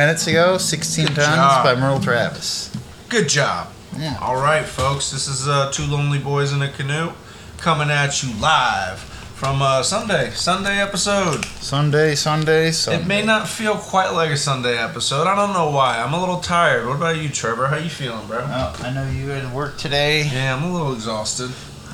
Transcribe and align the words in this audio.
minutes 0.00 0.26
ago. 0.26 0.56
16 0.56 1.08
Good 1.08 1.14
tons 1.16 1.26
job. 1.36 1.62
by 1.62 1.74
Merle 1.74 2.00
Travis. 2.00 2.74
Good 3.10 3.28
job. 3.28 3.68
Yeah. 3.98 4.16
All 4.22 4.36
right, 4.36 4.64
folks. 4.64 5.10
This 5.10 5.28
is 5.28 5.46
uh, 5.46 5.70
two 5.72 5.84
lonely 5.84 6.18
boys 6.18 6.54
in 6.54 6.62
a 6.62 6.70
canoe 6.70 7.12
coming 7.58 7.90
at 7.90 8.22
you 8.22 8.32
live 8.40 8.98
from 8.98 9.60
uh, 9.60 9.82
Sunday 9.82 10.30
Sunday 10.30 10.80
episode. 10.80 11.44
Sunday, 11.44 12.14
Sunday, 12.14 12.70
Sunday. 12.70 13.02
It 13.02 13.06
may 13.06 13.22
not 13.22 13.46
feel 13.46 13.74
quite 13.76 14.12
like 14.12 14.30
a 14.30 14.38
Sunday 14.38 14.78
episode. 14.78 15.26
I 15.26 15.34
don't 15.34 15.52
know 15.52 15.68
why. 15.70 15.98
I'm 16.00 16.14
a 16.14 16.20
little 16.20 16.40
tired. 16.40 16.86
What 16.86 16.96
about 16.96 17.18
you, 17.18 17.28
Trevor? 17.28 17.66
How 17.66 17.76
you 17.76 17.90
feeling, 17.90 18.26
bro? 18.26 18.38
Oh, 18.42 18.80
I 18.82 18.90
know 18.94 19.06
you 19.10 19.28
had 19.28 19.42
to 19.50 19.54
work 19.54 19.76
today. 19.76 20.24
Yeah, 20.32 20.56
I'm 20.56 20.62
a 20.62 20.72
little 20.72 20.94
exhausted. 20.94 21.50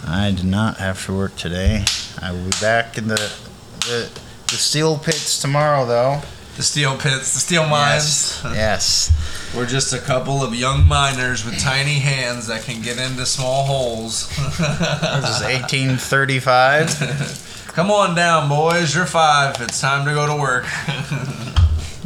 I 0.07 0.31
did 0.31 0.45
not 0.45 0.77
have 0.77 1.05
to 1.07 1.12
work 1.12 1.34
today. 1.34 1.84
I 2.23 2.31
will 2.31 2.45
be 2.45 2.51
back 2.61 2.99
in 2.99 3.09
the 3.09 3.33
the, 3.81 4.09
the 4.47 4.57
steel 4.57 4.97
pits 4.97 5.41
tomorrow, 5.41 5.84
though. 5.84 6.21
The 6.57 6.62
steel 6.62 6.97
pits, 6.97 7.35
the 7.35 7.41
steel 7.41 7.67
mines. 7.69 8.41
Yes. 8.43 8.45
yes. 8.55 9.12
We're 9.55 9.67
just 9.67 9.93
a 9.93 9.99
couple 9.99 10.43
of 10.43 10.55
young 10.55 10.87
miners 10.87 11.45
with 11.45 11.59
tiny 11.61 11.99
hands 11.99 12.47
that 12.47 12.62
can 12.62 12.81
get 12.83 12.99
into 12.99 13.27
small 13.27 13.65
holes. 13.67 14.29
This 14.37 14.61
is 14.61 15.43
1835. 15.43 17.65
Come 17.75 17.91
on 17.91 18.15
down, 18.15 18.49
boys. 18.49 18.95
You're 18.95 19.05
five. 19.05 19.61
It's 19.61 19.79
time 19.81 20.07
to 20.07 20.15
go 20.15 20.27
to 20.27 20.34
work. 20.41 20.65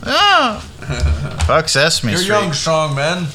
oh. 0.05 0.59
Fuck 1.47 1.69
Sesame 1.69 2.17
Street. 2.17 2.27
You're 2.27 2.29
Street. 2.37 2.43
young, 2.47 2.53
strong 2.53 2.95
men. 2.97 3.27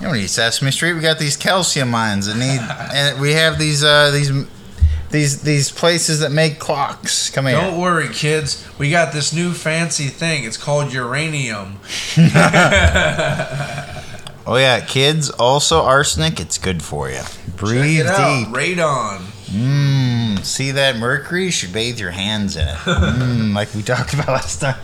You 0.00 0.06
don't 0.06 0.16
need 0.16 0.30
Sesame 0.30 0.72
Street. 0.72 0.94
We 0.94 1.00
got 1.00 1.18
these 1.20 1.36
calcium 1.36 1.90
mines 1.90 2.26
that 2.26 2.36
need, 2.36 2.58
and 2.92 3.20
we 3.20 3.34
have 3.34 3.56
these 3.58 3.84
uh, 3.84 4.10
these 4.10 4.32
these 5.10 5.42
these 5.42 5.70
places 5.70 6.20
that 6.20 6.30
make 6.30 6.58
clocks. 6.58 7.30
Come 7.30 7.46
here. 7.46 7.56
Don't 7.60 7.78
worry, 7.80 8.08
kids. 8.08 8.66
We 8.78 8.90
got 8.90 9.12
this 9.12 9.32
new 9.32 9.52
fancy 9.52 10.06
thing. 10.08 10.44
It's 10.44 10.56
called 10.56 10.92
uranium. 10.92 11.78
Oh 14.46 14.56
yeah, 14.56 14.80
kids. 14.80 15.30
Also 15.30 15.82
arsenic. 15.82 16.40
It's 16.40 16.58
good 16.58 16.82
for 16.82 17.08
you. 17.08 17.20
Breathe 17.56 18.00
it 18.00 18.06
out. 18.06 18.46
deep. 18.46 18.48
Radon. 18.48 19.18
Mmm. 19.50 20.44
See 20.44 20.72
that 20.72 20.96
mercury? 20.96 21.44
You 21.44 21.50
should 21.52 21.72
bathe 21.72 22.00
your 22.00 22.10
hands 22.10 22.56
in 22.56 22.66
it. 22.66 22.74
Mmm. 22.74 23.54
Like 23.54 23.72
we 23.74 23.82
talked 23.82 24.12
about 24.14 24.28
last 24.28 24.60
time. 24.60 24.76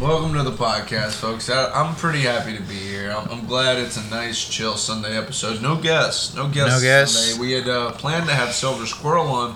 Welcome 0.00 0.32
to 0.34 0.42
the 0.42 0.50
podcast, 0.56 1.12
folks. 1.12 1.48
I, 1.50 1.70
I'm 1.70 1.94
pretty 1.94 2.20
happy 2.20 2.56
to 2.56 2.62
be 2.64 2.74
here. 2.74 3.12
I'm, 3.12 3.28
I'm 3.28 3.46
glad 3.46 3.78
it's 3.78 3.96
a 3.96 4.10
nice, 4.10 4.42
chill 4.48 4.76
Sunday 4.76 5.16
episode. 5.16 5.62
No 5.62 5.76
guests. 5.76 6.34
No 6.34 6.48
guests. 6.48 6.80
No 6.80 6.80
guests. 6.80 7.16
Sunday. 7.16 7.40
We 7.40 7.52
had 7.52 7.68
uh, 7.68 7.92
planned 7.92 8.26
to 8.26 8.34
have 8.34 8.52
Silver 8.54 8.86
Squirrel 8.86 9.28
on, 9.28 9.54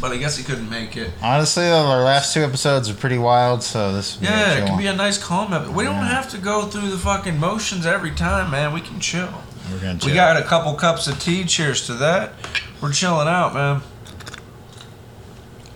but 0.00 0.12
I 0.12 0.16
guess 0.16 0.36
he 0.36 0.44
couldn't 0.44 0.68
make 0.68 0.96
it. 0.96 1.10
Honestly, 1.22 1.64
though, 1.64 1.86
our 1.86 2.02
last 2.02 2.34
two 2.34 2.40
episodes 2.42 2.88
are 2.90 2.94
pretty 2.94 3.18
wild. 3.18 3.62
So 3.62 3.92
this. 3.92 4.18
Yeah, 4.20 4.54
it 4.54 4.58
can 4.60 4.70
one. 4.70 4.78
be 4.78 4.86
a 4.86 4.94
nice 4.94 5.22
calm 5.22 5.52
episode. 5.52 5.74
We 5.74 5.84
don't 5.84 5.94
have 5.94 6.30
to 6.30 6.38
go 6.38 6.66
through 6.66 6.90
the 6.90 6.98
fucking 6.98 7.38
motions 7.38 7.86
every 7.86 8.12
time, 8.12 8.50
man. 8.50 8.72
We 8.72 8.80
can 8.80 9.00
chill. 9.00 9.32
We're 9.70 9.78
gonna 9.78 9.98
chill. 9.98 10.10
We 10.10 10.14
got 10.14 10.36
a 10.36 10.44
couple 10.44 10.74
cups 10.74 11.06
of 11.06 11.20
tea. 11.20 11.44
Cheers 11.44 11.86
to 11.86 11.94
that. 11.94 12.32
We're 12.80 12.92
chilling 12.92 13.28
out, 13.28 13.54
man. 13.54 13.82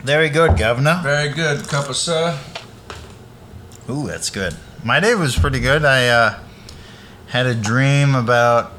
Very 0.02 0.30
good, 0.30 0.56
Governor. 0.56 1.00
Very 1.02 1.32
good. 1.32 1.66
Cup 1.68 1.88
of 1.88 1.96
sir. 1.96 2.38
Ooh, 3.88 4.06
that's 4.06 4.30
good. 4.30 4.56
My 4.82 5.00
day 5.00 5.14
was 5.14 5.36
pretty 5.36 5.60
good. 5.60 5.84
I 5.84 6.08
uh, 6.08 6.38
had 7.26 7.46
a 7.46 7.54
dream 7.54 8.14
about 8.14 8.72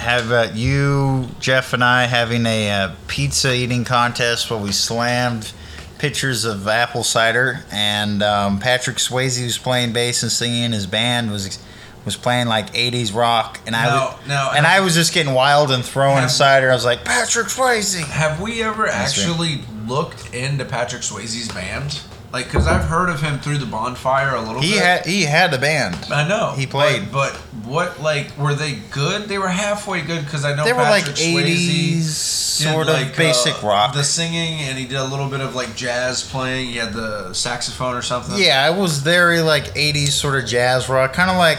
have 0.00 0.26
about 0.28 0.54
you, 0.56 1.28
Jeff, 1.40 1.72
and 1.72 1.84
I 1.84 2.04
having 2.06 2.46
a 2.46 2.70
uh, 2.70 2.94
pizza 3.06 3.54
eating 3.54 3.84
contest 3.84 4.50
where 4.50 4.58
we 4.58 4.72
slammed 4.72 5.52
pitchers 5.98 6.44
of 6.46 6.66
apple 6.66 7.04
cider, 7.04 7.60
and 7.70 8.22
um, 8.22 8.58
Patrick 8.58 8.96
Swayze 8.96 9.42
was 9.44 9.58
playing 9.58 9.92
bass 9.92 10.22
and 10.22 10.32
singing. 10.32 10.72
His 10.72 10.86
band 10.86 11.30
was 11.30 11.58
was 12.06 12.16
playing 12.16 12.46
like 12.46 12.72
'80s 12.72 13.14
rock, 13.14 13.60
and 13.66 13.76
I 13.76 13.84
Now- 13.84 14.16
was, 14.18 14.26
now- 14.28 14.52
and 14.52 14.66
I 14.66 14.80
was 14.80 14.94
just 14.94 15.12
getting 15.12 15.34
wild 15.34 15.70
and 15.70 15.84
throwing 15.84 16.16
Have- 16.22 16.30
cider. 16.30 16.70
I 16.70 16.74
was 16.74 16.84
like 16.84 17.04
Patrick 17.04 17.48
Swayze. 17.48 18.00
Have 18.02 18.40
we 18.40 18.62
ever 18.62 18.86
That's 18.86 19.18
right. 19.18 19.28
actually 19.28 19.60
looked 19.86 20.32
into 20.34 20.64
Patrick 20.64 21.02
Swayze's 21.02 21.48
band? 21.52 22.00
Like, 22.32 22.44
because 22.44 22.68
I've 22.68 22.84
heard 22.84 23.08
of 23.08 23.20
him 23.20 23.40
through 23.40 23.58
the 23.58 23.66
bonfire 23.66 24.36
a 24.36 24.40
little 24.40 24.62
He 24.62 24.72
bit. 24.74 24.82
had 24.82 25.06
he 25.06 25.22
had 25.22 25.52
a 25.52 25.58
band. 25.58 25.96
I 26.12 26.28
know 26.28 26.52
he 26.56 26.64
played. 26.66 27.10
but, 27.10 27.32
but 27.32 27.36
what 27.66 28.00
like 28.00 28.36
were 28.38 28.54
they 28.54 28.74
good? 28.90 29.22
They 29.28 29.36
were 29.38 29.48
halfway 29.48 30.02
good 30.02 30.24
because 30.24 30.44
I 30.44 30.54
know 30.54 30.64
They 30.64 30.72
were 30.72 30.82
like 30.82 31.04
'80s 31.06 32.02
sort 32.02 32.88
of 32.88 32.94
like, 32.94 33.16
basic 33.16 33.62
uh, 33.64 33.66
rock. 33.66 33.94
The 33.94 34.04
singing 34.04 34.60
and 34.60 34.78
he 34.78 34.84
did 34.86 34.98
a 34.98 35.04
little 35.04 35.28
bit 35.28 35.40
of 35.40 35.54
like 35.56 35.74
jazz 35.74 36.22
playing. 36.28 36.68
He 36.68 36.76
had 36.76 36.92
the 36.92 37.32
saxophone 37.32 37.96
or 37.96 38.02
something. 38.02 38.38
Yeah, 38.38 38.70
it 38.72 38.78
was 38.78 38.98
very 38.98 39.40
like 39.40 39.74
'80s 39.74 40.08
sort 40.10 40.40
of 40.42 40.48
jazz 40.48 40.88
rock, 40.88 41.12
kind 41.12 41.30
of 41.30 41.36
like 41.36 41.58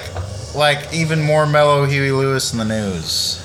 like 0.56 0.94
even 0.94 1.22
more 1.22 1.46
mellow 1.46 1.86
Huey 1.86 2.12
Lewis 2.12 2.54
in 2.54 2.60
the 2.60 2.66
news. 2.66 3.41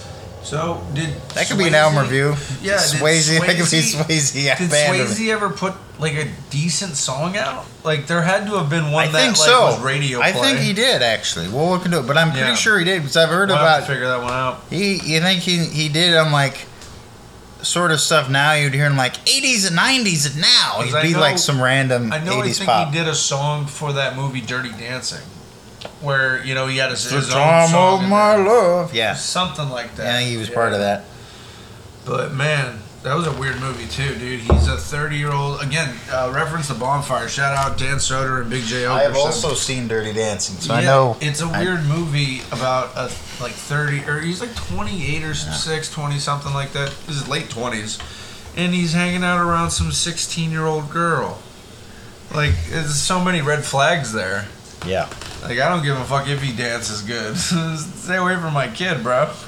So 0.46 0.80
did 0.94 1.08
That 1.34 1.48
could 1.48 1.58
be 1.58 1.66
an 1.66 1.74
album 1.74 1.98
review. 1.98 2.34
Yeah, 2.62 2.76
did 2.78 3.00
Swayze. 3.00 3.28
That 3.40 3.46
could 3.46 3.56
be 3.58 3.62
Swayze- 3.64 4.04
Swayze. 4.06 4.58
Did 4.58 4.70
Swayze 4.70 5.28
ever 5.32 5.50
put 5.50 5.74
like 5.98 6.14
a 6.14 6.28
decent 6.50 6.94
song 6.96 7.36
out? 7.36 7.64
Like 7.82 8.06
there 8.06 8.22
had 8.22 8.46
to 8.46 8.54
have 8.58 8.70
been 8.70 8.92
one 8.92 9.08
I 9.08 9.10
that 9.10 9.18
think 9.18 9.38
like 9.38 9.48
so. 9.48 9.60
was 9.66 9.80
radio 9.80 10.20
I 10.20 10.30
think 10.32 10.60
he 10.60 10.72
did 10.72 11.02
actually. 11.02 11.48
We'll 11.48 11.68
look 11.70 11.84
into 11.84 11.98
it, 11.98 12.06
but 12.06 12.16
I'm 12.16 12.30
pretty 12.30 12.46
Yeah. 12.46 12.54
sure 12.54 12.78
he 12.78 12.84
did 12.84 13.02
because 13.02 13.16
I've 13.16 13.28
heard 13.28 13.48
We'll 13.48 13.58
have 13.58 13.78
about 13.78 13.86
figure 13.88 14.06
that 14.06 14.22
one 14.22 14.32
out. 14.32 14.60
he. 14.70 14.94
You 15.14 15.20
think 15.20 15.40
he 15.42 15.64
he 15.64 15.88
did 15.88 16.14
on 16.16 16.30
like 16.30 16.66
sort 17.62 17.90
of 17.90 17.98
stuff 18.00 18.30
now 18.30 18.52
you'd 18.52 18.72
hear 18.74 18.86
him 18.86 18.96
like 18.96 19.14
80s 19.24 19.66
and 19.66 19.76
90s 19.76 20.30
and 20.30 20.40
now 20.40 20.82
he'd 20.82 20.94
I 20.94 21.02
be 21.02 21.12
know- 21.14 21.18
like 21.20 21.38
some 21.38 21.60
random 21.60 22.12
I 22.12 22.22
know. 22.22 22.38
I 22.40 22.46
80s 22.46 22.58
think 22.58 22.70
pop. 22.70 22.92
he 22.92 22.98
did 22.98 23.08
a 23.08 23.14
song 23.16 23.66
for 23.66 23.92
that 23.94 24.14
movie 24.14 24.40
Dirty 24.40 24.70
Dancing, 24.70 25.22
where 26.00 26.44
you 26.44 26.54
know 26.54 26.66
he 26.66 26.76
had 26.78 26.90
his, 26.90 27.08
The 27.08 27.16
his 27.16 27.30
own 27.34 27.40
time 27.40 27.68
song 27.68 28.04
of 28.04 28.10
my 28.10 28.36
there. 28.36 28.46
love. 28.46 28.94
Yeah, 28.94 29.14
something 29.14 29.68
like 29.70 29.94
that. 29.96 30.06
I 30.06 30.18
think 30.18 30.30
he 30.30 30.36
was 30.36 30.50
part 30.50 30.72
of 30.72 30.80
that. 30.80 31.04
But 32.04 32.32
man, 32.32 32.78
that 33.02 33.14
was 33.14 33.26
a 33.26 33.32
weird 33.32 33.60
movie 33.60 33.86
too, 33.86 34.14
dude. 34.16 34.40
He's 34.40 34.68
a 34.68 34.76
30 34.76 35.16
year 35.16 35.32
old. 35.32 35.60
Again, 35.62 35.94
uh, 36.10 36.30
reference 36.34 36.68
the 36.68 36.74
bonfire. 36.74 37.28
Shout 37.28 37.56
out 37.56 37.78
Dan 37.78 37.96
Soder 37.96 38.40
and 38.42 38.50
Big 38.50 38.64
Jay 38.64 38.82
Oakerson. 38.82 38.90
I 38.90 39.02
have 39.02 39.16
also 39.16 39.54
seen 39.54 39.88
Dirty 39.88 40.12
Dancing, 40.12 40.56
so 40.56 40.74
I 40.74 40.82
know 40.82 41.16
it's 41.20 41.40
a 41.40 41.48
weird 41.48 41.84
movie 41.86 42.40
about 42.52 42.94
a 42.96 43.10
like 43.42 43.52
30 43.52 44.04
or 44.08 44.20
he's 44.20 44.40
like 44.40 44.54
28 44.54 45.22
or 45.24 45.34
some 45.34 45.52
6 45.52 45.92
20 45.92 46.18
something 46.18 46.54
like 46.54 46.72
that 46.72 46.88
this 47.06 47.16
is 47.16 47.28
late 47.28 47.44
20s 47.50 48.00
and 48.56 48.72
he's 48.72 48.94
hanging 48.94 49.22
out 49.22 49.38
around 49.38 49.68
some 49.70 49.92
16 49.92 50.50
year 50.50 50.64
old 50.64 50.88
girl 50.88 51.38
like 52.34 52.54
there's 52.70 52.94
so 52.96 53.22
many 53.22 53.42
red 53.42 53.62
flags 53.62 54.14
there 54.14 54.46
yeah. 54.86 55.06
Like 55.48 55.58
i 55.58 55.68
don't 55.68 55.84
give 55.84 55.96
a 55.96 56.04
fuck 56.04 56.28
if 56.28 56.42
he 56.42 56.54
dances 56.54 57.02
good 57.02 57.36
stay 57.78 58.16
away 58.16 58.36
from 58.36 58.52
my 58.52 58.68
kid 58.68 59.02
bro 59.02 59.30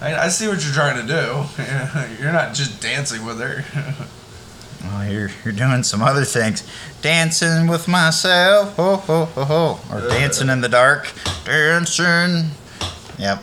I, 0.00 0.16
I 0.24 0.28
see 0.28 0.48
what 0.48 0.64
you're 0.64 0.74
trying 0.74 1.06
to 1.06 1.06
do 1.06 1.44
you're 2.22 2.32
not 2.32 2.54
just 2.54 2.80
dancing 2.80 3.24
with 3.24 3.40
her 3.40 3.64
Oh, 4.84 5.02
you're, 5.02 5.30
you're 5.44 5.54
doing 5.54 5.84
some 5.84 6.02
other 6.02 6.24
things. 6.24 6.68
Dancing 7.02 7.68
with 7.68 7.86
myself. 7.86 8.74
Ho, 8.76 8.96
ho, 8.96 9.26
ho, 9.26 9.44
ho. 9.44 9.80
Or 9.92 10.08
dancing 10.08 10.48
in 10.48 10.60
the 10.60 10.68
dark. 10.68 11.08
Dancing. 11.44 12.50
Yep. 13.18 13.42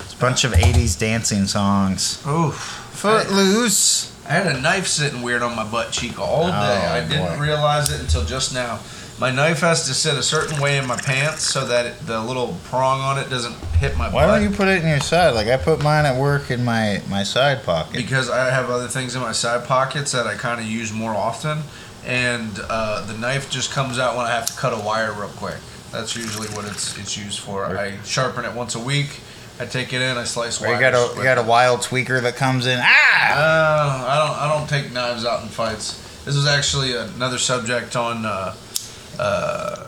It's 0.00 0.12
a 0.12 0.18
bunch 0.18 0.44
of 0.44 0.52
80s 0.52 0.98
dancing 0.98 1.46
songs. 1.46 2.22
Oof. 2.26 2.54
Footloose. 2.92 4.12
I 4.26 4.32
had 4.32 4.46
a 4.46 4.60
knife 4.60 4.86
sitting 4.86 5.22
weird 5.22 5.42
on 5.42 5.54
my 5.56 5.64
butt 5.64 5.92
cheek 5.92 6.18
all 6.18 6.46
day. 6.46 6.52
Oh, 6.52 6.92
I 6.92 7.00
didn't 7.06 7.38
boy. 7.38 7.42
realize 7.42 7.90
it 7.90 8.00
until 8.00 8.24
just 8.24 8.54
now. 8.54 8.80
My 9.18 9.30
knife 9.30 9.60
has 9.60 9.86
to 9.86 9.94
sit 9.94 10.14
a 10.14 10.22
certain 10.22 10.60
way 10.60 10.76
in 10.76 10.86
my 10.86 10.96
pants 10.96 11.44
so 11.44 11.64
that 11.66 11.86
it, 11.86 12.06
the 12.06 12.20
little 12.20 12.56
prong 12.64 13.00
on 13.00 13.16
it 13.16 13.30
doesn't 13.30 13.54
hit 13.78 13.96
my 13.96 14.10
Why 14.10 14.26
butt. 14.26 14.40
don't 14.40 14.50
you 14.50 14.56
put 14.56 14.66
it 14.66 14.82
in 14.82 14.88
your 14.88 14.98
side? 15.00 15.34
Like 15.34 15.46
I 15.46 15.56
put 15.56 15.82
mine 15.82 16.04
at 16.04 16.16
work 16.20 16.50
in 16.50 16.64
my, 16.64 17.00
my 17.08 17.22
side 17.22 17.62
pocket. 17.62 17.92
Because 17.96 18.28
I 18.28 18.50
have 18.50 18.70
other 18.70 18.88
things 18.88 19.14
in 19.14 19.22
my 19.22 19.30
side 19.30 19.66
pockets 19.66 20.10
that 20.12 20.26
I 20.26 20.34
kind 20.34 20.60
of 20.60 20.66
use 20.66 20.92
more 20.92 21.14
often, 21.14 21.60
and 22.04 22.50
uh, 22.68 23.06
the 23.06 23.16
knife 23.16 23.48
just 23.50 23.70
comes 23.70 24.00
out 24.00 24.16
when 24.16 24.26
I 24.26 24.30
have 24.30 24.46
to 24.46 24.52
cut 24.54 24.72
a 24.72 24.84
wire 24.84 25.12
real 25.12 25.28
quick. 25.28 25.58
That's 25.92 26.16
usually 26.16 26.48
what 26.48 26.64
it's 26.64 26.98
it's 26.98 27.16
used 27.16 27.38
for. 27.38 27.66
I 27.66 27.96
sharpen 28.02 28.44
it 28.44 28.52
once 28.52 28.74
a 28.74 28.80
week. 28.80 29.20
I 29.60 29.66
take 29.66 29.92
it 29.92 30.02
in. 30.02 30.16
I 30.16 30.24
slice 30.24 30.60
Or 30.60 30.66
you 30.74 30.80
got 30.80 30.92
a 30.94 31.16
you 31.16 31.22
got 31.22 31.38
a 31.38 31.42
wild 31.42 31.80
tweaker 31.80 32.20
that 32.20 32.34
comes 32.34 32.66
in. 32.66 32.80
Ah! 32.82 33.30
Uh, 33.30 34.04
I 34.08 34.18
don't. 34.18 34.36
I 34.38 34.58
don't 34.58 34.68
take 34.68 34.92
knives 34.92 35.24
out 35.24 35.42
in 35.44 35.48
fights. 35.48 36.00
This 36.24 36.34
was 36.34 36.46
actually 36.46 36.96
another 36.96 37.38
subject 37.38 37.94
on 37.94 38.26
uh, 38.26 38.56
uh, 39.18 39.86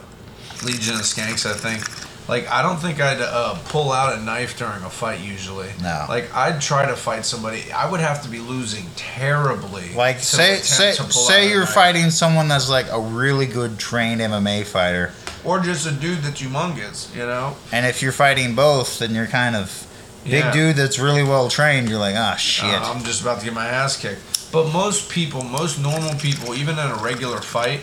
Legion 0.64 0.94
of 0.94 1.02
Skanks. 1.02 1.46
I 1.46 1.54
think. 1.54 1.82
Like, 2.28 2.48
I 2.50 2.60
don't 2.60 2.78
think 2.78 3.00
I'd 3.00 3.20
uh, 3.20 3.54
pull 3.66 3.92
out 3.92 4.18
a 4.18 4.20
knife 4.20 4.58
during 4.58 4.82
a 4.82 4.90
fight 4.90 5.20
usually. 5.20 5.68
No. 5.80 6.06
Like, 6.08 6.34
I'd 6.34 6.60
try 6.60 6.84
to 6.84 6.96
fight 6.96 7.24
somebody. 7.24 7.70
I 7.70 7.88
would 7.88 8.00
have 8.00 8.20
to 8.24 8.28
be 8.28 8.40
losing 8.40 8.86
terribly. 8.96 9.94
Like 9.94 10.18
say 10.18 10.56
say 10.56 10.92
say 10.92 11.50
you're 11.50 11.66
fighting 11.66 12.10
someone 12.10 12.48
that's 12.48 12.68
like 12.68 12.86
a 12.90 13.00
really 13.00 13.46
good 13.46 13.78
trained 13.78 14.20
MMA 14.20 14.64
fighter, 14.64 15.12
or 15.44 15.60
just 15.60 15.86
a 15.86 15.92
dude 15.92 16.18
that's 16.18 16.42
humongous. 16.42 17.14
You 17.14 17.26
know. 17.26 17.56
and 17.72 17.86
if 17.86 18.02
you're 18.02 18.10
fighting 18.12 18.54
both, 18.56 18.98
then 18.98 19.14
you're 19.14 19.28
kind 19.28 19.54
of 19.54 19.86
big 20.24 20.42
Yeah. 20.44 20.52
dude 20.52 20.76
that's 20.76 20.98
really 20.98 21.22
well 21.22 21.48
trained. 21.48 21.88
You're 21.88 22.00
like, 22.00 22.16
ah, 22.16 22.34
shit. 22.34 22.64
Uh, 22.74 22.92
I'm 22.92 23.04
just 23.04 23.22
about 23.22 23.38
to 23.38 23.44
get 23.44 23.54
my 23.54 23.68
ass 23.68 23.96
kicked. 23.96 24.50
But 24.50 24.72
most 24.72 25.10
people, 25.10 25.42
most 25.44 25.78
normal 25.78 26.14
people, 26.16 26.54
even 26.54 26.76
in 26.78 26.86
a 26.90 26.96
regular 26.96 27.40
fight, 27.40 27.80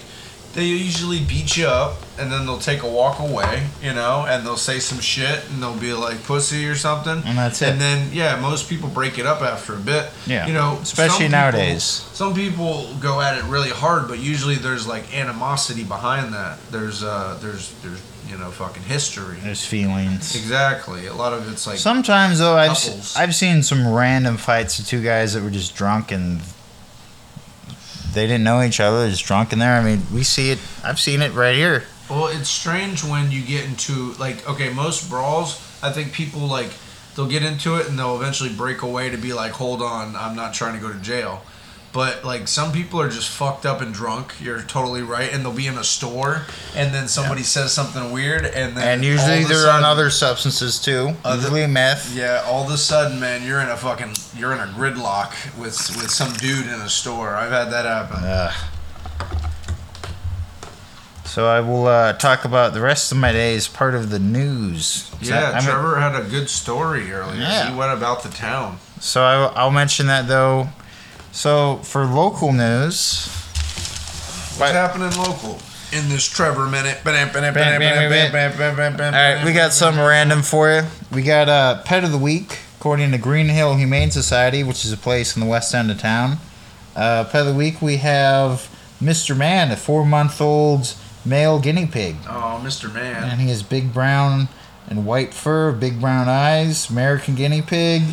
they 0.53 0.65
usually 0.65 1.19
beat 1.19 1.57
you 1.57 1.65
up 1.65 1.97
and 2.19 2.31
then 2.31 2.45
they'll 2.45 2.59
take 2.59 2.83
a 2.83 2.87
walk 2.87 3.19
away, 3.19 3.65
you 3.81 3.91
know, 3.91 4.25
and 4.27 4.45
they'll 4.45 4.55
say 4.55 4.77
some 4.79 4.99
shit, 4.99 5.49
and 5.49 5.61
they'll 5.61 5.77
be 5.77 5.93
like 5.93 6.23
pussy 6.23 6.67
or 6.67 6.75
something, 6.75 7.23
And 7.25 7.37
that's 7.37 7.61
it. 7.61 7.69
And 7.69 7.81
then 7.81 8.09
yeah, 8.13 8.39
most 8.39 8.69
people 8.69 8.87
break 8.87 9.17
it 9.17 9.25
up 9.25 9.41
after 9.41 9.73
a 9.73 9.79
bit. 9.79 10.11
Yeah. 10.27 10.45
you 10.45 10.53
know, 10.53 10.77
Especially 10.81 11.25
some 11.25 11.31
nowadays. 11.31 12.01
People, 12.01 12.15
some 12.15 12.33
people 12.35 12.93
go 12.99 13.19
at 13.19 13.37
it 13.37 13.43
really 13.45 13.71
hard, 13.71 14.07
but 14.07 14.19
usually 14.19 14.55
there's 14.55 14.85
like 14.87 15.15
animosity 15.15 15.83
behind 15.83 16.33
that. 16.33 16.59
There's 16.71 17.03
uh, 17.03 17.37
there's 17.41 17.73
there's 17.81 18.01
you 18.29 18.37
know 18.37 18.51
fucking 18.51 18.83
history. 18.83 19.37
There's 19.41 19.65
feelings. 19.65 20.35
Exactly. 20.35 21.07
A 21.07 21.13
lot 21.15 21.33
of 21.33 21.51
it's 21.51 21.65
like 21.65 21.77
Sometimes 21.79 22.37
though, 22.37 22.55
I've. 22.55 22.77
I've 23.17 23.33
seen 23.33 23.63
some 23.63 23.91
random 23.91 24.37
fights 24.37 24.77
of 24.77 24.85
two 24.85 25.01
guys 25.01 25.33
that 25.33 25.41
were 25.41 25.49
just 25.49 25.75
drunk 25.75 26.11
and 26.11 26.41
they 28.13 28.27
didn't 28.27 28.43
know 28.43 28.61
each 28.61 28.79
other, 28.79 29.09
just 29.09 29.25
drunk 29.25 29.53
in 29.53 29.59
there. 29.59 29.73
I 29.73 29.83
mean, 29.83 30.03
we 30.13 30.23
see 30.23 30.51
it. 30.51 30.59
I've 30.83 30.99
seen 30.99 31.21
it 31.21 31.33
right 31.33 31.55
here. 31.55 31.83
Well, 32.09 32.27
it's 32.27 32.49
strange 32.49 33.03
when 33.03 33.31
you 33.31 33.43
get 33.43 33.65
into 33.65 34.13
like 34.13 34.47
okay, 34.47 34.71
most 34.71 35.09
brawls. 35.09 35.59
I 35.81 35.91
think 35.91 36.13
people 36.13 36.41
like 36.41 36.71
they'll 37.15 37.27
get 37.27 37.43
into 37.43 37.75
it 37.75 37.87
and 37.87 37.97
they'll 37.97 38.15
eventually 38.15 38.53
break 38.53 38.81
away 38.81 39.09
to 39.09 39.17
be 39.17 39.33
like, 39.33 39.51
hold 39.51 39.81
on, 39.81 40.15
I'm 40.15 40.35
not 40.35 40.53
trying 40.53 40.75
to 40.75 40.79
go 40.79 40.91
to 40.91 40.99
jail. 40.99 41.43
But 41.93 42.25
like 42.25 42.47
some 42.47 42.71
people 42.71 42.99
are 42.99 43.07
just 43.09 43.29
fucked 43.29 43.67
up 43.67 43.79
and 43.79 43.93
drunk. 43.93 44.33
You're 44.41 44.63
totally 44.63 45.03
right, 45.03 45.31
and 45.31 45.45
they'll 45.45 45.53
be 45.53 45.67
in 45.67 45.77
a 45.77 45.83
store, 45.83 46.41
and 46.75 46.91
then 46.93 47.07
somebody 47.07 47.43
says 47.43 47.71
something 47.71 48.11
weird, 48.11 48.45
and 48.45 48.75
then 48.75 48.87
And 48.87 49.05
usually 49.05 49.43
all 49.43 49.47
they're 49.47 49.69
on 49.69 49.83
other 49.83 50.09
substances 50.09 50.79
too. 50.81 51.13
Other- 51.23 51.41
usually 51.43 51.67
meth. 51.67 52.11
Yeah, 52.15 52.43
all 52.47 52.65
of 52.65 52.71
a 52.71 52.77
sudden, 52.79 53.19
man, 53.19 53.43
you're 53.47 53.59
in 53.61 53.69
a 53.69 53.77
fucking 53.77 54.15
you're 54.35 54.51
in 54.53 54.59
a 54.59 54.65
gridlock 54.73 55.35
with 55.55 55.75
with 55.95 56.09
some 56.09 56.33
dude 56.33 56.65
in 56.65 56.81
a 56.81 56.89
store. 56.89 57.35
I've 57.35 57.51
had 57.51 57.69
that 57.71 57.85
happen. 57.85 58.23
Ugh. 58.23 58.53
So 61.25 61.47
I 61.47 61.61
will 61.61 61.87
uh, 61.87 62.13
talk 62.13 62.45
about 62.45 62.73
the 62.73 62.81
rest 62.81 63.11
of 63.11 63.17
my 63.17 63.31
day 63.31 63.55
as 63.55 63.67
part 63.67 63.95
of 63.95 64.09
the 64.09 64.19
news. 64.19 65.09
Yeah, 65.21 65.51
I'm- 65.51 65.63
Trevor 65.63 65.99
had 65.99 66.15
a 66.15 66.23
good 66.23 66.49
story 66.49 67.11
earlier. 67.11 67.39
Yeah. 67.41 67.71
He 67.71 67.77
went 67.77 67.91
about 67.93 68.23
the 68.23 68.29
town. 68.29 68.77
So 68.99 69.23
I, 69.23 69.45
I'll 69.55 69.71
mention 69.71 70.07
that 70.07 70.27
though. 70.27 70.69
So 71.33 71.77
for 71.77 72.05
local 72.05 72.53
news, 72.53 73.27
What's 74.57 74.71
happening 74.73 75.09
local 75.17 75.57
in 75.91 76.07
this 76.09 76.27
Trevor 76.29 76.67
minute? 76.67 76.99
All 79.15 79.35
right, 79.35 79.43
we 79.43 79.51
got 79.51 79.73
something 79.73 80.03
random 80.03 80.43
for 80.43 80.69
you. 80.71 80.81
We 81.11 81.23
got 81.23 81.49
uh, 81.49 81.81
Pet 81.81 82.03
of 82.03 82.11
the 82.11 82.19
Week, 82.19 82.59
according 82.79 83.11
to 83.13 83.17
Greenhill 83.17 83.75
Humane 83.75 84.11
Society, 84.11 84.63
which 84.63 84.85
is 84.85 84.93
a 84.93 84.97
place 84.97 85.35
in 85.35 85.39
the 85.39 85.47
west 85.47 85.73
end 85.73 85.89
of 85.89 85.97
town. 85.97 86.37
Uh, 86.95 87.23
Pet 87.23 87.41
of 87.41 87.47
the 87.47 87.55
Week, 87.55 87.81
we 87.81 87.97
have 87.97 88.69
Mr. 89.01 89.35
Man, 89.35 89.71
a 89.71 89.75
four 89.75 90.05
month 90.05 90.39
old 90.39 90.93
male 91.25 91.59
guinea 91.59 91.87
pig. 91.87 92.15
Oh, 92.27 92.61
Mr. 92.63 92.93
Man. 92.93 93.23
And 93.23 93.41
he 93.41 93.49
has 93.49 93.63
big 93.63 93.91
brown 93.91 94.49
and 94.87 95.03
white 95.03 95.33
fur, 95.33 95.71
big 95.71 95.99
brown 95.99 96.29
eyes, 96.29 96.91
American 96.91 97.33
guinea 97.33 97.63
pig. 97.63 98.03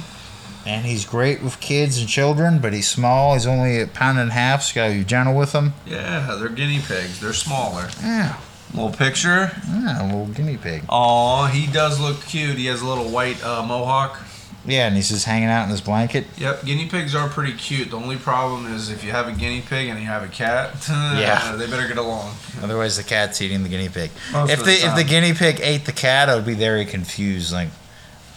And 0.66 0.84
he's 0.84 1.04
great 1.04 1.42
with 1.42 1.58
kids 1.60 1.98
and 1.98 2.08
children, 2.08 2.58
but 2.58 2.72
he's 2.72 2.88
small. 2.88 3.34
He's 3.34 3.46
only 3.46 3.80
a 3.80 3.86
pound 3.86 4.18
and 4.18 4.30
a 4.30 4.32
half, 4.32 4.62
so 4.62 4.68
you 4.70 4.74
gotta 4.88 4.94
be 5.00 5.04
gentle 5.04 5.34
with 5.36 5.52
him. 5.52 5.72
Yeah, 5.86 6.36
they're 6.38 6.48
guinea 6.50 6.80
pigs. 6.80 7.20
They're 7.20 7.32
smaller. 7.32 7.88
Yeah, 8.02 8.36
Little 8.74 8.92
picture. 8.92 9.50
yeah, 9.68 10.02
a 10.02 10.06
little 10.06 10.26
guinea 10.26 10.56
pig. 10.58 10.84
Aw, 10.88 11.46
he 11.46 11.66
does 11.66 11.98
look 11.98 12.20
cute. 12.26 12.56
He 12.56 12.66
has 12.66 12.82
a 12.82 12.86
little 12.86 13.08
white 13.08 13.42
uh, 13.44 13.62
mohawk. 13.66 14.20
Yeah, 14.66 14.86
and 14.86 14.94
he's 14.94 15.08
just 15.08 15.24
hanging 15.24 15.48
out 15.48 15.64
in 15.64 15.70
his 15.70 15.80
blanket. 15.80 16.26
Yep, 16.36 16.66
guinea 16.66 16.86
pigs 16.86 17.14
are 17.14 17.30
pretty 17.30 17.54
cute. 17.54 17.90
The 17.90 17.96
only 17.96 18.16
problem 18.18 18.66
is 18.72 18.90
if 18.90 19.02
you 19.02 19.10
have 19.10 19.26
a 19.26 19.32
guinea 19.32 19.62
pig 19.62 19.88
and 19.88 19.98
you 19.98 20.04
have 20.04 20.22
a 20.22 20.28
cat, 20.28 20.74
Yeah. 20.90 21.56
they 21.56 21.66
better 21.66 21.88
get 21.88 21.96
along. 21.96 22.34
Otherwise, 22.62 22.98
the 22.98 23.02
cat's 23.02 23.40
eating 23.40 23.62
the 23.62 23.70
guinea 23.70 23.88
pig. 23.88 24.10
Most 24.34 24.50
if 24.52 24.58
the, 24.58 24.64
the 24.66 24.86
if 24.88 24.94
the 24.96 25.04
guinea 25.04 25.32
pig 25.32 25.60
ate 25.62 25.86
the 25.86 25.92
cat, 25.92 26.28
I 26.28 26.34
would 26.34 26.44
be 26.44 26.52
very 26.54 26.84
confused. 26.84 27.54
Like, 27.54 27.68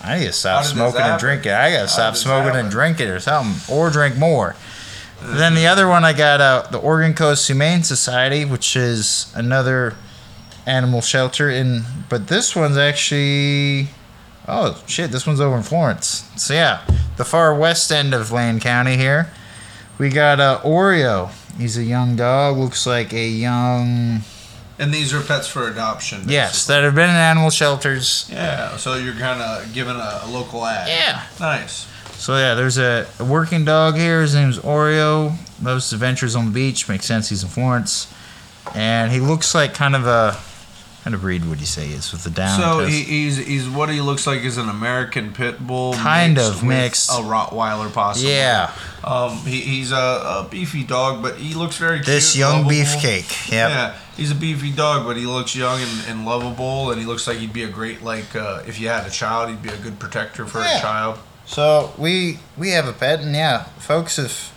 I 0.03 0.19
need 0.19 0.25
to 0.25 0.33
stop 0.33 0.65
smoking 0.65 1.01
and 1.01 1.19
drinking. 1.19 1.53
I 1.53 1.71
gotta 1.71 1.88
stop 1.88 2.15
smoking 2.15 2.59
and 2.59 2.69
drinking 2.69 3.07
or 3.07 3.19
something, 3.19 3.73
or 3.73 3.89
drink 3.89 4.17
more. 4.17 4.55
then 5.21 5.55
the 5.55 5.65
other 5.65 5.88
one 5.88 6.03
I 6.03 6.11
got 6.11 6.41
uh, 6.41 6.67
the 6.69 6.77
Oregon 6.77 7.13
Coast 7.13 7.47
Humane 7.47 7.83
Society, 7.83 8.44
which 8.44 8.75
is 8.75 9.31
another 9.33 9.95
animal 10.65 11.01
shelter 11.01 11.50
in, 11.50 11.83
but 12.09 12.27
this 12.27 12.55
one's 12.55 12.77
actually. 12.77 13.88
Oh 14.45 14.83
shit! 14.88 15.11
This 15.11 15.25
one's 15.25 15.39
over 15.39 15.55
in 15.55 15.63
Florence. 15.63 16.29
So 16.35 16.53
yeah, 16.53 16.85
the 17.15 17.23
far 17.23 17.55
west 17.55 17.89
end 17.91 18.13
of 18.13 18.31
Lane 18.31 18.59
County 18.59 18.97
here. 18.97 19.31
We 19.97 20.09
got 20.09 20.41
uh, 20.41 20.59
Oreo. 20.65 21.31
He's 21.57 21.77
a 21.77 21.83
young 21.83 22.17
dog. 22.17 22.57
Looks 22.57 22.85
like 22.85 23.13
a 23.13 23.25
young 23.27 24.21
And 24.83 24.94
these 24.94 25.13
are 25.13 25.21
pets 25.21 25.47
for 25.47 25.69
adoption. 25.69 26.24
Yes, 26.27 26.65
that 26.68 26.83
have 26.83 26.94
been 26.95 27.09
in 27.09 27.15
animal 27.15 27.50
shelters. 27.50 28.27
Yeah, 28.31 28.75
so 28.77 28.96
you're 28.96 29.13
kind 29.15 29.41
of 29.41 29.72
giving 29.74 29.96
a, 29.96 30.22
a 30.24 30.27
local 30.29 30.65
ad. 30.65 30.88
Yeah. 30.89 31.24
Nice. 31.39 31.88
So 32.15 32.36
yeah, 32.38 32.53
there's 32.55 32.77
a, 32.77 33.07
a 33.19 33.24
working 33.24 33.63
dog 33.65 33.96
here. 33.96 34.22
His 34.22 34.36
name's 34.36 34.60
Oreo. 34.60 35.36
Loves 35.62 35.93
adventures 35.93 36.36
on 36.36 36.46
the 36.48 36.51
beach. 36.51 36.89
Makes 36.89 37.05
sense. 37.05 37.29
He's 37.29 37.43
in 37.43 37.50
Florence, 37.50 38.13
and 38.75 39.12
he 39.12 39.19
looks 39.19 39.55
like 39.55 39.74
kind 39.74 39.96
of 39.96 40.05
a 40.05 40.38
kind 41.03 41.13
of 41.15 41.22
breed. 41.22 41.46
Would 41.46 41.60
you 41.60 41.65
say 41.65 41.88
is 41.89 42.12
with 42.12 42.24
the 42.24 42.29
down? 42.29 42.60
So 42.60 42.86
he, 42.86 43.03
he's 43.03 43.38
he's 43.38 43.69
what 43.69 43.89
he 43.89 44.01
looks 44.01 44.25
like 44.27 44.41
is 44.41 44.57
an 44.57 44.67
American 44.69 45.31
pit 45.34 45.65
bull, 45.65 45.93
Kind 45.93 46.36
mixed 46.36 46.50
of 46.51 46.63
mixed. 46.63 47.10
a 47.10 47.13
Rottweiler, 47.22 47.91
possibly. 47.93 48.31
yeah, 48.34 48.72
Um, 49.03 49.38
he, 49.39 49.60
he's 49.62 49.91
a, 49.91 49.96
a 49.96 50.48
beefy 50.50 50.84
dog, 50.84 51.22
but 51.22 51.36
he 51.38 51.53
looks 51.53 51.77
very 51.77 52.00
this 52.01 52.34
cute, 52.34 52.39
young 52.39 52.63
lovable. 52.63 52.72
beefcake. 52.72 53.51
Yep. 53.51 53.69
Yeah, 53.69 53.96
he's 54.17 54.32
a 54.32 54.36
beefy 54.36 54.72
dog, 54.72 55.05
but 55.05 55.17
he 55.17 55.25
looks 55.25 55.55
young 55.55 55.82
and, 55.82 56.05
and 56.08 56.25
lovable, 56.25 56.91
and 56.91 57.00
he 57.00 57.05
looks 57.08 57.27
like 57.27 57.38
he'd 57.38 57.53
be 57.53 57.63
a 57.63 57.70
great 57.70 58.01
like 58.03 58.36
uh, 58.36 58.62
if 58.67 58.79
you 58.79 58.88
had 58.88 59.05
a 59.08 59.10
child, 59.12 59.50
he'd 59.50 59.62
be 59.62 59.70
a 59.70 59.77
good 59.77 60.00
protector 60.00 60.46
for 60.46 60.60
Yeah. 60.60 60.77
a 60.77 60.82
child. 60.82 61.20
So 61.46 61.93
we 61.98 62.39
we 62.58 62.70
have 62.72 62.88
a 62.88 62.93
pet, 62.93 63.20
and 63.22 63.36
yeah, 63.36 63.63
folks, 63.79 64.17
if 64.17 64.51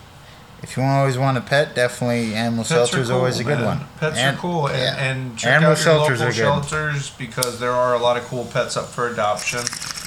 if 0.62 0.76
you 0.76 0.82
always 0.82 1.18
want 1.18 1.36
a 1.36 1.40
pet, 1.42 1.74
definitely 1.74 2.34
animal 2.34 2.64
shelter 2.64 2.98
is 3.00 3.10
always 3.10 3.38
a 3.40 3.44
good 3.44 3.58
man. 3.58 3.66
one. 3.66 3.80
Pets 4.00 4.16
And- 4.18 4.36
are 4.36 4.40
cool, 4.40 4.66
and, 4.68 4.78
yeah. 4.78 4.96
and 4.96 5.38
check 5.38 5.52
Animal 5.52 5.72
out 5.72 5.76
your 5.76 5.84
shelters 5.84 6.20
local 6.20 6.26
are 6.26 6.60
good. 6.60 6.68
shelters 6.70 7.10
because 7.10 7.60
there 7.60 7.72
are 7.72 7.94
a 7.94 7.98
lot 7.98 8.16
of 8.16 8.24
cool 8.24 8.44
pets 8.46 8.76
up 8.76 8.86
for 8.86 9.08
adoption, 9.08 9.60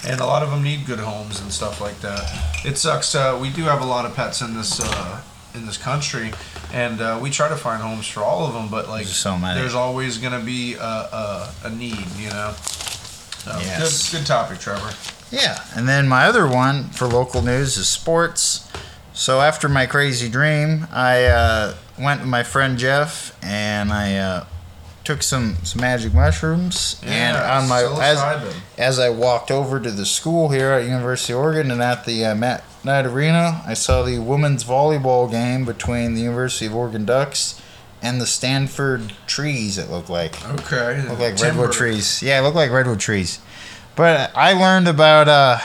and 0.07 0.19
a 0.19 0.25
lot 0.25 0.41
of 0.41 0.49
them 0.51 0.63
need 0.63 0.85
good 0.85 0.99
homes 0.99 1.39
and 1.41 1.51
stuff 1.51 1.79
like 1.81 1.99
that. 2.01 2.23
It 2.65 2.77
sucks. 2.77 3.13
Uh, 3.13 3.37
we 3.39 3.49
do 3.51 3.63
have 3.65 3.81
a 3.81 3.85
lot 3.85 4.05
of 4.05 4.15
pets 4.15 4.41
in 4.41 4.55
this 4.55 4.79
uh, 4.81 5.21
in 5.53 5.65
this 5.65 5.77
country, 5.77 6.31
and 6.73 7.01
uh, 7.01 7.19
we 7.21 7.29
try 7.29 7.49
to 7.49 7.55
find 7.55 7.81
homes 7.81 8.07
for 8.07 8.21
all 8.21 8.45
of 8.45 8.53
them. 8.53 8.67
But 8.69 8.87
like, 8.87 9.05
There's 9.05 9.15
so 9.15 9.37
there's 9.37 9.75
always 9.75 10.17
gonna 10.17 10.39
be 10.39 10.75
a, 10.75 10.79
a, 10.81 11.53
a 11.65 11.69
need, 11.69 12.05
you 12.17 12.29
know. 12.29 12.53
So, 12.59 13.57
Yes. 13.59 14.11
Good, 14.11 14.19
good 14.19 14.27
topic, 14.27 14.59
Trevor. 14.59 14.93
Yeah, 15.31 15.63
and 15.75 15.87
then 15.87 16.07
my 16.07 16.25
other 16.25 16.47
one 16.47 16.85
for 16.89 17.07
local 17.07 17.41
news 17.41 17.77
is 17.77 17.87
sports. 17.87 18.67
So 19.13 19.41
after 19.41 19.67
my 19.67 19.85
crazy 19.85 20.29
dream, 20.29 20.87
I 20.91 21.25
uh, 21.25 21.75
went 21.99 22.21
with 22.21 22.29
my 22.29 22.43
friend 22.43 22.77
Jeff 22.77 23.37
and 23.43 23.91
I 23.91 24.15
uh, 24.15 24.45
took 25.03 25.21
some, 25.23 25.57
some 25.63 25.81
magic 25.81 26.13
mushrooms. 26.13 27.01
and 27.03 27.35
on 27.35 27.67
my 27.67 27.81
as, 28.01 28.55
as 28.77 28.99
I 28.99 29.09
walked 29.09 29.51
over 29.51 29.79
to 29.79 29.91
the 29.91 30.05
school 30.05 30.49
here 30.49 30.71
at 30.71 30.85
University 30.85 31.33
of 31.33 31.39
Oregon 31.39 31.69
and 31.69 31.81
at 31.81 32.05
the 32.05 32.25
uh, 32.25 32.35
Matt 32.35 32.63
Knight 32.83 33.05
Arena, 33.05 33.61
I 33.65 33.73
saw 33.73 34.03
the 34.03 34.19
women's 34.19 34.63
volleyball 34.63 35.29
game 35.29 35.65
between 35.65 36.13
the 36.15 36.21
University 36.21 36.65
of 36.65 36.75
Oregon 36.75 37.05
Ducks 37.05 37.61
and 38.01 38.21
the 38.21 38.25
Stanford 38.25 39.13
trees. 39.27 39.77
It 39.77 39.89
looked 39.89 40.09
like. 40.09 40.33
Okay. 40.51 41.01
Look 41.09 41.19
like 41.19 41.35
Timber. 41.35 41.61
redwood 41.63 41.71
trees. 41.73 42.21
Yeah, 42.23 42.39
look 42.39 42.55
like 42.55 42.71
redwood 42.71 42.99
trees. 43.01 43.39
But 43.95 44.31
I 44.35 44.53
learned 44.53 44.87
about 44.87 45.27
uh, 45.27 45.57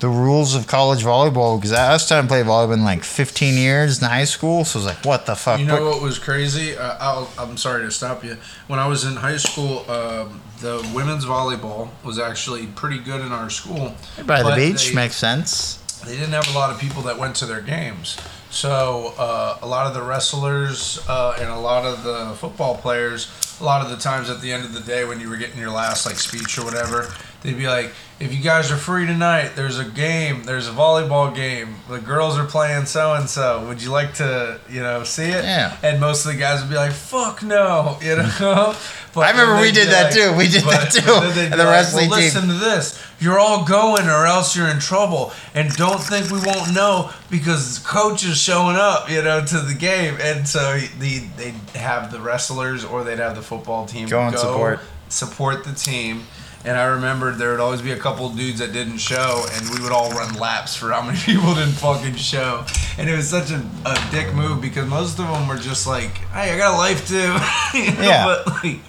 the 0.00 0.08
rules 0.08 0.56
of 0.56 0.66
college 0.66 1.04
volleyball 1.04 1.56
because 1.58 1.72
I 1.72 1.92
was 1.92 2.08
trying 2.08 2.22
to 2.24 2.28
play 2.28 2.42
volleyball 2.42 2.74
in 2.74 2.82
like 2.82 3.04
15 3.04 3.54
years 3.54 4.02
in 4.02 4.08
high 4.08 4.24
school. 4.24 4.64
So 4.64 4.80
I 4.80 4.82
was 4.84 4.86
like, 4.96 5.04
what 5.04 5.26
the 5.26 5.36
fuck? 5.36 5.60
You 5.60 5.66
know 5.66 5.74
What- 5.84 5.94
what 5.94 6.02
was 6.02 6.18
crazy? 6.18 6.76
Uh, 6.76 6.96
I'll, 6.98 7.30
I'm 7.38 7.56
sorry 7.56 7.84
to 7.84 7.92
stop 7.92 8.24
you. 8.24 8.36
When 8.66 8.80
I 8.80 8.88
was 8.88 9.04
in 9.04 9.14
high 9.14 9.36
school, 9.36 9.88
um, 9.88 10.40
the 10.60 10.84
women's 10.92 11.24
volleyball 11.24 11.90
was 12.02 12.18
actually 12.18 12.66
pretty 12.66 12.98
good 12.98 13.20
in 13.20 13.30
our 13.30 13.48
school. 13.50 13.94
By 14.26 14.42
the 14.42 14.56
beach 14.56 14.88
they- 14.88 14.94
makes 14.96 15.14
sense. 15.14 15.77
They 16.04 16.16
didn't 16.16 16.32
have 16.32 16.48
a 16.48 16.58
lot 16.58 16.70
of 16.70 16.78
people 16.80 17.02
that 17.02 17.18
went 17.18 17.36
to 17.36 17.46
their 17.46 17.60
games. 17.60 18.16
So 18.50 19.14
uh, 19.18 19.58
a 19.60 19.66
lot 19.66 19.86
of 19.86 19.94
the 19.94 20.02
wrestlers 20.02 21.04
uh, 21.08 21.36
and 21.38 21.48
a 21.48 21.58
lot 21.58 21.84
of 21.84 22.02
the 22.02 22.34
football 22.36 22.76
players, 22.76 23.30
a 23.60 23.64
lot 23.64 23.84
of 23.84 23.90
the 23.90 23.96
times 23.96 24.30
at 24.30 24.40
the 24.40 24.52
end 24.52 24.64
of 24.64 24.72
the 24.72 24.80
day 24.80 25.04
when 25.04 25.20
you 25.20 25.28
were 25.28 25.36
getting 25.36 25.58
your 25.58 25.70
last 25.70 26.06
like 26.06 26.16
speech 26.16 26.58
or 26.58 26.64
whatever, 26.64 27.12
they'd 27.42 27.56
be 27.56 27.66
like, 27.66 27.92
"If 28.20 28.34
you 28.34 28.42
guys 28.42 28.70
are 28.70 28.76
free 28.76 29.06
tonight, 29.06 29.52
there's 29.54 29.78
a 29.78 29.84
game, 29.84 30.44
there's 30.44 30.68
a 30.68 30.72
volleyball 30.72 31.34
game. 31.34 31.76
The 31.88 31.98
girls 31.98 32.38
are 32.38 32.44
playing 32.44 32.86
so 32.86 33.14
and 33.14 33.28
so. 33.28 33.66
Would 33.66 33.82
you 33.82 33.90
like 33.90 34.14
to, 34.14 34.60
you 34.68 34.80
know, 34.80 35.04
see 35.04 35.24
it?" 35.30 35.44
Yeah. 35.44 35.76
And 35.82 36.00
most 36.00 36.26
of 36.26 36.32
the 36.32 36.38
guys 36.38 36.60
would 36.60 36.70
be 36.70 36.76
like, 36.76 36.92
"Fuck 36.92 37.42
no," 37.42 37.98
you 38.02 38.16
know. 38.16 38.74
But 39.14 39.20
I 39.20 39.30
remember 39.30 39.60
we 39.60 39.72
did 39.72 39.88
that 39.88 40.12
too. 40.12 40.36
We 40.36 40.48
did 40.48 40.62
that 40.64 40.92
too 40.92 41.00
then 41.00 41.34
they'd 41.34 41.44
at 41.46 41.50
be 41.52 41.56
the 41.56 41.64
like, 41.64 41.72
wrestling 41.72 42.10
well, 42.10 42.18
team." 42.18 42.26
Listen 42.26 42.48
to 42.48 42.54
this. 42.54 43.02
You're 43.20 43.38
all 43.38 43.64
going, 43.64 44.06
or 44.06 44.26
else 44.26 44.54
you're 44.56 44.68
in 44.68 44.78
trouble. 44.78 45.32
And 45.54 45.72
don't 45.74 46.00
think 46.00 46.30
we 46.30 46.38
won't 46.40 46.72
know 46.72 47.10
because 47.30 47.80
the 47.80 47.88
coach 47.88 48.24
is 48.24 48.38
showing 48.38 48.76
up, 48.76 49.10
you 49.10 49.22
know, 49.22 49.44
to 49.44 49.60
the 49.60 49.74
game. 49.74 50.16
And 50.20 50.46
so 50.46 50.78
the 50.98 51.18
they'd 51.36 51.54
have 51.74 52.12
the 52.12 52.20
wrestlers 52.20 52.84
or 52.84 53.02
they'd 53.02 53.18
have 53.18 53.34
the 53.34 53.42
football 53.42 53.86
team. 53.86 54.08
Go 54.08 54.20
and 54.20 54.38
support. 54.38 54.80
support 55.08 55.64
the 55.64 55.72
team. 55.74 56.26
And 56.64 56.76
I 56.76 56.84
remembered 56.86 57.36
there 57.38 57.52
would 57.52 57.60
always 57.60 57.80
be 57.82 57.92
a 57.92 57.96
couple 57.98 58.28
dudes 58.30 58.58
that 58.58 58.72
didn't 58.72 58.98
show, 58.98 59.46
and 59.52 59.70
we 59.70 59.80
would 59.80 59.92
all 59.92 60.10
run 60.10 60.34
laps 60.34 60.74
for 60.74 60.90
how 60.90 61.02
many 61.06 61.18
people 61.18 61.54
didn't 61.54 61.74
fucking 61.74 62.16
show. 62.16 62.64
And 62.98 63.08
it 63.08 63.16
was 63.16 63.28
such 63.28 63.50
a, 63.52 63.64
a 63.86 64.08
dick 64.10 64.34
move 64.34 64.60
because 64.60 64.86
most 64.88 65.18
of 65.20 65.28
them 65.28 65.46
were 65.48 65.56
just 65.56 65.86
like, 65.86 66.10
"Hey, 66.32 66.52
I 66.52 66.58
got 66.58 66.74
a 66.74 66.76
life 66.76 67.06
too." 67.06 67.36
You 67.78 67.92
know, 67.92 68.02
Yeah. 68.02 68.24
But 68.44 68.46
like 68.64 68.80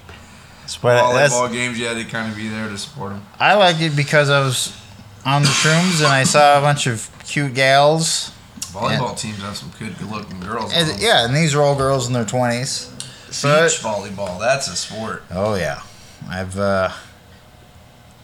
But 0.82 1.12
that's, 1.14 1.32
volleyball 1.34 1.52
games, 1.52 1.78
you 1.78 1.86
had 1.86 1.96
to 1.96 2.04
kind 2.04 2.30
of 2.30 2.36
be 2.36 2.48
there 2.48 2.68
to 2.68 2.76
support 2.78 3.12
them. 3.12 3.22
I 3.38 3.54
like 3.54 3.80
it 3.80 3.94
because 3.96 4.30
I 4.30 4.40
was 4.40 4.76
on 5.24 5.42
the 5.42 5.48
shrooms 5.48 5.98
and 5.98 6.08
I 6.08 6.24
saw 6.24 6.58
a 6.58 6.60
bunch 6.60 6.86
of 6.86 7.08
cute 7.24 7.54
gals. 7.54 8.32
Volleyball 8.72 9.16
teams 9.18 9.38
have 9.42 9.56
some 9.56 9.70
good, 9.78 9.96
good-looking 9.98 10.40
girls. 10.40 10.72
on 10.72 10.78
And, 10.78 10.88
them. 10.90 10.98
yeah, 11.00 11.24
and 11.24 11.34
these 11.36 11.54
are 11.54 11.62
all 11.62 11.76
girls 11.76 12.06
in 12.06 12.12
their 12.14 12.24
twenties. 12.24 12.86
Beach 13.28 13.80
volleyball, 13.82 14.38
that's 14.40 14.66
a 14.68 14.74
sport. 14.76 15.22
Oh 15.30 15.54
yeah, 15.54 15.82
I've 16.28 16.58
uh, 16.58 16.90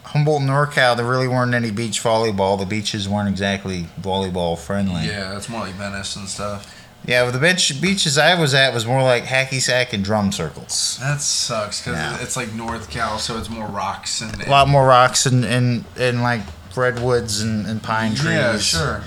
Humboldt 0.07 0.41
and 0.41 0.49
NorCal. 0.49 0.95
There 0.95 1.05
really 1.05 1.27
weren't 1.27 1.53
any 1.53 1.71
beach 1.71 2.01
volleyball. 2.01 2.57
The 2.57 2.65
beaches 2.65 3.07
weren't 3.09 3.29
exactly 3.29 3.87
volleyball 3.99 4.57
friendly. 4.57 5.05
Yeah, 5.05 5.33
that's 5.33 5.49
more 5.49 5.61
like 5.61 5.73
Venice 5.75 6.15
and 6.15 6.27
stuff. 6.27 6.73
Yeah, 7.05 7.23
but 7.25 7.31
the 7.31 7.39
beach 7.39 7.79
beaches 7.81 8.17
I 8.17 8.39
was 8.39 8.53
at 8.53 8.73
was 8.73 8.85
more 8.85 9.01
like 9.03 9.23
hacky 9.23 9.61
sack 9.61 9.93
and 9.93 10.03
drum 10.03 10.31
circles. 10.31 10.97
That 11.01 11.21
sucks 11.21 11.81
because 11.81 11.97
Yeah. 11.97 12.17
it's 12.21 12.35
like 12.35 12.53
North 12.53 12.89
Cal, 12.89 13.17
so 13.19 13.37
it's 13.37 13.49
more 13.49 13.67
rocks 13.67 14.21
and. 14.21 14.43
A 14.45 14.49
lot 14.49 14.67
more 14.67 14.85
rocks 14.85 15.25
and 15.25 15.45
and, 15.45 15.85
and 15.97 16.21
like 16.21 16.41
redwoods 16.75 17.41
and, 17.41 17.65
and 17.65 17.81
pine 17.81 18.13
trees. 18.15 18.33
Yeah, 18.33 18.57
sure. 18.57 19.03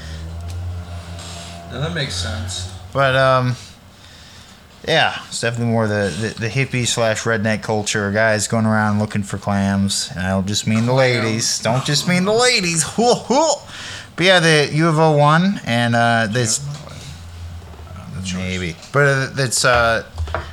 Yeah, 1.73 1.78
that 1.78 1.95
makes 1.95 2.14
sense. 2.14 2.73
But 2.92 3.14
um, 3.16 3.54
yeah, 4.87 5.23
it's 5.29 5.41
definitely 5.41 5.73
more 5.73 5.87
the, 5.87 6.13
the, 6.35 6.41
the 6.41 6.49
hippie 6.49 6.87
slash 6.87 7.23
redneck 7.23 7.63
culture. 7.63 8.11
Guys 8.13 8.49
going 8.49 8.67
around 8.67 8.99
looking 8.99 9.23
for 9.23 9.39
clams, 9.39 10.11
and 10.11 10.21
I 10.21 10.31
don't 10.31 10.47
just 10.47 10.67
mean 10.67 10.87
the 10.87 10.95
ladies. 10.95 11.59
Don't 11.61 11.85
just 11.85 12.09
mean 12.09 12.25
the 12.25 12.33
ladies. 12.33 12.85
But 14.17 14.27
yeah, 14.27 14.41
the 14.41 14.69
U 14.75 14.87
of 14.89 14.99
O 14.99 15.17
won, 15.17 15.61
and 15.65 15.95
uh, 15.97 16.27
this 16.31 16.61
maybe, 18.35 18.77
but 18.93 19.07
uh, 19.07 19.31
it's 19.39 19.65
uh, 19.65 20.05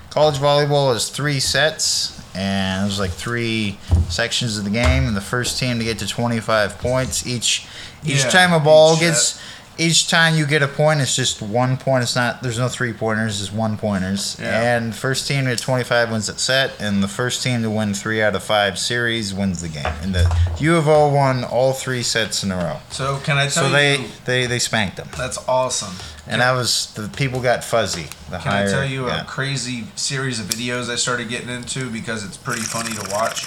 college 0.10 0.36
volleyball 0.38 0.96
is 0.96 1.10
three 1.10 1.42
sets, 1.42 2.18
and 2.34 2.84
there's 2.84 3.00
like 3.00 3.12
three 3.12 3.78
sections 4.08 4.58
of 4.58 4.64
the 4.64 4.70
game, 4.70 5.06
and 5.06 5.18
the 5.18 5.22
first 5.22 5.60
team 5.60 5.80
to 5.80 5.84
get 5.84 6.00
to 6.00 6.08
25 6.08 6.78
points 6.80 7.28
each. 7.28 7.68
Each 8.06 8.24
Yeah, 8.24 8.30
time 8.30 8.54
a 8.54 8.60
ball 8.60 8.98
gets. 8.98 9.42
Each 9.80 10.08
time 10.10 10.36
you 10.36 10.46
get 10.48 10.64
a 10.64 10.68
point, 10.68 11.02
it's 11.02 11.16
just 11.16 11.42
one 11.42 11.78
point. 11.78 12.04
It's 12.04 12.16
not. 12.16 12.42
There's 12.42 12.58
no 12.58 12.68
three 12.68 12.94
pointers. 12.94 13.42
It's 13.42 13.52
one 13.52 13.78
pointers. 13.78 14.38
Yeah. 14.40 14.78
And 14.78 14.96
first 14.96 15.28
team 15.28 15.46
to 15.46 15.56
25 15.56 16.12
wins 16.12 16.28
that 16.28 16.40
set, 16.40 16.80
and 16.82 17.04
the 17.04 17.08
first 17.08 17.44
team 17.44 17.62
to 17.62 17.70
win 17.70 17.94
three 17.94 18.22
out 18.22 18.36
of 18.36 18.44
five 18.44 18.80
series 18.80 19.34
wins 19.34 19.62
the 19.62 19.70
game. 19.70 19.94
And 20.02 20.16
the 20.16 20.36
U 20.60 20.76
of 20.76 20.88
O 20.88 21.14
won 21.14 21.44
all 21.44 21.74
three 21.74 22.02
sets 22.04 22.44
in 22.44 22.52
a 22.52 22.58
row. 22.58 22.78
So 22.90 23.18
can 23.24 23.38
I 23.38 23.48
tell 23.48 23.66
you? 23.66 23.70
So 23.70 23.72
they 23.72 23.98
you? 24.00 24.08
they 24.26 24.46
they 24.48 24.60
spanked 24.60 24.98
them, 24.98 25.10
That's 25.16 25.38
awesome. 25.48 25.94
and 26.26 26.42
I 26.42 26.54
was 26.54 26.94
the 26.96 27.08
people 27.10 27.40
got 27.40 27.64
fuzzy. 27.64 28.08
The 28.32 28.38
Can 28.40 28.52
higher, 28.52 28.68
I 28.68 28.72
tell 28.72 28.86
you 28.86 29.08
yeah. 29.08 29.22
a 29.22 29.26
crazy 29.26 29.86
series 29.96 30.40
of 30.40 30.48
videos 30.48 30.90
I 30.90 30.96
started 30.96 31.30
getting 31.30 31.50
into 31.50 31.90
because 31.92 32.26
it's 32.26 32.38
pretty 32.38 32.62
funny 32.62 32.94
to 32.96 33.12
watch? 33.12 33.46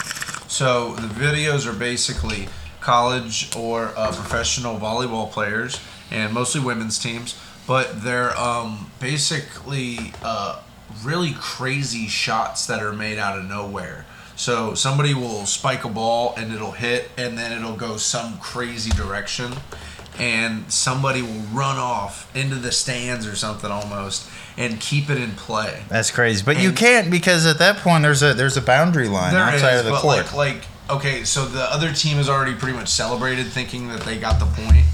So 0.49 0.95
the 0.95 1.09
videos 1.09 1.67
are 1.67 1.77
basically 1.77 2.49
college 2.81 3.55
or 3.57 3.93
uh, 3.97 4.13
professional 4.13 4.79
volleyball 4.79 5.31
players 5.31 5.79
and 6.11 6.33
mostly 6.33 6.61
women's 6.61 6.99
teams, 6.99 7.38
but 7.67 8.02
they're 8.02 8.37
um, 8.38 8.90
basically 9.00 10.12
uh, 10.23 10.61
really 11.02 11.35
crazy 11.38 12.09
shots 12.09 12.67
that 12.67 12.83
are 12.83 12.93
made 12.93 13.19
out 13.19 13.38
of 13.38 13.45
nowhere. 13.45 14.07
So 14.37 14.75
somebody 14.75 15.12
will 15.12 15.45
spike 15.45 15.85
a 15.85 15.88
ball 15.88 16.35
and 16.37 16.52
it'll 16.52 16.73
hit 16.73 17.11
and 17.19 17.37
then 17.37 17.52
it'll 17.52 17.76
go 17.76 17.99
some 17.99 18.38
crazy 18.38 18.90
direction 18.90 19.52
and 20.19 20.71
somebody 20.73 21.23
will 21.23 21.43
run 21.52 21.76
off 21.76 22.35
into 22.35 22.57
the 22.57 22.73
stands 22.73 23.26
or 23.26 23.37
something 23.37 23.71
almost 23.71 24.29
and 24.57 24.81
keep 24.81 25.09
it 25.09 25.19
in 25.19 25.33
play. 25.33 25.83
That's 25.88 26.11
crazy, 26.11 26.43
but 26.45 26.61
you 26.61 26.73
can't 26.73 27.11
because 27.11 27.47
at 27.47 27.59
that 27.59 27.79
point 27.79 28.02
there's 28.02 28.23
a 28.23 28.35
there's 28.35 28.57
a 28.57 28.62
boundary 28.62 29.09
line 29.09 29.35
outside 29.35 29.75
is, 29.75 29.81
of 29.81 29.87
the 29.87 29.93
court. 29.93 30.17
like 30.17 30.35
like 30.35 30.62
okay, 30.90 31.25
so 31.25 31.47
the 31.47 31.62
other 31.62 31.93
team 31.93 32.17
has 32.17 32.29
already 32.29 32.55
pretty 32.55 32.76
much 32.76 32.88
celebrated 32.88 33.47
thinking 33.47 33.88
that 33.88 34.00
they 34.02 34.19
got 34.19 34.38
the 34.38 34.47
point, 34.47 34.85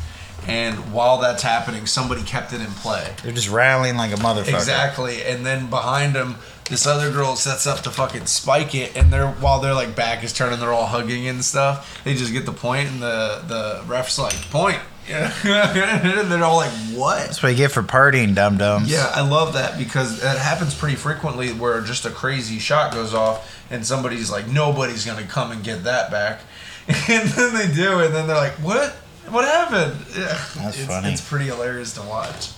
and 0.46 0.92
while 0.92 1.18
that's 1.18 1.42
happening, 1.42 1.86
somebody 1.86 2.22
kept 2.22 2.52
it 2.52 2.60
in 2.60 2.66
play. 2.66 3.14
They're 3.22 3.32
just 3.32 3.50
rallying 3.50 3.96
like 3.96 4.12
a 4.12 4.16
motherfucker. 4.16 4.54
Exactly, 4.54 5.22
and 5.22 5.44
then 5.44 5.68
behind 5.68 6.14
them, 6.14 6.36
this 6.68 6.86
other 6.86 7.10
girl 7.10 7.36
sets 7.36 7.66
up 7.66 7.80
to 7.80 7.90
fucking 7.90 8.26
spike 8.26 8.74
it, 8.74 8.96
and 8.96 9.12
they're 9.12 9.28
while 9.28 9.60
their 9.60 9.74
like 9.74 9.94
back 9.94 10.24
is 10.24 10.32
turning, 10.32 10.60
they're 10.60 10.72
all 10.72 10.86
hugging 10.86 11.28
and 11.28 11.44
stuff. 11.44 12.02
They 12.04 12.14
just 12.14 12.32
get 12.32 12.46
the 12.46 12.52
point, 12.52 12.90
and 12.90 13.02
the 13.02 13.42
the 13.46 13.82
refs 13.86 14.18
like 14.18 14.34
point, 14.50 14.80
yeah, 15.08 15.32
and 15.44 16.30
they're 16.30 16.44
all 16.44 16.56
like, 16.56 16.72
"What?" 16.92 17.18
That's 17.18 17.42
what 17.42 17.50
you 17.50 17.56
get 17.56 17.70
for 17.70 17.82
partying, 17.82 18.34
dum 18.34 18.58
dums. 18.58 18.90
Yeah, 18.90 19.10
I 19.14 19.26
love 19.26 19.52
that 19.54 19.78
because 19.78 20.20
that 20.22 20.38
happens 20.38 20.74
pretty 20.74 20.96
frequently 20.96 21.52
where 21.52 21.80
just 21.82 22.04
a 22.04 22.10
crazy 22.10 22.58
shot 22.58 22.92
goes 22.92 23.14
off 23.14 23.52
and 23.70 23.86
somebody's 23.86 24.30
like, 24.30 24.48
nobody's 24.48 25.04
gonna 25.04 25.26
come 25.26 25.50
and 25.52 25.62
get 25.62 25.84
that 25.84 26.10
back, 26.10 26.40
and 26.88 27.28
then 27.30 27.54
they 27.54 27.72
do, 27.72 28.00
and 28.00 28.14
then 28.14 28.26
they're 28.26 28.36
like, 28.36 28.54
what? 28.54 28.96
What 29.30 29.44
happened? 29.44 29.96
Yeah, 30.16 30.26
That's 30.56 30.78
it's, 30.78 30.86
funny. 30.86 31.12
It's 31.12 31.26
pretty 31.28 31.46
hilarious 31.46 31.94
to 31.94 32.02
watch. 32.02 32.50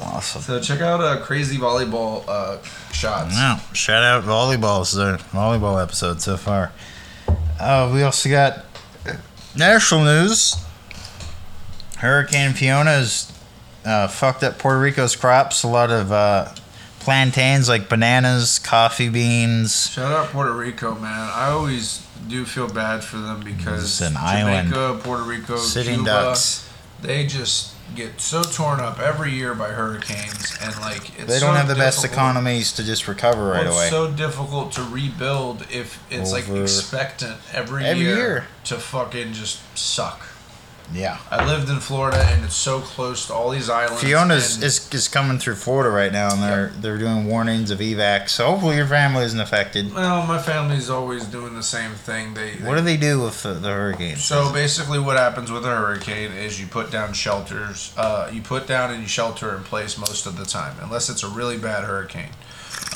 awesome. 0.00 0.42
So 0.42 0.60
check 0.60 0.80
out 0.80 1.00
uh, 1.00 1.20
crazy 1.20 1.56
volleyball 1.56 2.24
uh, 2.28 2.62
shots. 2.92 3.34
Wow! 3.34 3.60
Shout 3.72 4.02
out 4.02 4.24
volleyball. 4.24 4.82
It's 4.82 4.94
volleyball 5.32 5.82
episode 5.82 6.20
so 6.20 6.36
far. 6.36 6.72
Uh, 7.60 7.90
we 7.94 8.02
also 8.02 8.28
got 8.28 8.64
national 9.56 10.04
news. 10.04 10.56
Hurricane 11.98 12.52
Fiona 12.52 12.90
has 12.90 13.32
uh, 13.84 14.08
fucked 14.08 14.42
up 14.42 14.58
Puerto 14.58 14.80
Rico's 14.80 15.14
crops. 15.16 15.62
A 15.62 15.68
lot 15.68 15.90
of 15.90 16.10
uh, 16.12 16.52
plantains, 17.00 17.68
like 17.68 17.88
bananas, 17.88 18.58
coffee 18.58 19.08
beans. 19.08 19.90
Shout 19.90 20.12
out 20.12 20.28
Puerto 20.28 20.52
Rico, 20.52 20.94
man. 20.96 21.30
I 21.32 21.50
always 21.50 22.03
do 22.28 22.44
feel 22.44 22.68
bad 22.68 23.02
for 23.04 23.18
them 23.18 23.40
because 23.40 23.84
It's 23.84 24.00
an 24.00 24.14
Jamaica, 24.14 24.76
island. 24.78 25.02
Puerto 25.02 25.22
Rico, 25.24 25.56
Sitting 25.56 25.96
Cuba, 25.96 26.10
ducks. 26.10 26.68
they 27.02 27.26
just 27.26 27.72
get 27.94 28.18
so 28.20 28.42
torn 28.42 28.80
up 28.80 28.98
every 28.98 29.32
year 29.32 29.54
by 29.54 29.68
hurricanes, 29.68 30.56
and 30.62 30.74
like 30.80 31.18
it's 31.18 31.26
They 31.32 31.38
don't 31.38 31.52
so 31.52 31.52
have 31.52 31.68
the 31.68 31.74
best 31.74 32.00
difficult- 32.02 32.18
economies 32.18 32.72
to 32.72 32.82
just 32.82 33.06
recover 33.06 33.50
right 33.50 33.64
well, 33.64 33.74
away. 33.74 33.82
It's 33.84 33.90
so 33.90 34.10
difficult 34.10 34.72
to 34.72 34.82
rebuild 34.82 35.64
if 35.70 36.02
it's 36.10 36.32
like 36.32 36.48
Over- 36.48 36.62
expectant 36.62 37.36
every, 37.52 37.84
Every 37.84 38.02
year. 38.04 38.46
to 38.64 38.76
fucking 38.76 39.34
just 39.34 39.58
suck. 39.76 40.22
Yeah. 40.92 41.18
I 41.30 41.46
lived 41.46 41.70
in 41.70 41.80
Florida, 41.80 42.18
and 42.18 42.44
it's 42.44 42.54
so 42.56 42.80
close 42.80 43.26
to 43.26 43.34
all 43.34 43.50
these 43.50 43.70
islands. 43.70 44.02
Fiona's 44.02 44.56
and- 44.56 44.64
is, 44.64 44.92
is 44.92 45.08
coming 45.08 45.38
through 45.38 45.54
Florida 45.56 45.90
right 45.90 46.12
now, 46.12 46.32
and 46.32 46.42
they're 46.42 46.68
they're 46.80 46.98
doing 46.98 47.26
warnings 47.26 47.70
of 47.70 47.78
evac. 47.78 48.28
So 48.28 48.46
hopefully 48.46 48.76
your 48.76 48.86
family 48.86 49.24
isn't 49.24 49.40
affected. 49.40 49.94
well, 49.94 50.26
my 50.26 50.38
family's 50.40 50.90
always 50.90 51.24
doing 51.24 51.54
the 51.54 51.62
same 51.62 51.92
thing. 51.92 52.34
They, 52.34 52.54
they 52.56 52.68
What 52.68 52.76
do 52.76 52.82
they 52.82 52.96
do 52.96 53.20
with 53.22 53.42
the, 53.42 53.54
the 53.54 53.68
hurricane? 53.70 54.16
So 54.16 54.52
basically, 54.52 54.98
what 54.98 55.16
happens 55.16 55.50
with 55.50 55.64
a 55.64 55.74
hurricane 55.74 56.32
is 56.32 56.60
you 56.60 56.66
put 56.66 56.90
down 56.90 57.12
shelters. 57.12 57.92
Uh, 57.96 58.30
you 58.32 58.42
put 58.42 58.66
down 58.66 58.90
and 58.90 59.00
you 59.02 59.08
shelter 59.08 59.54
in 59.54 59.62
place 59.62 59.96
most 59.98 60.26
of 60.26 60.36
the 60.36 60.44
time, 60.44 60.76
unless 60.82 61.08
it's 61.08 61.22
a 61.22 61.28
really 61.28 61.58
bad 61.58 61.84
hurricane. 61.84 62.30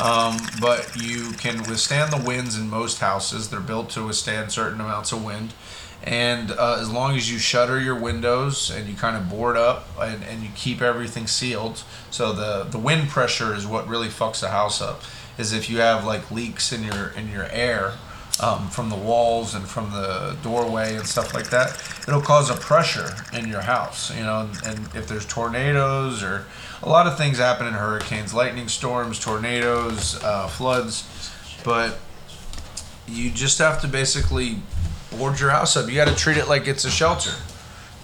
Um, 0.00 0.36
but 0.60 0.96
you 0.96 1.32
can 1.32 1.58
withstand 1.68 2.12
the 2.12 2.22
winds 2.24 2.56
in 2.56 2.70
most 2.70 3.00
houses. 3.00 3.48
They're 3.50 3.58
built 3.60 3.90
to 3.90 4.06
withstand 4.06 4.52
certain 4.52 4.80
amounts 4.80 5.10
of 5.12 5.24
wind. 5.24 5.54
And 6.02 6.52
uh, 6.52 6.78
as 6.80 6.90
long 6.90 7.16
as 7.16 7.30
you 7.30 7.38
shutter 7.38 7.80
your 7.80 7.96
windows 7.96 8.70
and 8.70 8.88
you 8.88 8.94
kind 8.94 9.16
of 9.16 9.28
board 9.28 9.56
up 9.56 9.88
and, 10.00 10.22
and 10.24 10.42
you 10.42 10.48
keep 10.54 10.80
everything 10.80 11.26
sealed, 11.26 11.82
so 12.10 12.32
the, 12.32 12.64
the 12.64 12.78
wind 12.78 13.08
pressure 13.08 13.54
is 13.54 13.66
what 13.66 13.86
really 13.88 14.08
fucks 14.08 14.40
the 14.40 14.48
house 14.48 14.80
up. 14.80 15.02
Is 15.36 15.52
if 15.52 15.68
you 15.68 15.78
have 15.78 16.04
like 16.04 16.30
leaks 16.30 16.72
in 16.72 16.82
your 16.82 17.08
in 17.10 17.30
your 17.30 17.46
air, 17.50 17.94
um, 18.40 18.68
from 18.68 18.88
the 18.88 18.96
walls 18.96 19.54
and 19.54 19.66
from 19.66 19.90
the 19.90 20.36
doorway 20.42 20.94
and 20.94 21.06
stuff 21.06 21.34
like 21.34 21.50
that, 21.50 21.80
it'll 22.06 22.20
cause 22.20 22.50
a 22.50 22.54
pressure 22.54 23.10
in 23.32 23.48
your 23.48 23.60
house. 23.60 24.14
You 24.14 24.22
know, 24.22 24.40
and, 24.40 24.78
and 24.78 24.94
if 24.94 25.08
there's 25.08 25.26
tornadoes 25.26 26.22
or 26.22 26.46
a 26.82 26.88
lot 26.88 27.06
of 27.06 27.16
things 27.18 27.38
happen 27.38 27.66
in 27.66 27.72
hurricanes, 27.72 28.32
lightning 28.32 28.68
storms, 28.68 29.18
tornadoes, 29.18 30.22
uh, 30.22 30.46
floods, 30.46 31.32
but 31.64 31.98
you 33.06 33.30
just 33.30 33.58
have 33.58 33.80
to 33.80 33.88
basically 33.88 34.58
board 35.18 35.40
your 35.40 35.50
house 35.50 35.76
up. 35.76 35.88
You 35.88 35.94
got 35.96 36.08
to 36.08 36.14
treat 36.14 36.36
it 36.36 36.48
like 36.48 36.66
it's 36.68 36.84
a 36.84 36.90
shelter, 36.90 37.32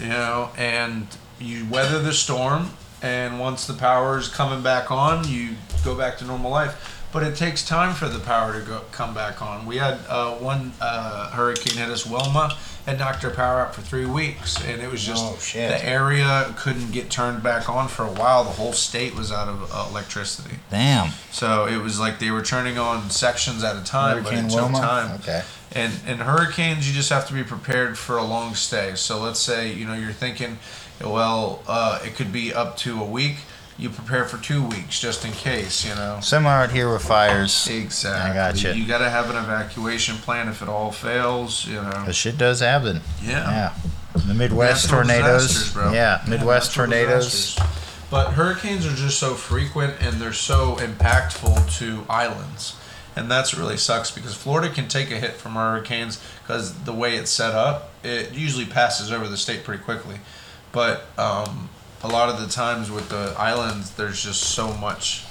you 0.00 0.08
know, 0.08 0.50
and 0.58 1.06
you 1.40 1.66
weather 1.70 2.00
the 2.02 2.12
storm. 2.12 2.70
And 3.02 3.38
once 3.38 3.66
the 3.66 3.74
power 3.74 4.18
is 4.18 4.28
coming 4.28 4.62
back 4.62 4.90
on, 4.90 5.28
you 5.28 5.56
go 5.84 5.94
back 5.96 6.18
to 6.18 6.24
normal 6.24 6.50
life. 6.50 7.00
but 7.12 7.22
it 7.22 7.36
takes 7.36 7.64
time 7.64 7.94
for 7.94 8.08
the 8.08 8.18
power 8.18 8.58
to 8.58 8.66
go 8.66 8.80
come 8.90 9.14
back 9.14 9.40
on. 9.40 9.66
We 9.66 9.76
had 9.76 10.00
uh, 10.08 10.32
one 10.32 10.72
uh, 10.80 11.30
hurricane 11.30 11.78
hit 11.78 11.88
us, 11.88 12.04
Wilma, 12.04 12.56
and 12.86 12.98
knocked 12.98 13.24
our 13.24 13.30
power 13.30 13.60
out 13.60 13.74
for 13.74 13.80
three 13.80 14.04
weeks, 14.04 14.62
and 14.64 14.82
it 14.82 14.90
was 14.90 15.02
just 15.02 15.24
Oh, 15.24 15.36
the 15.54 15.84
area 15.84 16.52
couldn't 16.58 16.92
get 16.92 17.10
turned 17.10 17.42
back 17.42 17.68
on 17.68 17.88
for 17.88 18.04
a 18.04 18.10
while. 18.12 18.44
The 18.44 18.50
whole 18.50 18.72
state 18.72 19.14
was 19.14 19.32
out 19.32 19.48
of 19.48 19.70
uh, 19.72 19.86
electricity, 19.90 20.56
Damn. 20.70 21.10
so 21.30 21.66
it 21.66 21.78
was 21.78 21.98
like 21.98 22.18
they 22.18 22.30
were 22.30 22.42
turning 22.42 22.78
on 22.78 23.10
sections 23.10 23.64
at 23.64 23.76
a 23.76 23.84
time, 23.84 24.22
but 24.22 24.32
Hurricane 24.32 24.50
it 24.50 24.52
took 24.52 24.72
time. 24.72 25.12
Okay. 25.20 25.42
And 25.72 25.92
and 26.06 26.20
hurricanes, 26.20 26.86
you 26.86 26.94
just 26.94 27.10
have 27.10 27.26
to 27.28 27.34
be 27.34 27.42
prepared 27.42 27.96
for 27.98 28.16
a 28.16 28.24
long 28.24 28.54
stay. 28.54 28.94
So 28.96 29.20
let's 29.20 29.40
say 29.40 29.72
you 29.72 29.86
know 29.86 29.94
you're 29.94 30.12
thinking, 30.12 30.58
well, 31.00 31.62
uh, 31.66 32.00
it 32.04 32.14
could 32.14 32.32
be 32.32 32.52
up 32.52 32.76
to 32.78 33.00
a 33.00 33.04
week. 33.04 33.36
You 33.76 33.90
prepare 33.90 34.24
for 34.24 34.38
two 34.38 34.64
weeks 34.64 35.00
just 35.00 35.24
in 35.24 35.32
case. 35.32 35.84
You 35.86 35.94
know. 35.96 36.20
Similar 36.22 36.52
out 36.54 36.70
here 36.70 36.92
with 36.92 37.02
fires. 37.02 37.68
Exactly. 37.68 38.30
I 38.30 38.34
gotcha. 38.34 38.74
You 38.74 38.82
You 38.82 38.88
got 38.88 38.98
to 38.98 39.10
have 39.10 39.30
an 39.30 39.36
evacuation 39.36 40.16
plan 40.16 40.48
if 40.48 40.62
it 40.62 40.68
all 40.68 40.92
fails. 40.92 41.66
You 41.66 41.82
know. 41.82 42.04
The 42.06 42.12
shit 42.12 42.38
does 42.38 42.60
happen. 42.60 43.00
Yeah. 43.22 43.50
Yeah. 43.50 43.74
The 44.26 44.34
Midwest 44.34 44.84
Natural 44.84 45.02
tornadoes. 45.08 45.74
Yeah, 45.76 46.22
Midwest 46.28 46.70
natural 46.70 46.86
tornadoes. 46.86 47.24
disasters. 47.24 47.80
But 48.10 48.34
hurricanes 48.34 48.86
are 48.86 48.94
just 48.94 49.18
so 49.18 49.34
frequent 49.34 49.94
and 50.00 50.20
they're 50.20 50.32
so 50.32 50.76
impactful 50.76 51.76
to 51.78 52.04
islands. 52.08 52.76
And 53.16 53.28
that's 53.28 53.54
really 53.54 53.76
sucks 53.76 54.12
because 54.12 54.34
Florida 54.34 54.72
can 54.72 54.86
take 54.86 55.10
a 55.10 55.16
hit 55.18 55.32
from 55.32 55.54
hurricanes 55.54 56.22
because 56.42 56.74
the 56.84 56.92
way 56.92 57.16
it's 57.16 57.30
set 57.30 57.54
up, 57.54 57.90
it 58.04 58.32
usually 58.32 58.66
passes 58.66 59.10
over 59.10 59.26
the 59.26 59.36
state 59.36 59.64
pretty 59.64 59.82
quickly. 59.82 60.16
But 60.70 61.06
um, 61.18 61.70
a 62.04 62.08
lot 62.08 62.28
of 62.28 62.38
the 62.40 62.46
times 62.46 62.90
with 62.90 63.08
the 63.08 63.34
islands, 63.38 63.90
there's 63.96 64.22
just 64.22 64.40
so 64.42 64.72
much 64.74 65.24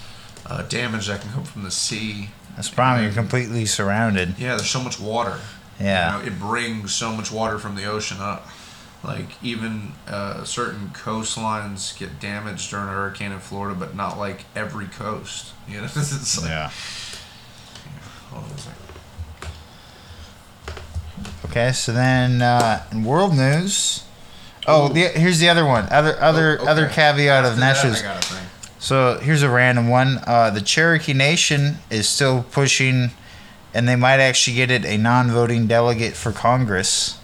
uh, 0.45 0.63
damage 0.63 1.07
that 1.07 1.21
can 1.21 1.31
come 1.31 1.43
from 1.43 1.63
the 1.63 1.71
sea. 1.71 2.29
That's 2.55 2.69
probably 2.69 3.05
you're 3.05 3.13
completely 3.13 3.65
surrounded. 3.65 4.37
Yeah, 4.37 4.55
there's 4.55 4.69
so 4.69 4.81
much 4.83 4.99
water. 4.99 5.39
Yeah. 5.79 6.17
You 6.17 6.19
know, 6.23 6.27
it 6.27 6.39
brings 6.39 6.93
so 6.93 7.11
much 7.13 7.31
water 7.31 7.57
from 7.59 7.75
the 7.75 7.85
ocean 7.85 8.17
up. 8.19 8.47
Like 9.03 9.41
even 9.43 9.93
uh, 10.07 10.43
certain 10.45 10.89
coastlines 10.89 11.97
get 11.97 12.19
damaged 12.19 12.69
during 12.71 12.87
a 12.87 12.91
hurricane 12.91 13.31
in 13.31 13.39
Florida, 13.39 13.77
but 13.79 13.95
not 13.95 14.17
like 14.17 14.45
every 14.55 14.87
coast. 14.87 15.51
You 15.69 15.77
know, 15.79 15.85
it's 15.85 16.41
like, 16.41 16.49
Yeah. 16.49 16.69
hold 18.31 18.43
on 18.43 18.51
a 18.51 18.57
second. 18.57 18.79
Okay, 21.45 21.71
so 21.71 21.93
then 21.93 22.41
uh, 22.41 22.83
in 22.91 23.03
world 23.05 23.33
news. 23.35 24.03
Oh, 24.67 24.87
the, 24.89 25.07
here's 25.09 25.39
the 25.39 25.49
other 25.49 25.65
one. 25.65 25.87
Other 25.91 26.15
other 26.21 26.57
Oh, 26.61 26.67
other 26.67 26.87
caveat 26.87 27.43
of 27.45 27.51
After 27.51 27.59
that, 27.59 27.73
national. 27.85 27.95
I 27.95 28.01
got 28.13 28.23
a 28.23 28.27
thing. 28.27 28.43
So 28.79 29.19
here's 29.19 29.41
a 29.43 29.49
random 29.49 29.87
one. 29.89 30.19
Uh, 30.25 30.49
the 30.49 30.61
Cherokee 30.61 31.13
Nation 31.13 31.77
is 31.89 32.07
still 32.07 32.43
pushing, 32.51 33.11
and 33.73 33.87
they 33.87 33.95
might 33.95 34.19
actually 34.19 34.55
get 34.57 34.69
it 34.71 34.85
a 34.85 34.97
non-voting 34.97 35.67
delegate 35.67 36.13
for 36.15 36.31
Congress 36.31 37.17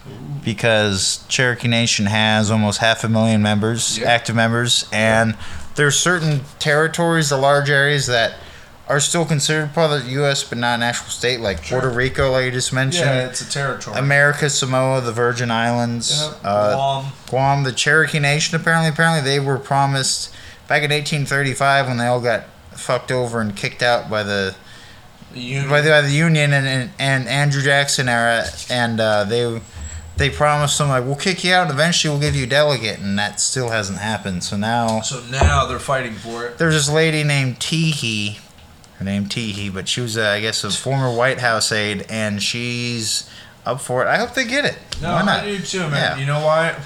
because 0.44 1.24
Cherokee 1.28 1.68
Nation 1.68 2.06
has 2.06 2.50
almost 2.50 2.78
half 2.80 3.04
a 3.04 3.08
million 3.08 3.42
members, 3.42 3.98
Yeah. 3.98 4.08
active 4.10 4.34
members, 4.34 4.86
and 4.92 5.36
there's 5.76 5.98
certain 5.98 6.40
territories, 6.58 7.28
the 7.28 7.36
large 7.36 7.68
areas 7.70 8.06
that 8.06 8.34
are 8.90 9.00
still 9.00 9.24
considered 9.24 9.72
part 9.72 9.92
of 9.92 10.04
the 10.04 10.10
U.S. 10.12 10.42
but 10.44 10.58
not 10.58 10.74
an 10.74 10.82
actual 10.82 11.08
state, 11.10 11.40
like 11.40 11.62
Sure. 11.64 11.80
Puerto 11.80 11.94
Rico, 11.96 12.32
like 12.32 12.44
you 12.46 12.50
just 12.50 12.72
mentioned. 12.72 13.06
Yeah, 13.06 13.28
it's 13.28 13.40
a 13.40 13.48
territory. 13.50 13.96
America, 13.98 14.50
Samoa, 14.50 15.00
the 15.00 15.12
Virgin 15.12 15.50
Islands, 15.50 16.10
Yeah, 16.10 16.48
uh, 16.50 16.74
Guam. 16.74 17.12
Guam, 17.28 17.62
the 17.64 17.72
Cherokee 17.72 18.18
Nation. 18.18 18.56
Apparently, 18.60 18.88
apparently 18.90 19.22
they 19.22 19.38
were 19.40 19.58
promised 19.58 20.34
back 20.68 20.82
in 20.82 20.90
1835 20.90 21.86
when 21.88 21.96
they 21.98 22.06
all 22.06 22.20
got 22.20 22.44
fucked 22.72 23.10
over 23.12 23.40
and 23.40 23.54
kicked 23.56 23.82
out 23.82 24.10
by 24.10 24.22
the 24.22 24.54
The 25.32 25.40
Union. 25.40 25.70
by 25.70 25.80
the, 25.82 25.90
by 25.90 26.00
the 26.02 26.10
Union 26.12 26.52
and, 26.52 26.66
and, 26.66 26.90
and 26.98 27.28
Andrew 27.28 27.62
Jackson 27.62 28.08
era, 28.08 28.44
and 28.68 28.98
uh, 29.00 29.24
they 29.24 29.60
they 30.16 30.28
promised 30.30 30.76
them 30.78 30.88
like 30.90 31.04
we'll 31.04 31.16
kick 31.16 31.44
you 31.44 31.52
out 31.54 31.62
and 31.62 31.70
eventually 31.70 32.10
we'll 32.12 32.20
give 32.20 32.36
you 32.36 32.44
a 32.44 32.48
delegate, 32.48 32.98
and 32.98 33.18
that 33.18 33.40
still 33.40 33.68
hasn't 33.70 33.98
happened. 34.00 34.42
So 34.44 34.56
now 34.56 35.00
so 35.02 35.22
now 35.30 35.66
they're 35.66 35.78
fighting 35.78 36.14
for 36.14 36.46
it. 36.46 36.58
there's 36.58 36.74
this 36.74 36.90
lady 36.90 37.22
named 37.24 37.58
Teehee, 37.60 38.38
her 39.00 39.04
name 39.04 39.24
Teehee, 39.24 39.72
but 39.72 39.88
she 39.88 40.02
was 40.02 40.18
uh, 40.18 40.28
I 40.28 40.40
guess 40.42 40.62
a 40.62 40.70
former 40.70 41.10
White 41.10 41.40
House 41.40 41.72
aide, 41.72 42.04
and 42.10 42.42
she's 42.42 43.28
up 43.64 43.80
for 43.80 44.04
it. 44.04 44.08
I 44.08 44.18
hope 44.18 44.34
they 44.34 44.44
get 44.44 44.66
it. 44.66 44.76
No, 45.00 45.12
Why 45.12 45.24
not? 45.24 45.40
I 45.40 45.46
do 45.46 45.58
too, 45.58 45.80
man. 45.80 45.92
Yeah. 45.92 46.18
You 46.18 46.26
know 46.26 46.44
why? 46.44 46.76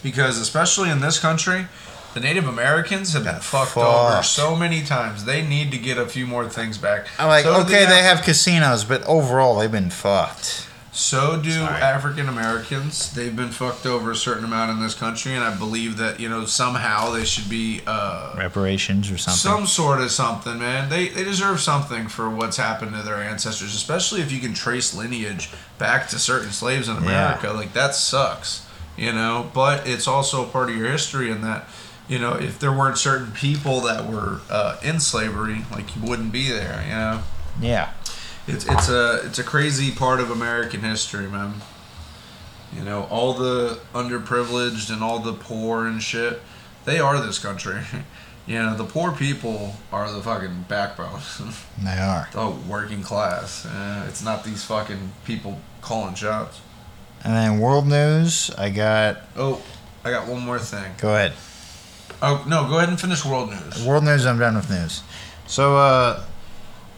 Because 0.00 0.38
especially 0.38 0.88
in 0.88 1.00
this 1.00 1.18
country, 1.18 1.66
the 2.14 2.20
Native 2.20 2.46
Americans 2.46 3.12
have 3.12 3.24
been 3.24 3.34
Got 3.34 3.42
fucked 3.42 3.76
over 3.76 4.22
so 4.22 4.54
many 4.54 4.84
times. 4.84 5.24
They 5.24 5.44
need 5.44 5.72
to 5.72 5.78
get 5.78 5.98
a 5.98 6.06
few 6.06 6.28
more 6.28 6.48
things 6.48 6.78
back. 6.78 7.08
I'm 7.18 7.26
like, 7.26 7.42
So 7.42 7.60
okay, 7.62 7.84
the 7.84 7.90
they 7.90 8.02
have 8.02 8.22
casinos, 8.22 8.84
but 8.84 9.02
overall 9.04 9.58
they've 9.58 9.70
been 9.70 9.90
fucked. 9.90 10.67
So 10.98 11.40
do 11.40 11.52
African 11.62 12.28
Americans. 12.28 13.12
They've 13.12 13.34
been 13.34 13.50
fucked 13.50 13.86
over 13.86 14.10
a 14.10 14.16
certain 14.16 14.44
amount 14.44 14.72
in 14.72 14.80
this 14.80 14.94
country, 14.94 15.32
and 15.32 15.44
I 15.44 15.56
believe 15.56 15.96
that 15.98 16.18
you 16.18 16.28
know 16.28 16.44
somehow 16.44 17.12
they 17.12 17.24
should 17.24 17.48
be 17.48 17.82
uh, 17.86 18.34
Reparations 18.36 19.08
or 19.08 19.16
something. 19.16 19.38
some 19.38 19.66
sort 19.68 20.00
of 20.00 20.10
something, 20.10 20.58
man. 20.58 20.88
They 20.88 21.08
they 21.08 21.22
deserve 21.22 21.60
something 21.60 22.08
for 22.08 22.28
what's 22.28 22.56
happened 22.56 22.96
to 22.96 23.02
their 23.02 23.22
ancestors, 23.22 23.76
especially 23.76 24.22
if 24.22 24.32
you 24.32 24.40
can 24.40 24.54
trace 24.54 24.92
lineage 24.92 25.50
back 25.78 26.08
to 26.08 26.18
certain 26.18 26.50
slaves 26.50 26.88
in 26.88 26.96
America. 26.96 27.52
Like 27.52 27.74
that 27.74 27.94
sucks, 27.94 28.66
you 28.96 29.12
know. 29.12 29.52
But 29.54 29.86
it's 29.86 30.08
also 30.08 30.42
a 30.44 30.48
part 30.48 30.68
of 30.68 30.76
your 30.76 30.90
history, 30.90 31.30
in 31.30 31.42
that 31.42 31.68
you 32.08 32.18
know 32.18 32.32
if 32.32 32.58
there 32.58 32.72
weren't 32.72 32.98
certain 32.98 33.30
people 33.30 33.80
that 33.82 34.10
were 34.10 34.40
uh, 34.50 34.78
in 34.82 34.98
slavery, 34.98 35.64
like 35.70 35.94
you 35.94 36.02
wouldn't 36.02 36.32
be 36.32 36.50
there, 36.50 36.82
you 36.82 36.94
know. 36.94 37.22
yeah. 37.60 37.92
It's 38.48 38.64
it's 38.64 38.88
a 38.88 39.20
it's 39.26 39.38
a 39.38 39.44
crazy 39.44 39.92
part 39.92 40.20
of 40.20 40.30
American 40.30 40.80
history, 40.80 41.28
man. 41.28 41.54
You 42.74 42.82
know, 42.82 43.04
all 43.04 43.34
the 43.34 43.78
underprivileged 43.94 44.90
and 44.90 45.02
all 45.02 45.18
the 45.18 45.34
poor 45.34 45.86
and 45.86 46.02
shit, 46.02 46.40
they 46.84 46.98
are 46.98 47.20
this 47.24 47.38
country. 47.38 47.80
You 48.48 48.54
know, 48.62 48.74
the 48.74 48.84
poor 48.84 49.12
people 49.12 49.74
are 49.92 50.10
the 50.10 50.22
fucking 50.22 50.64
backbone. 50.70 51.20
They 51.84 51.98
are. 51.98 52.30
the 52.32 52.48
working 52.66 53.02
class. 53.02 53.66
Uh, 53.66 54.06
it's 54.08 54.24
not 54.24 54.42
these 54.42 54.64
fucking 54.64 55.12
people 55.26 55.60
calling 55.82 56.14
shots. 56.14 56.62
And 57.24 57.36
then 57.36 57.60
world 57.60 57.86
news, 57.86 58.50
I 58.56 58.70
got. 58.70 59.18
Oh, 59.36 59.60
I 60.02 60.10
got 60.10 60.26
one 60.28 60.46
more 60.46 60.58
thing. 60.58 60.94
Go 60.96 61.14
ahead. 61.14 61.34
Oh 62.22 62.42
no, 62.48 62.66
go 62.68 62.78
ahead 62.78 62.88
and 62.88 62.98
finish 62.98 63.22
world 63.22 63.50
news. 63.50 63.84
World 63.84 64.04
news, 64.04 64.24
I'm 64.24 64.38
done 64.38 64.56
with 64.56 64.70
news. 64.70 65.02
So, 65.46 65.76
uh, 65.76 66.24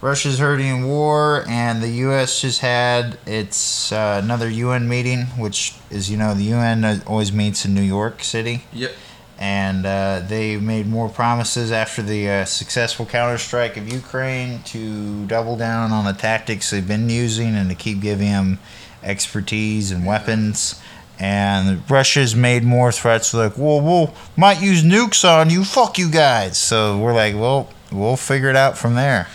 Russia's 0.01 0.39
hurting 0.39 0.87
war, 0.87 1.45
and 1.47 1.81
the 1.81 1.89
U.S. 1.89 2.41
just 2.41 2.61
had 2.61 3.19
its 3.27 3.91
uh, 3.91 4.19
another 4.23 4.49
UN 4.49 4.89
meeting, 4.89 5.25
which 5.37 5.75
is, 5.91 6.09
you 6.09 6.17
know, 6.17 6.33
the 6.33 6.45
UN 6.45 7.01
always 7.05 7.31
meets 7.31 7.65
in 7.65 7.75
New 7.75 7.81
York 7.83 8.23
City. 8.23 8.63
Yep. 8.73 8.91
and 9.37 9.85
uh, 9.87 10.21
they 10.27 10.57
made 10.57 10.87
more 10.87 11.09
promises 11.09 11.71
after 11.71 12.01
the 12.03 12.29
uh, 12.29 12.45
successful 12.45 13.05
counterstrike 13.07 13.75
of 13.77 13.91
Ukraine 13.91 14.61
to 14.63 15.25
double 15.25 15.55
down 15.57 15.91
on 15.91 16.05
the 16.05 16.13
tactics 16.13 16.69
they've 16.69 16.87
been 16.87 17.09
using 17.09 17.55
and 17.55 17.67
to 17.69 17.75
keep 17.75 18.01
giving 18.01 18.29
them 18.31 18.59
expertise 19.03 19.91
and 19.91 20.05
weapons. 20.05 20.79
And 21.19 21.83
Russia's 21.89 22.35
made 22.35 22.63
more 22.63 22.91
threats 22.91 23.33
like, 23.33 23.57
well, 23.57 23.81
we'll 23.81 24.13
might 24.35 24.61
use 24.61 24.83
nukes 24.83 25.23
on 25.27 25.49
you, 25.49 25.63
fuck 25.63 25.97
you 25.97 26.09
guys. 26.09 26.57
So 26.57 26.97
we're 26.97 27.13
like, 27.13 27.35
well, 27.35 27.69
we'll 27.91 28.17
figure 28.17 28.49
it 28.49 28.55
out 28.55 28.77
from 28.77 28.95
there. 28.95 29.27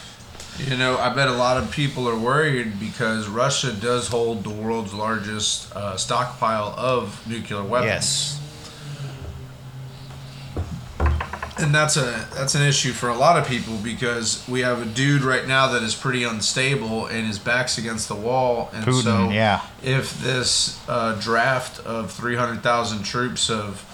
You 0.59 0.77
know, 0.77 0.97
I 0.97 1.13
bet 1.15 1.29
a 1.29 1.33
lot 1.33 1.59
of 1.59 1.71
people 1.71 2.09
are 2.09 2.19
worried 2.19 2.81
because 2.81 3.29
Russia 3.29 3.73
does 3.73 4.09
hold 4.09 4.45
the 4.45 4.51
world's 4.51 4.95
largest 4.95 5.75
uh, 5.77 5.97
stockpile 5.97 6.75
of 6.77 7.27
nuclear 7.29 7.63
weapons. 7.63 7.91
Yes. 7.91 8.43
and 11.59 11.75
that's 11.75 11.97
a 11.97 12.29
that's 12.35 12.55
an 12.55 12.63
issue 12.63 12.93
for 12.93 13.09
a 13.09 13.15
lot 13.15 13.39
of 13.39 13.47
people 13.47 13.77
because 13.83 14.47
we 14.49 14.61
have 14.61 14.83
a 14.83 14.85
dude 14.85 15.23
right 15.23 15.47
now 15.47 15.69
that 15.69 15.83
is 15.83 15.95
pretty 15.95 16.23
unstable 16.23 17.07
and 17.07 17.27
his 17.27 17.39
back's 17.39 17.79
against 17.79 18.09
the 18.09 18.15
wall 18.15 18.71
and 18.73 18.85
Putin, 18.85 19.03
so 19.03 19.31
yeah. 19.31 19.63
if 19.83 20.21
this 20.21 20.79
uh, 20.89 21.19
draft 21.21 21.85
of 21.87 22.13
300,000 22.13 23.03
troops 23.03 23.49
of 23.49 23.85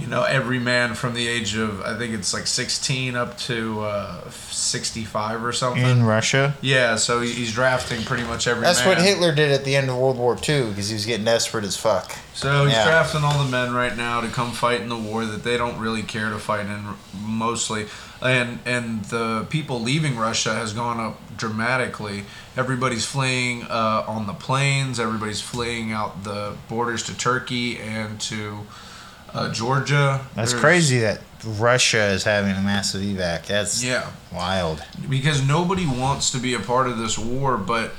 you 0.00 0.06
know 0.06 0.22
every 0.22 0.58
man 0.58 0.94
from 0.94 1.14
the 1.14 1.26
age 1.28 1.56
of 1.56 1.80
I 1.82 1.96
think 1.98 2.14
it's 2.14 2.32
like 2.32 2.46
16 2.46 3.16
up 3.16 3.36
to 3.38 3.80
uh, 3.82 4.30
65 4.30 5.44
or 5.44 5.52
something 5.52 5.82
In 5.84 6.02
Russia. 6.04 6.54
yeah 6.60 6.96
so 6.96 7.20
he's 7.20 7.52
drafting 7.52 8.02
pretty 8.04 8.24
much 8.24 8.46
every 8.46 8.62
That's 8.62 8.80
man 8.80 8.88
what 8.88 8.98
Hitler 9.02 9.34
did 9.34 9.50
at 9.52 9.64
the 9.64 9.76
end 9.76 9.88
of 9.90 9.96
World 9.96 10.16
War 10.18 10.34
II 10.36 10.68
because 10.70 10.88
he 10.88 10.94
was 10.94 11.06
getting 11.06 11.24
desperate 11.24 11.64
as 11.64 11.76
fuck. 11.76 12.12
So 12.34 12.64
he's 12.64 12.74
Yeah. 12.74 12.84
drafting 12.86 13.24
all 13.24 13.42
the 13.42 13.50
men 13.50 13.72
right 13.74 13.96
now 13.96 14.20
to 14.20 14.28
come 14.28 14.52
fight 14.52 14.80
in 14.80 14.88
the 14.88 14.96
war 14.96 15.24
that 15.24 15.42
they 15.44 15.56
don't 15.56 15.78
really 15.78 16.02
care 16.02 16.30
to 16.30 16.38
fight 16.38 16.66
in 16.66 16.94
mostly. 17.22 17.86
And 18.20 18.58
and 18.66 19.04
the 19.06 19.46
people 19.48 19.80
leaving 19.80 20.16
Russia 20.18 20.54
has 20.54 20.72
gone 20.72 20.98
up 21.00 21.20
dramatically. 21.36 22.24
Everybody's 22.56 23.04
fleeing 23.06 23.62
uh, 23.64 24.04
on 24.08 24.26
the 24.26 24.32
planes. 24.32 24.98
Everybody's 24.98 25.40
fleeing 25.40 25.92
out 25.92 26.24
the 26.24 26.54
borders 26.68 27.02
to 27.04 27.16
Turkey 27.16 27.78
and 27.78 28.20
to 28.22 28.66
uh, 29.34 29.52
Georgia. 29.52 30.20
That's 30.34 30.52
There's- 30.52 30.60
crazy 30.60 31.00
that 31.00 31.20
Russia 31.44 32.06
is 32.06 32.24
having 32.24 32.52
a 32.56 32.60
massive 32.62 33.00
evac. 33.02 33.46
That's 33.46 33.82
Yeah, 33.84 34.06
wild. 34.32 34.82
because 35.08 35.42
nobody 35.46 35.86
wants 35.86 36.30
to 36.32 36.38
be 36.38 36.54
a 36.54 36.58
part 36.60 36.88
of 36.88 36.98
this 36.98 37.16
war, 37.18 37.56
but 37.56 37.92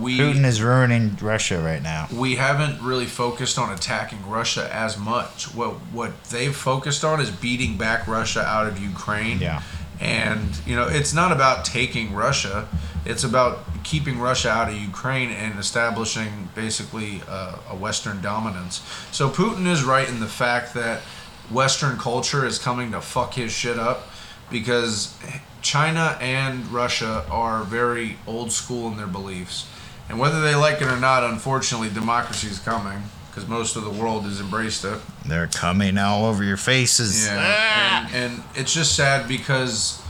we 0.00 0.18
Putin 0.18 0.44
is 0.44 0.62
ruining 0.62 1.16
Russia 1.20 1.58
right 1.60 1.82
now. 1.82 2.08
we 2.12 2.36
haven't 2.36 2.80
really 2.82 3.04
focused 3.06 3.58
on 3.58 3.70
attacking 3.72 4.26
Russia 4.28 4.68
as 4.72 4.96
much. 4.96 5.44
What 5.54 5.72
what 5.92 6.24
they've 6.24 6.54
focused 6.54 7.04
on 7.04 7.20
is 7.20 7.30
beating 7.30 7.76
back 7.76 8.06
Russia 8.06 8.42
out 8.42 8.66
of 8.66 8.78
Ukraine. 8.78 9.40
Yeah. 9.40 9.62
And 10.00 10.56
you 10.66 10.74
know, 10.74 10.88
it's 10.88 11.12
not 11.14 11.32
about 11.32 11.64
taking 11.64 12.14
Russia. 12.14 12.66
It's 13.04 13.24
about 13.24 13.58
keeping 13.82 14.18
Russia 14.18 14.50
out 14.50 14.68
of 14.68 14.74
Ukraine 14.74 15.30
and 15.30 15.58
establishing 15.58 16.48
basically 16.54 17.22
uh, 17.28 17.56
a 17.70 17.76
Western 17.76 18.20
dominance. 18.22 18.82
So 19.12 19.28
Putin 19.28 19.66
is 19.66 19.84
right 19.84 20.08
in 20.08 20.20
the 20.20 20.26
fact 20.26 20.74
that 20.74 21.00
Western 21.50 21.98
culture 21.98 22.46
is 22.46 22.58
coming 22.58 22.92
to 22.92 23.00
fuck 23.00 23.34
his 23.34 23.52
shit 23.52 23.78
up 23.78 24.08
because 24.50 25.16
China 25.60 26.16
and 26.20 26.66
Russia 26.68 27.24
are 27.30 27.64
very 27.64 28.16
old 28.26 28.52
school 28.52 28.88
in 28.88 28.96
their 28.96 29.06
beliefs. 29.06 29.68
And 30.08 30.18
whether 30.18 30.40
they 30.40 30.54
like 30.54 30.80
it 30.80 30.88
or 30.88 30.98
not, 30.98 31.24
unfortunately, 31.24 31.88
democracy 31.90 32.48
is 32.48 32.58
coming 32.58 33.02
because 33.28 33.48
most 33.48 33.74
of 33.74 33.84
the 33.84 33.90
world 33.90 34.24
has 34.24 34.40
embraced 34.40 34.84
it. 34.84 34.98
They're 35.26 35.48
coming 35.48 35.98
all 35.98 36.26
over 36.26 36.44
your 36.44 36.56
faces. 36.56 37.26
Ah! 37.28 37.34
Yeah, 37.34 38.08
and, 38.14 38.34
and 38.34 38.44
it's 38.54 38.72
just 38.72 38.94
sad 38.94 39.26
because 39.26 40.00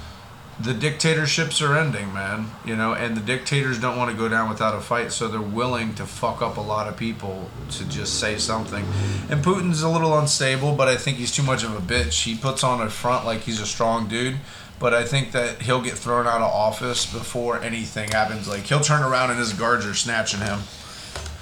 the 0.61 0.73
dictatorships 0.73 1.61
are 1.61 1.77
ending, 1.77 2.13
man. 2.13 2.51
You 2.65 2.77
know, 2.77 2.95
and 2.95 3.17
the 3.17 3.21
dictators 3.21 3.81
don't 3.81 3.97
want 3.97 4.11
to 4.11 4.17
go 4.17 4.29
down 4.29 4.49
without 4.49 4.75
a 4.75 4.81
fight, 4.81 5.13
so 5.13 5.29
they're 5.29 5.41
willing 5.41 5.95
to 5.97 6.07
fuck 6.07 6.43
up 6.43 6.57
a 6.57 6.61
lot 6.61 6.89
of 6.89 6.97
people 6.97 7.51
to 7.73 7.89
just 7.89 8.21
say 8.21 8.39
something. 8.39 8.85
And 9.29 9.45
Putin's 9.45 9.83
a 9.83 9.89
little 9.89 10.17
unstable, 10.19 10.75
but 10.77 10.89
I 10.89 10.97
think 10.97 11.19
he's 11.19 11.33
too 11.33 11.43
much 11.43 11.65
of 11.65 11.75
a 11.75 11.81
bitch. 11.81 12.23
He 12.23 12.37
puts 12.37 12.63
on 12.63 12.81
a 12.81 12.91
front 12.91 13.27
like 13.27 13.41
he's 13.41 13.61
a 13.61 13.67
strong 13.67 14.07
dude. 14.09 14.37
But 14.81 14.93
I 14.93 15.05
think 15.05 15.33
that 15.33 15.63
he'll 15.63 15.81
get 15.81 15.95
thrown 15.95 16.27
out 16.27 16.41
of 16.41 16.51
office 16.51 17.07
before 17.07 17.61
anything 17.61 18.11
happens. 18.11 18.49
Like 18.49 18.63
he'll 18.63 18.81
turn 18.81 19.03
around 19.03 19.31
and 19.31 19.39
his 19.39 19.53
guards 19.53 19.87
are 19.87 19.95
snatching 19.95 20.41
him. 20.41 20.61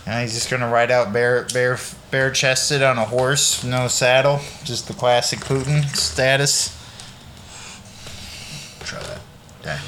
And 0.06 0.20
he's 0.22 0.34
just 0.34 0.50
gonna 0.50 0.68
ride 0.68 0.90
out 0.90 1.12
bare, 1.12 1.46
bare, 1.52 1.78
bare 2.10 2.30
chested 2.30 2.82
on 2.82 2.98
a 2.98 3.04
horse, 3.04 3.64
no 3.64 3.88
saddle, 3.88 4.40
just 4.64 4.88
the 4.88 4.94
classic 4.94 5.40
Putin 5.40 5.84
status. 5.96 6.81
Try 8.92 9.02
that. 9.02 9.20
Yeah. 9.64 9.80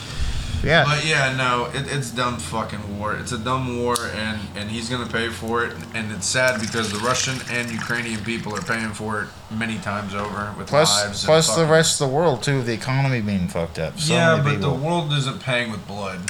Yeah. 0.64 0.84
But 0.84 1.04
yeah, 1.04 1.36
no, 1.36 1.66
it, 1.74 1.92
it's 1.92 2.10
dumb 2.10 2.38
fucking 2.38 2.98
war. 2.98 3.14
It's 3.14 3.32
a 3.32 3.38
dumb 3.38 3.82
war, 3.82 3.96
and 4.14 4.40
and 4.56 4.70
he's 4.70 4.88
gonna 4.88 5.10
pay 5.10 5.28
for 5.28 5.64
it. 5.64 5.76
And 5.92 6.10
it's 6.10 6.26
sad 6.26 6.58
because 6.60 6.90
the 6.90 6.98
Russian 6.98 7.36
and 7.50 7.70
Ukrainian 7.70 8.24
people 8.24 8.56
are 8.56 8.62
paying 8.62 8.90
for 8.90 9.22
it 9.22 9.28
many 9.50 9.76
times 9.78 10.14
over 10.14 10.54
with 10.56 10.68
Plus, 10.68 11.04
lives. 11.04 11.22
and 11.22 11.26
plus 11.26 11.54
the 11.54 11.66
rest 11.66 12.00
of 12.00 12.08
the 12.08 12.14
world 12.14 12.42
too. 12.42 12.62
The 12.62 12.72
economy 12.72 13.20
being 13.20 13.48
fucked 13.48 13.78
up. 13.78 14.00
So 14.00 14.14
yeah, 14.14 14.40
but 14.42 14.54
people. 14.54 14.70
the 14.70 14.82
world 14.82 15.12
isn't 15.12 15.42
paying 15.42 15.70
with 15.70 15.86
blood. 15.86 16.20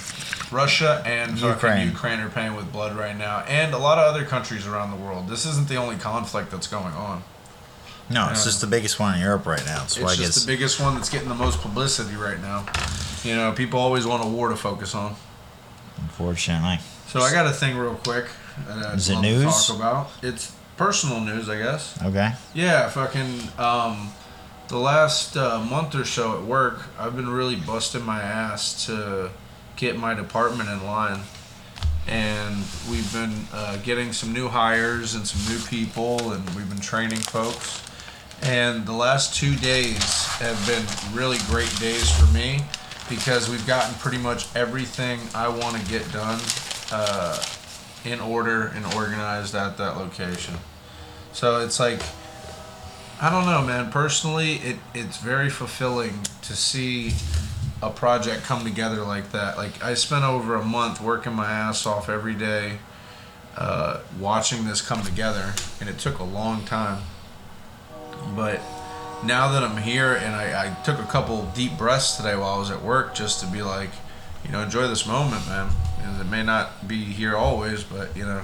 Russia 0.50 1.02
and 1.06 1.38
Ukraine. 1.38 1.88
Ukraine 1.88 2.20
are 2.20 2.28
paying 2.28 2.54
with 2.56 2.72
blood 2.72 2.96
right 2.96 3.16
now, 3.16 3.40
and 3.46 3.72
a 3.72 3.78
lot 3.78 3.98
of 3.98 4.12
other 4.12 4.24
countries 4.24 4.66
around 4.66 4.90
the 4.90 4.96
world. 5.04 5.28
This 5.28 5.46
isn't 5.46 5.68
the 5.68 5.76
only 5.76 5.96
conflict 5.96 6.50
that's 6.50 6.66
going 6.66 6.94
on. 6.94 7.22
No, 8.10 8.28
it's 8.30 8.40
yeah. 8.40 8.44
just 8.44 8.60
the 8.60 8.66
biggest 8.66 8.98
one 9.00 9.14
in 9.14 9.20
Europe 9.20 9.46
right 9.46 9.64
now. 9.66 9.86
So 9.86 10.02
It's 10.02 10.16
just 10.16 10.20
guess 10.34 10.44
the 10.44 10.52
biggest 10.52 10.80
one 10.80 10.94
that's 10.94 11.08
getting 11.08 11.28
the 11.28 11.34
most 11.34 11.60
publicity 11.60 12.16
right 12.16 12.40
now. 12.40 12.66
You 13.22 13.34
know, 13.36 13.52
people 13.52 13.80
always 13.80 14.06
want 14.06 14.24
a 14.24 14.28
war 14.28 14.48
to 14.50 14.56
focus 14.56 14.94
on. 14.94 15.16
unfortunately. 15.98 16.78
So 17.06 17.20
I 17.20 17.30
got 17.32 17.46
a 17.46 17.52
thing 17.52 17.76
real 17.76 17.94
quick 17.94 18.26
that 18.68 18.94
Is 18.96 19.08
it 19.08 19.20
news? 19.20 19.44
talk 19.66 19.76
about. 19.76 20.10
It's 20.22 20.52
personal 20.76 21.20
news, 21.20 21.48
I 21.48 21.58
guess. 21.58 22.00
Okay. 22.02 22.32
Yeah, 22.54 22.88
fucking. 22.88 23.40
Um, 23.58 24.10
the 24.68 24.78
last 24.78 25.36
uh, 25.36 25.60
month 25.60 25.94
or 25.94 26.04
so 26.04 26.36
at 26.38 26.42
work, 26.44 26.80
I've 26.98 27.14
been 27.16 27.28
really 27.28 27.56
busting 27.56 28.02
my 28.04 28.20
ass 28.20 28.86
to 28.86 29.30
get 29.76 29.96
my 29.98 30.14
department 30.14 30.68
in 30.70 30.84
line, 30.84 31.20
and 32.06 32.56
we've 32.90 33.10
been 33.12 33.46
uh, 33.52 33.76
getting 33.78 34.12
some 34.12 34.32
new 34.32 34.48
hires 34.48 35.14
and 35.14 35.26
some 35.26 35.54
new 35.54 35.60
people, 35.66 36.32
and 36.32 36.48
we've 36.50 36.68
been 36.68 36.80
training 36.80 37.18
folks. 37.20 37.82
And 38.42 38.86
the 38.86 38.92
last 38.92 39.34
two 39.34 39.54
days 39.56 40.26
have 40.36 40.66
been 40.66 40.84
really 41.16 41.38
great 41.46 41.74
days 41.78 42.10
for 42.10 42.26
me 42.32 42.60
because 43.08 43.48
we've 43.48 43.66
gotten 43.66 43.94
pretty 43.96 44.18
much 44.18 44.54
everything 44.54 45.20
I 45.34 45.48
want 45.48 45.76
to 45.76 45.90
get 45.90 46.10
done 46.12 46.40
uh, 46.92 47.42
in 48.04 48.20
order 48.20 48.68
and 48.68 48.84
organized 48.94 49.54
at 49.54 49.76
that 49.78 49.96
location. 49.96 50.54
So 51.32 51.64
it's 51.64 51.80
like, 51.80 52.00
I 53.20 53.30
don't 53.30 53.46
know, 53.46 53.62
man. 53.62 53.90
Personally, 53.90 54.54
it, 54.56 54.76
it's 54.94 55.18
very 55.18 55.48
fulfilling 55.48 56.20
to 56.42 56.54
see 56.54 57.12
a 57.82 57.90
project 57.90 58.44
come 58.44 58.64
together 58.64 59.02
like 59.02 59.32
that. 59.32 59.56
Like, 59.56 59.82
I 59.82 59.94
spent 59.94 60.24
over 60.24 60.54
a 60.54 60.64
month 60.64 61.00
working 61.00 61.32
my 61.32 61.50
ass 61.50 61.86
off 61.86 62.08
every 62.08 62.34
day 62.34 62.78
uh, 63.56 64.00
watching 64.18 64.66
this 64.66 64.80
come 64.82 65.02
together, 65.02 65.54
and 65.80 65.88
it 65.88 65.98
took 65.98 66.18
a 66.18 66.24
long 66.24 66.64
time. 66.64 67.02
But 68.34 68.60
now 69.24 69.52
that 69.52 69.62
I'm 69.62 69.76
here, 69.76 70.14
and 70.14 70.34
I, 70.34 70.66
I 70.66 70.74
took 70.82 70.98
a 70.98 71.04
couple 71.04 71.44
deep 71.54 71.78
breaths 71.78 72.16
today 72.16 72.36
while 72.36 72.54
I 72.54 72.58
was 72.58 72.70
at 72.70 72.82
work 72.82 73.14
just 73.14 73.40
to 73.40 73.46
be 73.46 73.62
like, 73.62 73.90
you 74.44 74.52
know, 74.52 74.60
enjoy 74.60 74.86
this 74.88 75.06
moment, 75.06 75.46
man. 75.46 75.70
And 76.02 76.20
it 76.20 76.24
may 76.24 76.42
not 76.42 76.86
be 76.86 77.04
here 77.04 77.36
always, 77.36 77.82
but, 77.82 78.14
you 78.16 78.24
know, 78.24 78.42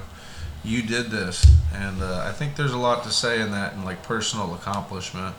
you 0.65 0.83
did 0.83 1.11
this. 1.11 1.47
And 1.75 2.03
uh, 2.03 2.25
I 2.27 2.33
think 2.33 2.57
there's 2.57 2.73
a 2.73 2.79
lot 2.79 3.05
to 3.05 3.11
say 3.11 3.41
in 3.41 3.51
that 3.53 3.75
and 3.75 3.85
like 3.85 4.03
personal 4.03 4.55
accomplishment. 4.55 5.35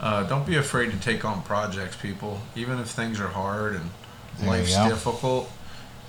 Uh, 0.00 0.24
don't 0.24 0.46
be 0.46 0.56
afraid 0.56 0.90
to 0.90 0.98
take 0.98 1.24
on 1.24 1.42
projects, 1.42 1.96
people. 1.96 2.40
Even 2.54 2.78
if 2.78 2.88
things 2.88 3.18
are 3.18 3.28
hard 3.28 3.74
and 3.74 3.90
There 4.38 4.50
life's 4.50 4.76
difficult, 4.76 5.50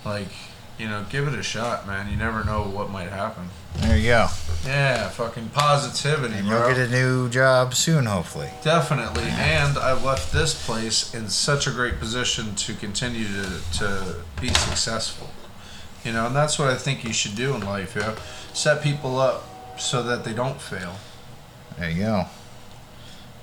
like, 0.04 0.28
you 0.78 0.88
know, 0.88 1.04
give 1.10 1.26
it 1.28 1.38
a 1.38 1.42
shot, 1.42 1.86
man. 1.86 2.10
You 2.10 2.16
never 2.16 2.44
know 2.44 2.62
what 2.62 2.90
might 2.90 3.08
happen. 3.10 3.48
There 3.76 3.96
you 3.96 4.08
go. 4.08 4.28
Yeah, 4.64 5.08
fucking 5.08 5.50
positivity, 5.50 6.34
And 6.34 6.48
bro. 6.48 6.66
you'll 6.68 6.76
get 6.76 6.88
a 6.88 6.90
new 6.90 7.28
job 7.28 7.74
soon, 7.74 8.06
hopefully. 8.06 8.50
Definitely, 8.62 9.24
and 9.24 9.78
I've 9.78 10.04
left 10.04 10.32
this 10.32 10.64
place 10.66 11.14
in 11.14 11.28
such 11.28 11.66
a 11.66 11.70
great 11.70 11.98
position 12.00 12.54
to 12.56 12.74
continue 12.74 13.26
to, 13.26 13.78
to 13.78 14.16
be 14.40 14.48
successful. 14.48 15.30
You 16.04 16.12
know, 16.12 16.26
and 16.26 16.34
that's 16.36 16.58
what 16.58 16.68
I 16.68 16.74
think 16.76 17.04
you 17.04 17.12
should 17.12 17.34
do 17.36 17.54
in 17.54 17.60
life. 17.64 17.94
yeah. 17.96 18.14
set 18.52 18.82
people 18.82 19.18
up 19.18 19.44
so 19.78 20.02
that 20.02 20.24
they 20.24 20.32
don't 20.32 20.60
fail. 20.60 20.96
There 21.78 21.90
you 21.90 22.02
go. 22.02 22.24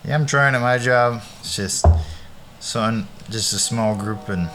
Yeah, 0.04 0.16
I'm 0.16 0.26
trying 0.26 0.56
at 0.56 0.62
my 0.62 0.78
job. 0.78 1.22
It's 1.40 1.56
just 1.56 1.86
son, 2.60 3.08
just 3.30 3.54
a 3.54 3.60
small 3.60 3.96
group, 3.96 4.28
and 4.30 4.50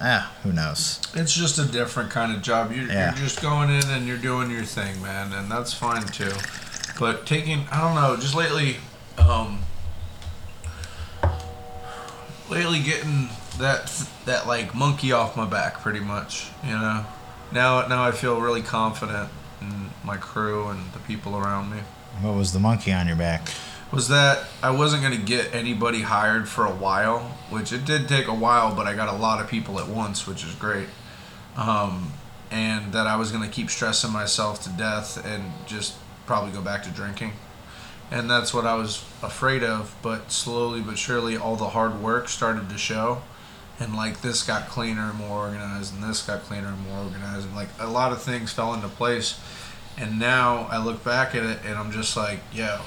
ah, 0.00 0.32
who 0.42 0.52
knows? 0.52 1.00
It's 1.14 1.32
just 1.34 1.58
a 1.58 1.64
different 1.64 2.10
kind 2.10 2.34
of 2.34 2.42
job. 2.42 2.72
You're, 2.72 2.86
Yeah. 2.86 3.14
you're 3.14 3.24
just 3.24 3.40
going 3.42 3.70
in 3.70 3.84
and 3.90 4.06
you're 4.06 4.18
doing 4.18 4.50
your 4.50 4.64
thing, 4.64 5.00
man, 5.02 5.32
and 5.32 5.50
that's 5.50 5.72
fine 5.72 6.04
too. 6.06 6.32
But 6.98 7.26
taking, 7.26 7.66
I 7.72 7.80
don't 7.80 7.94
know, 7.94 8.16
just 8.16 8.34
lately, 8.34 8.76
um, 9.18 9.60
lately 12.48 12.80
getting 12.82 13.28
that 13.58 13.90
that 14.26 14.46
like 14.46 14.74
monkey 14.74 15.12
off 15.12 15.36
my 15.36 15.46
back, 15.46 15.80
pretty 15.80 16.00
much. 16.00 16.48
You 16.64 16.72
know, 16.72 17.04
now 17.52 17.86
now 17.88 18.04
I 18.04 18.10
feel 18.12 18.40
really 18.40 18.62
confident 18.62 19.28
in 19.60 19.90
my 20.04 20.16
crew 20.16 20.68
and 20.68 20.92
the 20.92 20.98
people 21.00 21.36
around 21.36 21.70
me. 21.70 21.78
What 22.20 22.34
was 22.34 22.52
the 22.52 22.60
monkey 22.60 22.92
on 22.92 23.06
your 23.06 23.16
back? 23.16 23.48
Was 23.92 24.08
that 24.08 24.46
I 24.62 24.70
wasn't 24.70 25.02
gonna 25.02 25.16
get 25.16 25.54
anybody 25.54 26.02
hired 26.02 26.48
for 26.48 26.64
a 26.64 26.74
while, 26.74 27.20
which 27.50 27.72
it 27.72 27.84
did 27.84 28.08
take 28.08 28.26
a 28.26 28.34
while, 28.34 28.74
but 28.74 28.86
I 28.86 28.94
got 28.94 29.08
a 29.08 29.16
lot 29.16 29.40
of 29.40 29.48
people 29.48 29.78
at 29.78 29.88
once, 29.88 30.26
which 30.26 30.44
is 30.44 30.54
great. 30.54 30.88
Um, 31.56 32.12
and 32.50 32.92
that 32.92 33.06
I 33.06 33.16
was 33.16 33.30
gonna 33.30 33.48
keep 33.48 33.70
stressing 33.70 34.12
myself 34.12 34.62
to 34.64 34.70
death 34.70 35.24
and 35.24 35.52
just 35.66 35.94
probably 36.26 36.50
go 36.50 36.60
back 36.60 36.82
to 36.84 36.90
drinking. 36.90 37.32
And 38.10 38.28
that's 38.28 38.52
what 38.52 38.66
I 38.66 38.74
was 38.74 39.04
afraid 39.22 39.62
of, 39.62 39.94
but 40.02 40.30
slowly 40.30 40.80
but 40.80 40.98
surely 40.98 41.36
all 41.36 41.56
the 41.56 41.70
hard 41.70 42.00
work 42.00 42.28
started 42.28 42.68
to 42.70 42.78
show. 42.78 43.22
And 43.80 43.96
like 43.96 44.20
this 44.20 44.42
got 44.42 44.68
cleaner 44.68 45.10
and 45.10 45.18
more 45.18 45.46
organized, 45.46 45.94
and 45.94 46.02
this 46.02 46.22
got 46.22 46.42
cleaner 46.42 46.68
and 46.68 46.80
more 46.88 47.04
organized, 47.04 47.46
and 47.46 47.56
like 47.56 47.68
a 47.80 47.88
lot 47.88 48.12
of 48.12 48.22
things 48.22 48.52
fell 48.52 48.72
into 48.72 48.88
place. 48.88 49.40
And 49.96 50.18
now 50.18 50.68
I 50.70 50.78
look 50.78 51.04
back 51.04 51.34
at 51.34 51.44
it 51.44 51.60
and 51.64 51.76
I'm 51.76 51.92
just 51.92 52.16
like, 52.16 52.40
yo, 52.52 52.80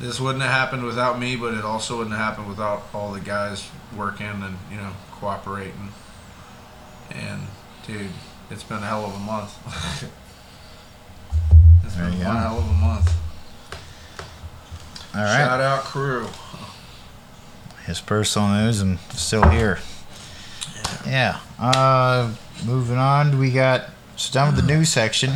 this 0.00 0.20
wouldn't 0.20 0.42
have 0.42 0.52
happened 0.52 0.84
without 0.84 1.18
me, 1.18 1.36
but 1.36 1.54
it 1.54 1.64
also 1.64 1.98
wouldn't 1.98 2.14
have 2.16 2.24
happened 2.24 2.48
without 2.48 2.82
all 2.94 3.12
the 3.12 3.20
guys 3.20 3.68
working 3.96 4.26
and 4.26 4.56
you 4.70 4.76
know 4.76 4.92
cooperating. 5.12 5.90
And 7.10 7.42
dude, 7.86 8.10
it's 8.50 8.62
been 8.64 8.78
a 8.78 8.86
hell 8.86 9.04
of 9.06 9.14
a 9.14 9.18
month. 9.18 9.56
it's 11.84 11.94
There 11.94 12.04
been 12.10 12.18
one 12.24 12.34
go. 12.34 12.40
hell 12.40 12.58
of 12.58 12.68
a 12.68 12.72
month. 12.72 13.12
All 15.14 15.22
right, 15.22 15.36
Shout 15.36 15.60
out 15.60 15.84
crew. 15.84 16.26
his 17.86 18.00
personal 18.00 18.48
news. 18.48 18.80
I'm 18.82 18.98
still 19.10 19.48
here. 19.48 19.78
Yeah. 21.06 21.38
Uh, 21.58 22.34
moving 22.66 22.98
on, 22.98 23.38
we 23.38 23.50
got 23.50 23.84
so 24.16 24.32
done 24.34 24.54
with 24.54 24.66
the 24.66 24.74
news 24.74 24.90
section. 24.90 25.34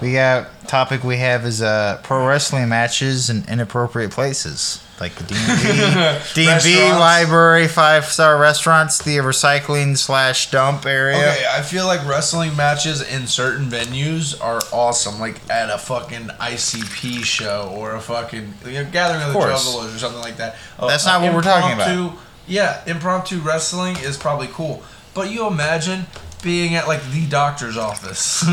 We 0.00 0.14
got 0.14 0.48
topic 0.68 1.04
we 1.04 1.16
have 1.18 1.44
is 1.46 1.62
uh, 1.62 2.00
pro 2.02 2.26
wrestling 2.26 2.68
matches 2.68 3.30
in 3.30 3.44
inappropriate 3.48 4.10
places, 4.10 4.82
like 5.00 5.14
the 5.14 5.24
D 5.24 5.34
and 5.36 6.22
B 6.34 6.46
Restaurants. 6.46 6.98
library, 7.00 7.68
five 7.68 8.04
star 8.06 8.36
restaurants, 8.38 8.98
the 8.98 9.18
recycling 9.18 9.96
slash 9.96 10.50
dump 10.50 10.84
area. 10.86 11.16
Okay, 11.18 11.44
I 11.52 11.62
feel 11.62 11.86
like 11.86 12.04
wrestling 12.06 12.56
matches 12.56 13.00
in 13.00 13.26
certain 13.28 13.66
venues 13.66 14.40
are 14.42 14.60
awesome, 14.72 15.20
like 15.20 15.40
at 15.48 15.70
a 15.70 15.78
fucking 15.78 16.26
ICP 16.28 17.22
show 17.24 17.72
or 17.76 17.94
a 17.94 18.00
fucking 18.00 18.54
you 18.66 18.72
know, 18.84 18.90
gathering 18.90 19.22
of 19.22 19.28
the 19.28 19.34
course. 19.34 19.64
juggalos 19.64 19.94
or 19.94 19.98
something 19.98 20.20
like 20.20 20.36
that. 20.38 20.56
Uh, 20.78 20.88
That's 20.88 21.06
not 21.06 21.22
what 21.22 21.32
we're 21.32 21.42
talking 21.42 21.74
about. 21.74 22.18
Yeah, 22.48 22.82
impromptu 22.86 23.38
wrestling 23.38 23.96
is 23.98 24.16
probably 24.16 24.48
cool, 24.48 24.82
but 25.14 25.30
you 25.30 25.46
imagine 25.46 26.06
being 26.42 26.74
at 26.74 26.86
like 26.88 27.02
the 27.12 27.26
doctor's 27.28 27.76
office. 27.76 28.44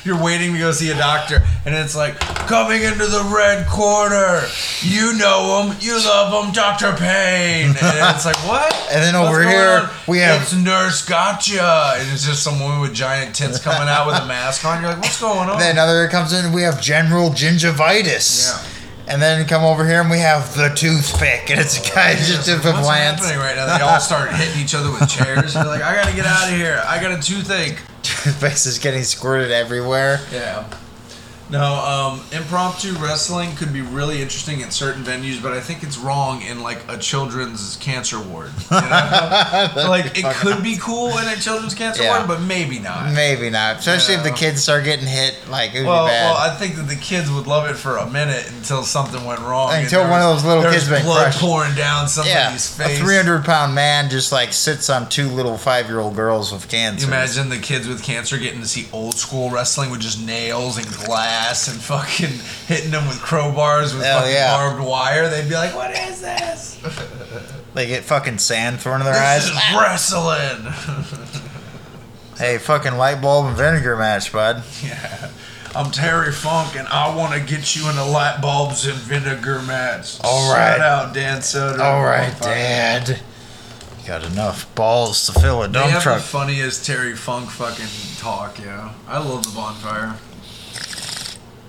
You're 0.04 0.22
waiting 0.22 0.52
to 0.52 0.58
go 0.58 0.72
see 0.72 0.90
a 0.90 0.96
doctor, 0.96 1.42
and 1.66 1.74
it's 1.74 1.94
like 1.96 2.18
coming 2.20 2.82
into 2.82 3.06
the 3.06 3.30
red 3.34 3.66
corner. 3.66 4.42
You 4.80 5.12
know 5.18 5.62
him, 5.66 5.76
you 5.80 5.94
love 6.04 6.44
him, 6.46 6.52
Doctor 6.52 6.92
Payne, 6.92 7.68
and 7.68 8.14
it's 8.14 8.24
like 8.24 8.36
what? 8.48 8.72
And 8.92 9.00
then 9.02 9.14
over 9.14 9.42
here, 9.42 9.80
on? 9.84 9.90
we 10.06 10.18
have- 10.18 10.42
it's 10.42 10.52
Nurse 10.54 11.02
Gotcha, 11.06 11.94
and 11.96 12.12
it's 12.12 12.26
just 12.26 12.42
some 12.42 12.60
woman 12.60 12.80
with 12.80 12.92
giant 12.92 13.34
tits 13.34 13.58
coming 13.58 13.88
out 13.88 14.06
with 14.06 14.16
a 14.16 14.26
mask 14.26 14.66
on. 14.66 14.82
You're 14.82 14.90
like, 14.92 15.00
what's 15.00 15.18
going 15.18 15.48
on? 15.48 15.58
Then 15.58 15.72
another 15.72 16.08
comes 16.08 16.32
in. 16.34 16.52
We 16.52 16.60
have 16.62 16.78
general 16.80 17.30
gingivitis. 17.30 18.50
Yeah. 18.50 18.68
And 19.08 19.20
then 19.20 19.46
come 19.46 19.64
over 19.64 19.86
here 19.86 20.00
and 20.00 20.10
we 20.10 20.18
have 20.20 20.54
the 20.56 20.68
toothpick, 20.68 21.50
and 21.50 21.60
it's 21.60 21.78
a 21.78 21.94
guy 21.94 22.14
just 22.14 22.48
What's 22.48 22.64
with 22.64 22.74
a 22.74 22.80
glance. 22.82 23.20
happening 23.20 23.38
right 23.40 23.56
now? 23.56 23.76
They 23.76 23.82
all 23.84 24.00
start 24.00 24.32
hitting 24.32 24.62
each 24.62 24.74
other 24.74 24.90
with 24.92 25.08
chairs. 25.08 25.54
You're 25.54 25.64
like, 25.64 25.82
I 25.82 25.94
gotta 25.94 26.14
get 26.14 26.24
out 26.24 26.48
of 26.50 26.54
here. 26.56 26.82
I 26.86 27.00
got 27.02 27.12
a 27.12 27.20
toothache. 27.20 27.78
Toothpaste 28.02 28.66
is 28.66 28.78
getting 28.78 29.02
squirted 29.02 29.50
everywhere. 29.50 30.20
Yeah. 30.32 30.64
No, 31.52 31.74
um, 31.74 32.20
impromptu 32.32 32.94
wrestling 32.94 33.54
could 33.56 33.74
be 33.74 33.82
really 33.82 34.22
interesting 34.22 34.62
in 34.62 34.70
certain 34.70 35.04
venues, 35.04 35.42
but 35.42 35.52
I 35.52 35.60
think 35.60 35.82
it's 35.82 35.98
wrong 35.98 36.40
in 36.40 36.62
like 36.62 36.80
a 36.88 36.96
children's 36.96 37.76
cancer 37.76 38.18
ward. 38.18 38.50
You 38.70 38.80
know? 38.80 39.72
like 39.88 40.16
it 40.18 40.24
could 40.36 40.62
be 40.62 40.78
cool 40.80 41.10
in 41.18 41.28
a 41.28 41.36
children's 41.36 41.74
cancer 41.74 42.04
Yeah. 42.04 42.16
ward, 42.16 42.26
but 42.28 42.40
maybe 42.40 42.78
not. 42.78 43.12
Maybe 43.12 43.50
not, 43.50 43.80
especially 43.80 44.14
if 44.14 44.22
the 44.22 44.30
kids 44.30 44.62
start 44.62 44.84
getting 44.84 45.06
hit. 45.06 45.36
Like 45.50 45.74
it 45.74 45.80
would 45.80 45.88
Well, 45.88 46.06
be 46.06 46.10
bad. 46.12 46.24
well, 46.30 46.38
I 46.38 46.54
think 46.56 46.76
that 46.76 46.88
the 46.88 46.96
kids 46.96 47.30
would 47.30 47.46
love 47.46 47.68
it 47.70 47.74
for 47.76 47.98
a 47.98 48.08
minute 48.08 48.48
until 48.52 48.82
something 48.82 49.22
went 49.26 49.40
wrong. 49.40 49.74
Until 49.74 50.08
one 50.08 50.22
of 50.22 50.34
those 50.34 50.44
little 50.46 50.62
kids 50.62 50.88
was 50.88 50.88
been 50.88 51.02
blood 51.04 51.24
crushed. 51.24 51.40
pouring 51.40 51.74
down 51.74 52.08
yeah, 52.24 52.56
somebody's 52.56 52.80
a 52.80 52.96
300 53.04 53.44
pound 53.44 53.74
man 53.74 54.08
just 54.08 54.32
like 54.32 54.54
sits 54.54 54.88
on 54.88 55.06
two 55.10 55.28
little 55.28 55.58
five 55.58 55.86
year 55.88 56.00
old 56.00 56.16
girls 56.16 56.50
with 56.50 56.66
cancer. 56.70 57.04
You 57.04 57.12
imagine 57.12 57.50
the 57.50 57.58
kids 57.58 57.86
with 57.86 58.02
cancer 58.02 58.38
getting 58.38 58.60
to 58.62 58.66
see 58.66 58.86
old 58.90 59.16
school 59.16 59.50
wrestling 59.50 59.90
with 59.90 60.00
just 60.00 60.18
nails 60.24 60.78
and 60.78 60.86
glass 61.04 61.41
and 61.50 61.80
fucking 61.80 62.30
hitting 62.66 62.90
them 62.90 63.06
with 63.08 63.18
crowbars 63.18 63.94
with 63.94 64.04
yeah. 64.04 64.56
barbed 64.56 64.84
wire. 64.84 65.28
They'd 65.28 65.48
be 65.48 65.54
like, 65.54 65.74
"What 65.74 65.90
is 65.96 66.20
this? 66.20 66.78
They 67.74 67.86
get 67.86 68.04
fucking 68.04 68.36
sand 68.36 68.80
thrown 68.80 69.00
in 69.00 69.06
their 69.06 69.14
This 69.14 69.50
eyes. 69.50 70.04
is 70.04 70.12
wrestling." 70.12 71.40
Hey, 72.38 72.58
fucking 72.58 72.96
light 72.96 73.20
bulb 73.22 73.46
and 73.46 73.56
vinegar 73.56 73.96
match, 73.96 74.32
bud. 74.32 74.64
yeah. 74.82 75.30
I'm 75.76 75.90
Terry 75.92 76.32
Funk, 76.32 76.74
and 76.76 76.88
I 76.88 77.14
want 77.14 77.34
to 77.34 77.40
get 77.40 77.76
you 77.76 77.88
in 77.88 77.96
a 77.96 78.04
light 78.04 78.40
bulbs 78.42 78.84
and 78.86 78.96
vinegar 78.96 79.60
match. 79.62 80.18
All 80.24 80.52
right. 80.52 80.76
Shout 80.76 80.80
out 80.80 81.14
Dan 81.14 81.38
Soder. 81.38 81.78
All 81.78 82.02
right, 82.02 82.34
Dad. 82.40 83.20
You 84.00 84.06
got 84.08 84.24
enough 84.24 84.74
balls 84.74 85.24
to 85.26 85.38
fill 85.40 85.62
a 85.62 85.68
They 85.68 85.74
dump 85.74 85.90
have 85.92 86.02
truck. 86.02 86.16
the 86.18 86.22
funniest 86.24 86.84
Terry 86.84 87.14
Funk 87.14 87.48
fucking 87.50 87.86
talk, 88.18 88.58
yeah. 88.58 88.92
I 89.06 89.18
love 89.18 89.44
the 89.44 89.54
bonfire. 89.54 90.16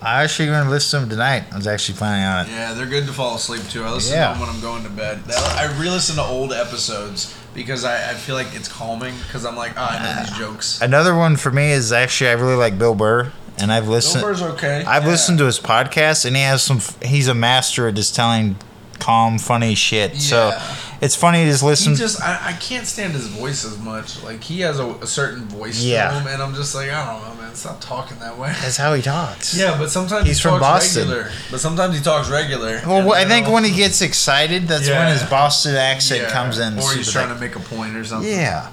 I 0.03 0.23
actually 0.23 0.47
going 0.47 0.65
to 0.65 0.69
listen 0.69 0.99
to 0.99 1.05
them 1.05 1.09
tonight. 1.17 1.45
I 1.51 1.55
was 1.55 1.67
actually 1.67 1.97
planning 1.97 2.25
on 2.25 2.45
it. 2.45 2.49
Yeah, 2.51 2.73
they're 2.73 2.85
good 2.85 3.05
to 3.07 3.13
fall 3.13 3.35
asleep 3.35 3.63
to. 3.69 3.83
I 3.83 3.91
listen 3.91 4.15
Yeah. 4.17 4.27
to 4.33 4.39
them 4.39 4.41
when 4.47 4.49
I'm 4.55 4.61
going 4.61 4.83
to 4.83 4.89
bed. 4.89 5.21
I 5.35 5.75
re-listen 5.79 6.15
to 6.17 6.23
old 6.23 6.51
episodes 6.53 7.35
because 7.53 7.85
I, 7.85 8.11
I 8.11 8.13
feel 8.15 8.35
like 8.35 8.47
it's 8.53 8.67
calming 8.67 9.15
because 9.25 9.45
I'm 9.45 9.55
like, 9.55 9.73
oh, 9.77 9.81
I 9.89 9.99
know 10.03 10.21
these 10.21 10.33
uh, 10.33 10.37
jokes. 10.37 10.81
Another 10.81 11.15
one 11.15 11.35
for 11.37 11.51
me 11.51 11.71
is 11.71 11.91
actually 11.91 12.29
I 12.31 12.33
really 12.33 12.55
like 12.55 12.77
Bill 12.77 12.95
Burr, 12.95 13.31
and 13.57 13.71
I've 13.71 13.83
Bill 13.83 13.93
listened. 13.93 14.23
Burr's 14.23 14.41
okay. 14.41 14.83
I've 14.85 15.03
Yeah. 15.03 15.09
listened 15.09 15.37
to 15.39 15.45
his 15.45 15.59
podcast, 15.59 16.25
and 16.25 16.35
he 16.35 16.41
has 16.41 16.61
some. 16.63 16.81
He's 17.03 17.27
a 17.27 17.33
master 17.35 17.87
at 17.87 17.93
just 17.95 18.15
telling 18.15 18.57
calm, 18.99 19.37
funny 19.37 19.75
shit. 19.75 20.21
So 20.21 20.49
Yeah. 20.49 20.75
It's 21.03 21.15
funny 21.15 21.43
to 21.43 21.49
just 21.51 21.63
listen. 21.63 21.91
He 21.93 21.97
just, 21.97 22.21
I, 22.21 22.49
I 22.49 22.53
can't 22.53 22.87
stand 22.87 23.13
his 23.13 23.27
voice 23.27 23.65
as 23.65 23.77
much. 23.79 24.23
Like 24.23 24.41
he 24.43 24.61
has 24.61 24.79
a, 24.79 24.87
a 24.95 25.07
certain 25.07 25.45
voice 25.45 25.83
Yeah. 25.83 26.09
to 26.11 26.19
him, 26.19 26.27
and 26.27 26.41
I'm 26.41 26.53
just 26.55 26.73
like, 26.75 26.89
I 26.89 27.05
don't 27.13 27.21
know, 27.37 27.41
man. 27.41 27.53
Stop 27.55 27.81
talking 27.81 28.17
that 28.19 28.37
way. 28.37 28.47
That's 28.61 28.77
how 28.77 28.93
he 28.93 29.01
talks. 29.01 29.55
Yeah, 29.57 29.77
but 29.77 29.89
sometimes 29.89 30.25
He's 30.27 30.37
he 30.37 30.41
from 30.43 30.59
talks 30.59 30.85
Boston. 30.95 31.09
regular. 31.09 31.31
But 31.51 31.59
sometimes 31.59 31.97
he 31.97 32.03
talks 32.03 32.29
regular. 32.31 32.81
Well, 32.85 33.13
and 33.13 33.13
I 33.13 33.25
think 33.25 33.47
when 33.47 33.63
he 33.63 33.75
gets 33.75 34.01
excited, 34.01 34.67
that's 34.67 34.89
when 34.89 35.11
his 35.11 35.23
Boston 35.29 35.75
accent 35.75 36.21
yeah, 36.23 36.29
comes 36.31 36.57
in. 36.57 36.79
or 36.79 36.93
he's 36.95 37.11
trying 37.11 37.27
thick. 37.27 37.35
to 37.37 37.41
make 37.41 37.55
a 37.55 37.59
point 37.75 37.95
or 37.95 38.03
something. 38.03 38.31
Yeah, 38.31 38.71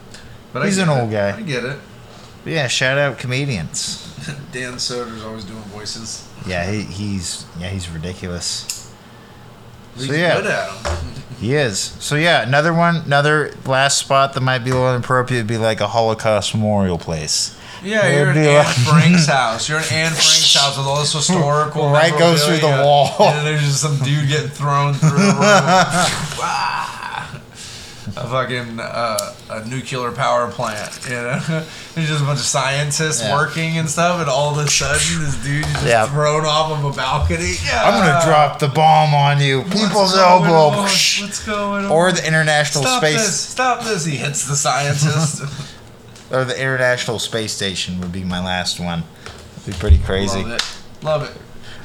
but 0.52 0.64
he's 0.64 0.78
an 0.78 0.88
it. 0.88 0.92
old 0.92 1.10
guy. 1.10 1.36
I 1.36 1.42
get 1.42 1.64
it. 1.64 1.78
But 2.44 2.52
yeah. 2.54 2.68
Shout 2.68 2.96
out 2.96 3.18
comedians. 3.18 4.06
Dan 4.52 4.78
Soder's 4.78 5.22
always 5.24 5.44
doing 5.44 5.60
voices. 5.64 6.26
Yeah, 6.46 6.70
he, 6.70 6.82
he's 6.82 7.44
yeah 7.58 7.68
he's 7.68 7.88
ridiculous. 7.90 8.89
He's 10.00 10.08
So, 10.08 10.14
yeah. 10.14 10.36
good 10.36 10.46
at 10.50 10.82
them. 10.82 10.96
He 11.40 11.54
is. 11.54 11.78
So 11.78 12.16
yeah, 12.16 12.42
another 12.42 12.74
one, 12.74 12.96
another 12.96 13.52
last 13.64 13.96
spot 13.98 14.34
that 14.34 14.40
might 14.42 14.58
be 14.58 14.70
a 14.70 14.74
little 14.74 14.90
inappropriate 14.94 15.40
would 15.44 15.48
be 15.48 15.56
like 15.56 15.80
a 15.80 15.88
Holocaust 15.88 16.54
memorial 16.54 16.98
place. 16.98 17.56
Yeah, 17.82 18.04
It'd 18.06 18.18
you're 18.18 18.30
in 18.32 18.36
Anne 18.36 18.56
like- 18.66 18.76
Frank's 18.76 19.26
house. 19.38 19.66
You're 19.66 19.78
in 19.78 19.84
Anne 19.90 20.10
Frank's 20.10 20.54
house 20.54 20.76
with 20.76 20.86
all 20.86 21.00
this 21.00 21.14
historical. 21.14 21.88
Right 21.90 22.12
goes 22.18 22.44
through 22.44 22.58
the 22.58 22.82
wall. 22.84 23.14
And 23.20 23.46
there's 23.46 23.62
just 23.62 23.80
some 23.80 23.96
dude 24.00 24.28
getting 24.28 24.50
thrown 24.50 24.92
through 24.92 25.10
a 28.16 28.20
room. 28.22 28.26
A 28.26 28.30
fucking 28.30 28.80
uh, 28.80 29.34
a 29.50 29.68
nuclear 29.68 30.12
power 30.12 30.50
plant. 30.50 31.00
You 31.04 31.14
know, 31.14 31.40
there's 31.94 32.08
just 32.08 32.22
a 32.22 32.26
bunch 32.26 32.40
of 32.40 32.44
scientists 32.46 33.22
Yeah. 33.22 33.34
working 33.34 33.78
and 33.78 33.88
stuff, 33.88 34.20
and 34.20 34.28
all 34.28 34.58
of 34.58 34.64
a 34.64 34.70
sudden 34.70 35.24
this 35.24 35.36
dude 35.42 35.64
is 35.64 35.72
just 35.72 35.86
Yeah. 35.86 36.06
thrown 36.06 36.44
off 36.44 36.72
of 36.72 36.84
a 36.84 36.92
balcony. 36.96 37.54
Yeah. 37.64 37.82
I'm 37.84 37.94
gonna 38.04 38.24
drop 38.24 38.58
the 38.58 38.68
bomb 38.68 39.14
on 39.14 39.40
you, 39.40 39.60
What's 39.62 39.74
people's 39.80 40.12
going 40.14 40.44
elbow, 40.44 40.78
on? 40.78 40.82
What's 40.84 41.46
going 41.46 41.84
on? 41.86 41.90
or 41.90 42.12
the 42.12 42.26
International 42.26 42.84
Stop 42.84 43.02
Space, 43.02 43.16
this! 43.16 43.40
Stop 43.40 43.84
this! 43.84 44.04
He 44.04 44.16
hits 44.16 44.46
the 44.46 44.56
scientist. 44.56 45.42
or 46.30 46.44
the 46.44 46.60
International 46.60 47.18
Space 47.18 47.52
Station 47.52 48.00
would 48.00 48.12
be 48.12 48.24
my 48.24 48.42
last 48.44 48.78
one. 48.80 49.04
It'd 49.62 49.74
be 49.74 49.78
pretty 49.78 49.98
crazy. 49.98 50.42
Love 50.42 50.52
it. 50.52 50.76
Love 51.02 51.22
it. 51.24 51.36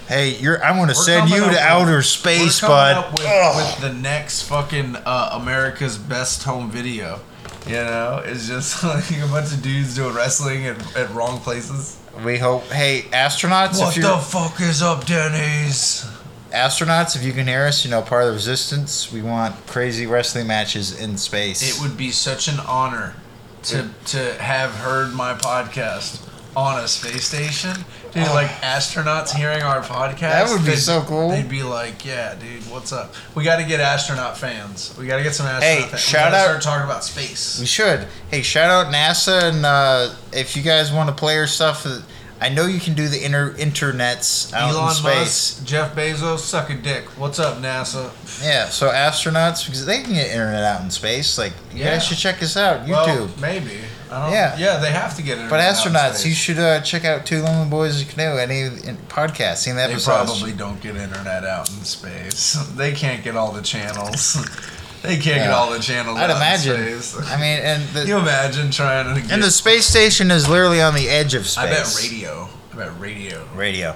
Hey, 0.07 0.35
you're. 0.37 0.63
I'm 0.63 0.75
gonna 0.75 0.89
We're 0.89 0.93
send 0.93 1.29
you 1.29 1.41
to 1.41 1.47
with- 1.47 1.57
outer 1.57 2.01
space, 2.03 2.61
bud. 2.61 2.95
up 2.95 3.11
with, 3.13 3.25
with 3.25 3.81
the 3.81 3.93
next 3.93 4.43
fucking 4.43 4.97
uh, 4.97 5.29
America's 5.41 5.97
Best 5.97 6.43
Home 6.43 6.69
Video. 6.69 7.19
You 7.65 7.73
know, 7.73 8.21
it's 8.23 8.47
just 8.47 8.83
like 8.83 9.09
a 9.19 9.27
bunch 9.27 9.51
of 9.51 9.61
dudes 9.63 9.95
doing 9.95 10.13
wrestling 10.13 10.67
at, 10.67 10.95
at 10.95 11.09
wrong 11.11 11.39
places. 11.39 11.99
we 12.23 12.37
hope. 12.37 12.65
Hey, 12.67 13.05
astronauts, 13.11 13.79
What 13.79 13.97
if 13.97 14.03
the 14.03 14.17
fuck 14.17 14.61
is 14.61 14.83
up, 14.83 15.05
Denny's? 15.07 16.05
astronauts, 16.51 17.15
if 17.15 17.23
you 17.23 17.33
can 17.33 17.47
hear 17.47 17.63
us, 17.65 17.83
you 17.83 17.89
know, 17.91 18.01
part 18.03 18.21
of 18.23 18.27
the 18.29 18.33
resistance. 18.33 19.11
We 19.11 19.21
want 19.23 19.55
crazy 19.65 20.05
wrestling 20.05 20.45
matches 20.45 20.97
in 21.01 21.17
space. 21.17 21.61
It 21.67 21.81
would 21.81 21.97
be 21.97 22.11
such 22.11 22.47
an 22.47 22.59
honor 22.59 23.15
to 23.63 23.89
to 24.05 24.35
have 24.35 24.69
heard 24.75 25.13
my 25.13 25.33
podcast 25.33 26.21
on 26.55 26.79
a 26.81 26.87
space 26.87 27.25
station. 27.27 27.83
Dude, 28.15 28.27
like 28.29 28.47
astronauts 28.61 29.35
hearing 29.35 29.61
our 29.61 29.81
podcast. 29.81 30.19
That 30.19 30.49
would 30.49 30.65
be 30.65 30.75
so 30.77 31.01
cool. 31.01 31.29
They'd 31.29 31.49
be 31.49 31.63
like, 31.63 32.05
"Yeah, 32.05 32.33
dude, 32.35 32.63
what's 32.71 32.93
up? 32.93 33.13
We 33.35 33.43
got 33.43 33.57
to 33.57 33.65
get 33.65 33.79
astronaut 33.81 34.37
fans. 34.37 34.95
We 34.97 35.05
got 35.05 35.17
to 35.17 35.23
get 35.23 35.35
some 35.35 35.45
astronaut 35.47 35.63
Hey, 35.83 35.89
fans. 35.89 36.01
shout 36.01 36.31
we 36.31 36.37
out- 36.37 36.43
Start 36.45 36.61
talking 36.61 36.85
about 36.85 37.03
space. 37.03 37.59
We 37.59 37.65
should. 37.65 38.07
Hey, 38.31 38.41
shout 38.41 38.69
out 38.71 38.93
NASA, 38.93 39.43
and 39.43 39.65
uh, 39.65 40.13
if 40.31 40.55
you 40.55 40.63
guys 40.63 40.91
want 40.93 41.09
to 41.09 41.15
play 41.15 41.37
our 41.37 41.45
stuff, 41.47 41.85
uh, 41.85 41.99
I 42.39 42.49
know 42.49 42.65
you 42.65 42.79
can 42.79 42.93
do 42.95 43.07
the 43.07 43.23
inter- 43.23 43.53
internets 43.53 44.53
out 44.53 44.69
Elon 44.73 44.89
in 44.89 44.95
space. 44.95 45.59
Musk, 45.59 45.65
Jeff 45.65 45.95
Bezos, 45.95 46.39
suck 46.39 46.69
a 46.69 46.75
dick. 46.75 47.05
What's 47.17 47.39
up, 47.39 47.57
NASA? 47.57 48.11
Yeah, 48.43 48.69
so 48.69 48.89
astronauts 48.91 49.65
because 49.65 49.85
they 49.85 50.01
can 50.03 50.13
get 50.13 50.27
internet 50.27 50.63
out 50.63 50.81
in 50.81 50.89
space. 50.91 51.37
Like 51.37 51.53
you 51.73 51.83
Yeah. 51.83 51.93
guys 51.93 52.05
should 52.05 52.17
check 52.17 52.41
us 52.43 52.55
out, 52.57 52.85
YouTube. 52.85 52.89
Well, 52.89 53.29
maybe. 53.39 53.79
I 54.15 54.23
don't, 54.23 54.31
Yeah. 54.33 54.57
yeah. 54.57 54.77
they 54.77 54.91
have 54.91 55.15
to 55.17 55.21
get 55.21 55.37
it. 55.39 55.49
but 55.49 55.59
astronauts, 55.59 56.25
you 56.25 56.33
should 56.33 56.57
uh, 56.59 56.79
check 56.81 57.03
out 57.03 57.25
Two 57.25 57.41
Lonely 57.41 57.69
Boys 57.69 58.01
in 58.01 58.07
a 58.07 58.11
Canoe. 58.11 58.37
Any 58.37 58.61
in- 58.61 58.97
podcast, 59.09 59.57
seen 59.57 59.75
the 59.75 59.87
They 59.87 59.95
probably 59.97 60.53
don't 60.53 60.79
get 60.81 60.95
internet 60.95 61.43
out 61.43 61.69
in 61.69 61.83
space. 61.83 62.55
They 62.75 62.91
can't 62.93 63.23
get 63.23 63.35
all 63.35 63.51
the 63.51 63.61
channels. 63.61 64.37
They 65.01 65.17
can't 65.17 65.37
get 65.37 65.51
all 65.51 65.69
the 65.69 65.77
channels. 65.77 66.17
I'd 66.17 66.31
out 66.31 66.37
imagine. 66.37 66.81
In 66.81 66.99
space. 66.99 67.29
I 67.29 67.35
mean, 67.35 67.59
and 67.59 67.87
Can 67.89 68.07
you 68.07 68.17
imagine 68.17 68.71
trying 68.71 69.13
to 69.13 69.21
get? 69.21 69.31
and 69.31 69.43
the 69.43 69.51
space 69.51 69.85
station 69.85 70.31
is 70.31 70.49
literally 70.49 70.81
on 70.81 70.95
the 70.95 71.07
edge 71.09 71.35
of 71.35 71.45
space. 71.45 71.63
I 71.63 71.69
bet 71.69 71.95
radio. 72.11 72.49
I 72.73 72.75
bet 72.75 72.99
radio. 72.99 73.47
Radio. 73.53 73.95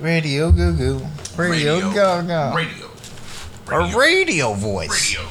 Radio 0.00 0.50
goo 0.50 0.72
goo. 0.76 1.06
Radio, 1.36 1.80
go 1.92 2.22
go. 2.26 2.52
Radio. 2.56 2.90
A 3.70 3.96
radio 3.96 4.54
voice. 4.54 5.14
Radio. 5.16 5.28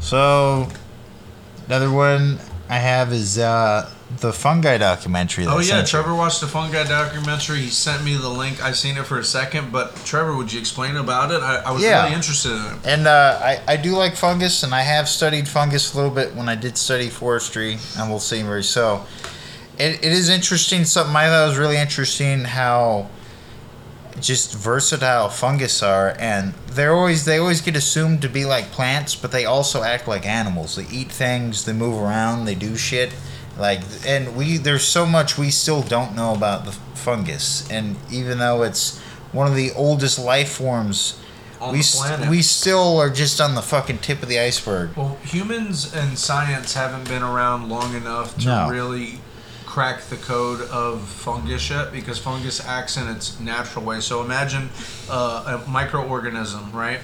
So, 0.00 0.68
another 1.66 1.90
one 1.90 2.38
I 2.68 2.78
have 2.78 3.12
is 3.12 3.38
uh, 3.38 3.90
the 4.20 4.32
fungi 4.32 4.78
documentary. 4.78 5.44
That 5.44 5.52
Oh 5.52 5.58
yeah, 5.58 5.64
sent 5.64 5.86
you. 5.88 5.90
Trevor 5.90 6.14
watched 6.14 6.40
the 6.40 6.46
fungi 6.46 6.84
documentary. 6.84 7.58
He 7.58 7.68
sent 7.68 8.02
me 8.04 8.16
the 8.16 8.28
link. 8.28 8.62
I 8.64 8.72
seen 8.72 8.96
it 8.96 9.04
for 9.04 9.18
a 9.18 9.24
second, 9.24 9.70
but 9.72 9.94
Trevor, 10.04 10.34
would 10.36 10.52
you 10.52 10.60
explain 10.60 10.96
about 10.96 11.30
it? 11.30 11.42
I, 11.42 11.56
I 11.66 11.70
was 11.72 11.82
Yeah. 11.82 12.02
really 12.04 12.14
interested 12.14 12.52
in 12.52 12.64
it. 12.64 12.86
And 12.86 13.06
uh, 13.06 13.38
I, 13.42 13.60
I 13.66 13.76
do 13.76 13.92
like 13.96 14.16
fungus, 14.16 14.62
and 14.62 14.74
I 14.74 14.80
have 14.82 15.08
studied 15.08 15.46
fungus 15.48 15.92
a 15.92 15.96
little 15.96 16.10
bit 16.12 16.34
when 16.34 16.48
I 16.48 16.54
did 16.54 16.78
study 16.78 17.08
forestry, 17.10 17.78
and 17.98 18.08
we'll 18.10 18.18
see 18.20 18.40
very 18.42 18.64
so. 18.64 19.04
It, 19.78 20.04
it 20.04 20.12
is 20.12 20.28
interesting. 20.28 20.84
Something 20.84 21.16
I 21.16 21.26
thought 21.28 21.48
was 21.48 21.58
really 21.58 21.76
interesting 21.78 22.44
how 22.44 23.10
just 24.24 24.54
versatile 24.54 25.28
fungus 25.28 25.82
are, 25.82 26.16
and 26.18 26.54
they're 26.68 26.94
always 26.94 27.24
they 27.24 27.38
always 27.38 27.60
get 27.60 27.76
assumed 27.76 28.22
to 28.22 28.28
be 28.28 28.44
like 28.44 28.70
plants, 28.72 29.14
but 29.14 29.30
they 29.30 29.44
also 29.44 29.82
act 29.82 30.08
like 30.08 30.26
animals. 30.26 30.76
They 30.76 30.86
eat 30.90 31.12
things, 31.12 31.64
they 31.64 31.72
move 31.72 32.00
around, 32.02 32.46
they 32.46 32.54
do 32.54 32.76
shit. 32.76 33.12
Like, 33.58 33.82
and 34.06 34.34
we 34.36 34.56
there's 34.56 34.84
so 34.84 35.06
much 35.06 35.38
we 35.38 35.50
still 35.50 35.82
don't 35.82 36.16
know 36.16 36.34
about 36.34 36.64
the 36.64 36.72
fungus, 36.72 37.70
and 37.70 37.96
even 38.10 38.38
though 38.38 38.62
it's 38.62 38.98
one 39.32 39.46
of 39.46 39.54
the 39.54 39.72
oldest 39.72 40.18
life 40.18 40.48
forms 40.52 41.18
On 41.60 41.72
we 41.72 41.78
the 41.78 41.84
st- 41.84 42.30
we 42.30 42.40
still 42.42 42.98
are 42.98 43.10
just 43.10 43.40
on 43.40 43.54
the 43.54 43.62
fucking 43.62 43.98
tip 43.98 44.22
of 44.22 44.28
the 44.28 44.38
iceberg. 44.40 44.96
Well, 44.96 45.18
humans 45.22 45.92
and 45.94 46.18
science 46.18 46.74
haven't 46.74 47.08
been 47.08 47.22
around 47.22 47.68
long 47.68 47.94
enough 47.94 48.36
to 48.38 48.46
No. 48.46 48.68
really 48.70 49.20
crack 49.74 50.02
the 50.02 50.16
code 50.18 50.60
of 50.70 51.02
fungus 51.02 51.68
yet 51.68 51.90
because 51.90 52.16
fungus 52.16 52.64
acts 52.64 52.96
in 52.96 53.08
its 53.08 53.40
natural 53.40 53.84
way. 53.84 53.98
So 53.98 54.22
imagine 54.22 54.68
uh, 55.10 55.58
a 55.66 55.68
microorganism, 55.68 56.72
right, 56.72 57.00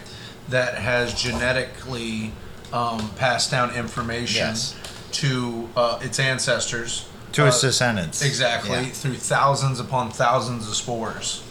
that 0.51 0.77
has 0.77 1.13
genetically 1.21 2.31
um, 2.73 3.11
passed 3.17 3.51
down 3.51 3.75
information 3.75 4.47
Yes. 4.47 4.77
to 5.15 5.69
uh, 5.77 5.99
its 6.01 6.21
ancestors. 6.21 7.09
To 7.33 7.43
uh, 7.43 7.49
its 7.49 7.61
descendants. 7.61 8.23
Exactly, 8.23 8.71
Yeah. 8.71 8.85
through 8.85 9.15
thousands 9.17 9.81
upon 9.81 10.13
thousands 10.13 10.69
of 10.69 10.77
spores. 10.77 11.43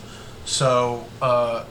So, 0.45 1.03
uh, 1.21 1.65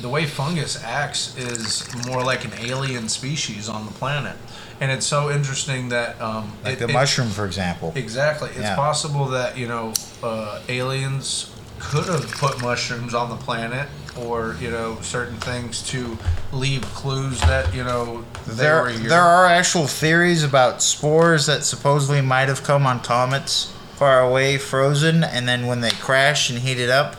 the 0.00 0.08
way 0.08 0.24
fungus 0.24 0.80
acts 0.84 1.36
is 1.36 1.82
more 2.06 2.22
like 2.22 2.44
an 2.44 2.52
alien 2.60 3.08
species 3.08 3.68
on 3.68 3.86
the 3.86 3.92
planet. 3.92 4.36
And 4.80 4.90
it's 4.92 5.06
so 5.06 5.30
interesting 5.30 5.88
that. 5.88 6.20
Um, 6.20 6.52
Like 6.64 6.74
it- 6.74 6.78
the 6.80 6.84
it- 6.88 6.92
mushroom, 6.92 7.30
for 7.30 7.44
example. 7.44 7.92
Exactly. 7.96 8.50
It's 8.50 8.60
Yeah. 8.60 8.76
possible 8.76 9.26
that, 9.28 9.56
you 9.56 9.66
know, 9.68 9.92
uh, 10.22 10.58
aliens 10.68 11.46
could 11.78 12.06
have 12.06 12.30
put 12.32 12.60
mushrooms 12.62 13.14
on 13.14 13.28
the 13.30 13.36
planet 13.36 13.88
or, 14.16 14.56
you 14.60 14.68
know, 14.70 14.98
certain 15.02 15.36
things 15.38 15.80
to 15.82 16.18
leave 16.52 16.82
clues 16.94 17.40
that, 17.42 17.72
you 17.72 17.84
know, 17.84 18.24
they 18.46 18.52
were 18.68 18.84
There, 18.84 18.88
here. 18.88 19.08
there 19.08 19.22
are 19.22 19.46
actual 19.46 19.86
theories 19.86 20.42
about 20.42 20.82
spores 20.82 21.46
that 21.46 21.64
supposedly 21.64 22.20
might 22.20 22.48
have 22.48 22.64
come 22.64 22.84
on 22.86 22.98
comets 23.00 23.68
far 23.96 24.20
away, 24.20 24.58
frozen, 24.58 25.22
and 25.24 25.48
then 25.48 25.66
when 25.66 25.80
they 25.80 25.90
crash 25.90 26.50
and 26.50 26.60
heat 26.60 26.78
it 26.80 26.90
up. 26.90 27.16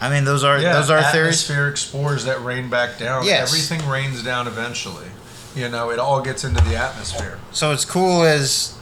I 0.00 0.08
mean, 0.08 0.24
those 0.24 0.42
are 0.42 0.58
Yeah, 0.58 0.72
those 0.74 0.90
are 0.90 1.02
theories. 1.12 1.42
atmospheric 1.42 1.76
spores 1.76 2.24
that 2.24 2.42
rain 2.44 2.68
back 2.70 2.98
down. 2.98 3.24
Yes. 3.24 3.48
Everything 3.52 3.86
rains 3.88 4.22
down 4.22 4.46
eventually. 4.46 5.09
You 5.54 5.68
know, 5.68 5.90
it 5.90 5.98
all 5.98 6.22
gets 6.22 6.44
into 6.44 6.62
the 6.64 6.76
atmosphere. 6.76 7.38
So 7.52 7.72
it's 7.72 7.84
cool 7.84 8.22
as 8.22 8.78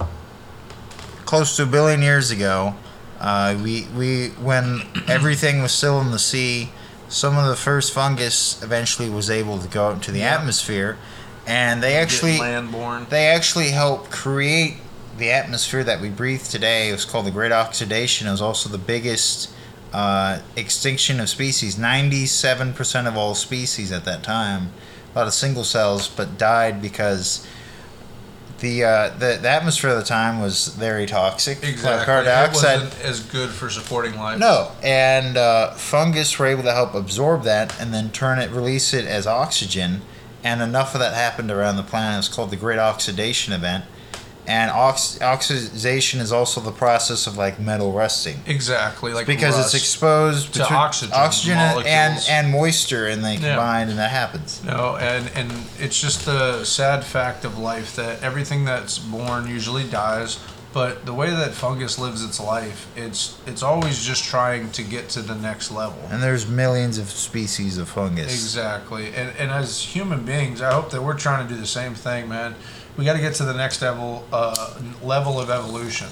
close 1.24 1.56
to 1.56 1.62
a 1.62 1.66
billion 1.66 2.02
years 2.02 2.30
ago, 2.30 2.74
uh, 3.20 3.58
we 3.62 3.86
we 3.96 4.28
when 4.40 4.82
everything 5.08 5.62
was 5.62 5.72
still 5.72 6.00
in 6.00 6.10
the 6.10 6.18
sea, 6.18 6.70
some 7.08 7.36
of 7.38 7.46
the 7.48 7.56
first 7.56 7.92
fungus 7.92 8.62
eventually 8.62 9.08
was 9.08 9.30
able 9.30 9.58
to 9.58 9.68
go 9.68 9.88
out 9.88 9.94
into 9.94 10.12
the 10.12 10.20
Yeah. 10.20 10.34
atmosphere, 10.36 10.98
and 11.46 11.82
they 11.82 11.96
actually 11.96 12.38
they 13.08 13.26
actually 13.26 13.70
help 13.70 14.10
create 14.10 14.76
the 15.16 15.30
atmosphere 15.32 15.82
that 15.84 16.00
we 16.00 16.10
breathe 16.10 16.42
today. 16.44 16.90
It 16.90 16.92
was 16.92 17.04
called 17.04 17.26
the 17.26 17.30
Great 17.32 17.50
Oxidation. 17.50 18.28
It 18.28 18.30
was 18.30 18.42
also 18.42 18.68
the 18.68 18.78
biggest 18.78 19.50
uh, 19.92 20.40
extinction 20.54 21.18
of 21.18 21.28
species. 21.30 21.78
Ninety-seven 21.78 22.74
percent 22.74 23.08
of 23.08 23.16
all 23.16 23.34
species 23.34 23.90
at 23.90 24.04
that 24.04 24.22
time, 24.22 24.70
a 25.14 25.18
lot 25.18 25.26
of 25.26 25.32
single 25.34 25.64
cells, 25.64 26.08
but 26.08 26.38
died 26.38 26.80
because 26.82 27.46
the 28.60 28.84
uh, 28.84 29.08
the, 29.10 29.38
the 29.40 29.48
atmosphere 29.48 29.90
at 29.90 29.94
the 29.94 30.02
time 30.04 30.40
was 30.40 30.68
very 30.68 31.06
toxic. 31.06 31.62
Exactly. 31.62 32.04
Carbon 32.06 32.26
It 32.30 32.34
dioxide. 32.34 32.80
wasn't 32.82 33.04
as 33.04 33.20
good 33.20 33.50
for 33.50 33.70
supporting 33.70 34.16
life. 34.16 34.38
No, 34.38 34.72
and 34.82 35.36
uh, 35.36 35.72
fungus 35.74 36.38
were 36.38 36.46
able 36.46 36.64
to 36.64 36.72
help 36.72 36.94
absorb 36.94 37.44
that 37.44 37.80
and 37.80 37.94
then 37.94 38.10
turn 38.10 38.38
it, 38.38 38.50
release 38.50 38.92
it 38.92 39.04
as 39.06 39.26
oxygen, 39.26 40.02
and 40.42 40.60
enough 40.60 40.94
of 40.94 41.00
that 41.00 41.14
happened 41.14 41.50
around 41.50 41.76
the 41.76 41.82
planet. 41.84 42.18
It's 42.18 42.28
called 42.34 42.50
the 42.50 42.56
Great 42.56 42.78
Oxidation 42.80 43.52
Event, 43.52 43.84
and 44.48 44.70
ox- 44.70 45.20
oxidation 45.20 46.20
is 46.20 46.32
also 46.32 46.60
the 46.60 46.72
process 46.72 47.26
of 47.26 47.36
like 47.36 47.60
metal 47.60 47.92
rusting 47.92 48.40
Exactly. 48.46 49.12
Like 49.12 49.26
because 49.26 49.56
rust. 49.56 49.74
it's 49.74 49.82
exposed 49.84 50.54
To 50.54 50.68
oxygen 50.74 51.14
oxygen 51.14 51.58
and, 51.58 51.86
and 51.86 52.24
and 52.28 52.50
moisture, 52.50 53.06
and 53.06 53.24
they 53.24 53.34
Yeah. 53.34 53.54
combine, 53.56 53.88
and 53.90 53.98
that 53.98 54.10
happens. 54.10 54.62
No, 54.64 54.96
and 54.96 55.30
and 55.34 55.52
it's 55.78 56.00
just 56.00 56.24
the 56.24 56.64
sad 56.64 57.04
fact 57.04 57.44
of 57.44 57.58
life 57.58 57.94
that 57.96 58.22
everything 58.22 58.64
that's 58.64 58.98
born 58.98 59.46
usually 59.46 59.84
dies. 59.84 60.38
But 60.74 61.06
the 61.06 61.14
way 61.14 61.30
that 61.30 61.54
fungus 61.54 61.98
lives 61.98 62.22
its 62.22 62.38
life, 62.38 62.86
it's 62.94 63.36
it's 63.46 63.62
always 63.62 64.04
just 64.04 64.24
trying 64.24 64.70
to 64.72 64.82
get 64.82 65.08
to 65.10 65.22
the 65.22 65.34
next 65.34 65.70
level. 65.70 65.98
And 66.10 66.22
there's 66.22 66.46
millions 66.46 66.98
of 66.98 67.08
species 67.10 67.78
of 67.78 67.88
fungus. 67.88 68.32
Exactly. 68.32 69.06
And 69.14 69.32
and 69.38 69.50
as 69.50 69.80
human 69.82 70.24
beings, 70.24 70.60
I 70.60 70.72
hope 70.72 70.90
that 70.90 71.02
we're 71.02 71.16
trying 71.18 71.48
to 71.48 71.54
do 71.54 71.58
the 71.58 71.66
same 71.66 71.94
thing, 71.94 72.28
man. 72.28 72.54
We 72.98 73.04
got 73.04 73.14
to 73.14 73.20
get 73.20 73.34
to 73.36 73.44
the 73.44 73.54
next 73.54 73.80
level 73.80 74.26
uh, 74.32 74.78
level 75.02 75.40
of 75.40 75.48
evolution. 75.48 76.08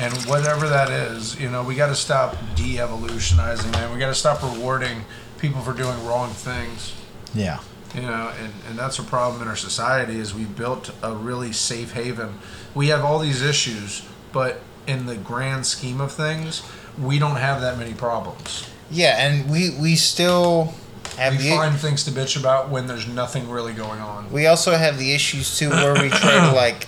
And 0.00 0.12
whatever 0.24 0.68
that 0.68 0.90
is, 0.90 1.38
you 1.38 1.48
know, 1.48 1.62
we 1.62 1.76
got 1.76 1.88
to 1.88 1.94
stop 1.94 2.36
de-evolutionizing, 2.56 3.70
man. 3.70 3.92
We 3.92 3.98
got 4.00 4.08
to 4.08 4.14
stop 4.14 4.42
rewarding 4.42 5.04
people 5.38 5.60
for 5.60 5.72
doing 5.72 6.04
wrong 6.04 6.30
things. 6.30 6.94
Yeah. 7.32 7.60
You 7.94 8.02
know, 8.02 8.32
and, 8.42 8.52
and 8.68 8.78
that's 8.78 8.98
a 8.98 9.04
problem 9.04 9.42
in 9.42 9.46
our 9.46 9.54
society 9.54 10.18
is 10.18 10.34
we 10.34 10.46
built 10.46 10.90
a 11.02 11.14
really 11.14 11.52
safe 11.52 11.92
haven. 11.92 12.38
We 12.74 12.88
have 12.88 13.04
all 13.04 13.20
these 13.20 13.40
issues, 13.40 14.02
but 14.32 14.60
in 14.86 15.06
the 15.06 15.16
grand 15.16 15.66
scheme 15.66 16.00
of 16.00 16.10
things, 16.10 16.62
we 16.98 17.18
don't 17.18 17.36
have 17.36 17.60
that 17.60 17.78
many 17.78 17.94
problems. 17.94 18.68
Yeah, 18.90 19.16
and 19.18 19.50
we 19.50 19.76
we 19.78 19.96
still 19.96 20.74
have 21.16 21.36
We 21.36 21.44
the 21.50 21.50
find 21.56 21.76
things 21.78 22.04
to 22.04 22.10
bitch 22.10 22.38
about 22.38 22.70
when 22.70 22.86
there's 22.86 23.06
nothing 23.06 23.48
really 23.50 23.72
going 23.72 24.00
on. 24.00 24.30
We 24.30 24.46
also 24.46 24.72
have 24.76 24.98
the 24.98 25.12
issues 25.12 25.58
too 25.58 25.70
where 25.70 25.94
we 25.94 26.08
try 26.10 26.48
to 26.48 26.52
like 26.54 26.86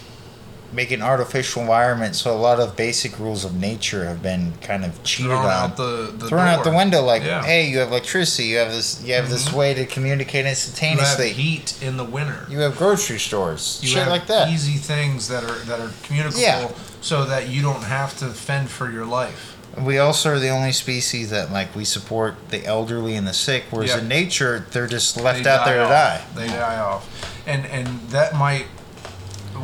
make 0.72 0.90
an 0.90 1.00
artificial 1.00 1.62
environment, 1.62 2.14
so 2.16 2.34
a 2.34 2.36
lot 2.36 2.60
of 2.60 2.76
basic 2.76 3.18
rules 3.18 3.44
of 3.46 3.54
nature 3.54 4.04
have 4.04 4.20
been 4.22 4.52
kind 4.60 4.84
of 4.84 5.02
cheated 5.04 5.30
Thrown 5.30 5.44
on, 5.46 5.50
out 5.50 5.76
the, 5.76 6.12
the 6.18 6.28
thrown 6.28 6.46
out 6.48 6.64
the 6.64 6.70
window. 6.72 7.00
Like, 7.02 7.22
Yeah. 7.22 7.42
hey, 7.44 7.66
you 7.68 7.78
have 7.78 7.88
electricity, 7.88 8.48
you 8.48 8.56
have 8.58 8.72
this, 8.72 9.00
you 9.02 9.14
have 9.14 9.30
this 9.30 9.48
Mhm. 9.48 9.52
way 9.54 9.74
to 9.74 9.86
communicate 9.86 10.40
You 10.44 10.48
have 10.50 10.50
instantaneously. 10.58 11.32
heat 11.32 11.74
in 11.80 11.96
the 11.96 12.04
winter. 12.04 12.46
You 12.50 12.60
have 12.60 12.76
grocery 12.76 13.18
stores, 13.20 13.78
You 13.80 13.88
shit 13.90 13.98
have 14.00 14.08
like 14.08 14.26
that. 14.26 14.48
easy 14.50 14.74
things 14.76 15.28
that 15.28 15.44
are 15.44 15.58
that 15.66 15.80
are 15.80 15.92
communicable, 16.02 16.42
Yeah. 16.42 16.68
so 17.00 17.24
that 17.24 17.48
you 17.48 17.62
don't 17.62 17.84
have 17.84 18.18
to 18.18 18.26
fend 18.26 18.68
for 18.68 18.90
your 18.90 19.06
life. 19.06 19.55
We 19.78 19.98
also 19.98 20.30
are 20.34 20.38
the 20.38 20.48
only 20.48 20.72
species 20.72 21.30
that 21.30 21.52
like 21.52 21.74
we 21.76 21.84
support 21.84 22.48
the 22.48 22.64
elderly 22.64 23.14
and 23.14 23.26
the 23.26 23.34
sick, 23.34 23.64
whereas 23.70 23.90
Yep. 23.90 24.02
in 24.02 24.08
nature 24.08 24.66
they're 24.72 24.86
just 24.86 25.16
left 25.20 25.44
They 25.44 25.50
out 25.50 25.66
there 25.66 25.82
to 25.82 25.88
die. 25.88 26.22
They 26.34 26.46
die 26.46 26.78
off, 26.78 27.06
and 27.46 27.66
and 27.66 28.00
that 28.10 28.34
might 28.34 28.66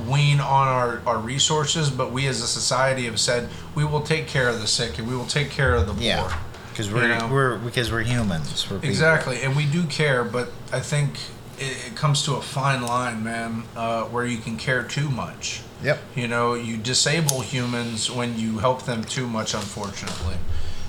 wean 0.08 0.40
on 0.40 0.68
our, 0.68 1.00
our 1.06 1.18
resources. 1.18 1.88
But 1.90 2.12
we 2.12 2.26
as 2.26 2.42
a 2.42 2.46
society 2.46 3.04
have 3.06 3.18
said 3.20 3.48
we 3.74 3.84
will 3.84 4.02
take 4.02 4.26
care 4.26 4.48
of 4.48 4.60
the 4.60 4.66
sick 4.66 4.98
and 4.98 5.08
we 5.08 5.16
will 5.16 5.26
take 5.26 5.50
care 5.50 5.74
of 5.74 5.86
the 5.86 5.94
poor. 5.94 6.02
Yeah, 6.02 6.38
because 6.70 6.92
we're 6.92 7.08
You 7.12 7.18
know? 7.18 7.28
we're 7.32 7.56
because 7.58 7.90
we're 7.90 8.02
humans. 8.02 8.68
We're 8.70 8.76
people. 8.78 8.90
Exactly, 8.90 9.40
and 9.42 9.56
we 9.56 9.64
do 9.66 9.84
care, 9.84 10.24
but 10.24 10.50
I 10.72 10.80
think 10.80 11.18
it, 11.58 11.86
it 11.86 11.96
comes 11.96 12.22
to 12.24 12.34
a 12.34 12.42
fine 12.42 12.82
line, 12.82 13.24
man, 13.24 13.64
uh, 13.76 14.04
where 14.04 14.26
you 14.26 14.38
can 14.38 14.56
care 14.58 14.82
too 14.82 15.08
much. 15.08 15.62
Yep. 15.82 16.00
You 16.14 16.28
know, 16.28 16.54
you 16.54 16.76
disable 16.76 17.40
humans 17.40 18.10
when 18.10 18.38
you 18.38 18.58
help 18.58 18.84
them 18.84 19.02
too 19.04 19.26
much, 19.26 19.54
unfortunately, 19.54 20.36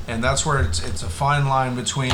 and 0.07 0.23
that's 0.23 0.45
where 0.45 0.61
it's 0.61 0.83
it's 0.83 1.01
a 1.03 1.09
fine 1.09 1.47
line 1.47 1.75
between 1.75 2.13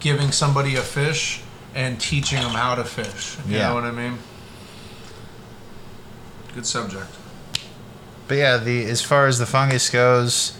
giving 0.00 0.30
somebody 0.32 0.76
a 0.76 0.80
fish 0.82 1.40
and 1.74 2.00
teaching 2.00 2.40
them 2.40 2.52
how 2.52 2.74
to 2.74 2.84
fish. 2.84 3.36
You 3.48 3.56
Yeah. 3.58 3.68
know 3.68 3.74
what 3.74 3.84
I 3.84 3.90
mean? 3.90 4.18
Good 6.54 6.66
subject. 6.66 7.06
But 8.28 8.36
yeah, 8.38 8.56
the 8.58 8.84
as 8.84 9.02
far 9.02 9.26
as 9.26 9.38
the 9.38 9.46
fungus 9.46 9.90
goes, 9.90 10.52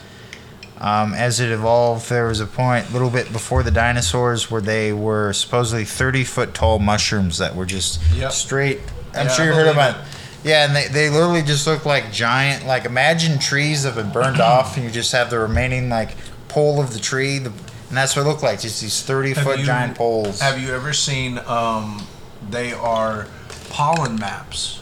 um, 0.81 1.15
as 1.15 1.41
it 1.41 1.51
evolved, 1.51 2.09
there 2.09 2.27
was 2.27 2.41
a 2.41 2.47
point 2.47 2.91
a 2.91 2.93
little 2.93 3.11
bit 3.11 3.33
before 3.33 3.63
the 3.63 3.71
dinosaurs 3.71 4.51
where 4.51 4.61
they 4.61 4.93
were 4.93 5.33
supposedly 5.33 5.85
thirty 5.85 6.25
foot 6.25 6.55
tall 6.55 6.79
mushrooms 6.79 7.39
that 7.39 7.55
were 7.55 7.67
just 7.67 8.01
Yep. 8.15 8.33
straight. 8.33 8.81
I'm 9.15 9.27
Yeah, 9.27 9.33
sure 9.33 9.47
you 9.47 9.53
heard 9.53 9.69
about. 9.69 9.97
Yeah, 10.43 10.65
and 10.67 10.75
they, 10.75 10.89
they 10.89 11.11
literally 11.11 11.43
just 11.43 11.67
look 11.67 11.85
like 11.85 12.13
giant. 12.13 12.67
Like 12.67 12.85
imagine 12.85 13.39
trees 13.39 13.83
that 13.83 13.95
have 13.95 14.05
been 14.05 14.13
burned 14.13 14.41
off, 14.41 14.77
and 14.77 14.85
you 14.85 14.91
just 14.91 15.13
have 15.13 15.31
the 15.31 15.39
remaining 15.39 15.89
like 15.91 16.17
pole 16.49 16.81
of 16.81 16.93
the 16.93 16.99
tree, 16.99 17.39
the, 17.39 17.51
and 17.51 17.97
that's 17.97 18.17
what 18.17 18.23
it 18.25 18.29
looked 18.29 18.43
like. 18.43 18.61
Just 18.61 18.81
these 18.81 19.03
thirty 19.03 19.35
Have 19.35 19.45
foot 19.45 19.59
you- 19.59 19.67
giant 19.67 19.97
poles. 19.97 20.41
Have 20.41 20.61
you 20.61 20.75
ever 20.75 20.93
seen? 20.93 21.39
Um, 21.47 22.07
they 22.49 22.73
are 22.73 23.27
pollen 23.69 24.17
maps. 24.19 24.79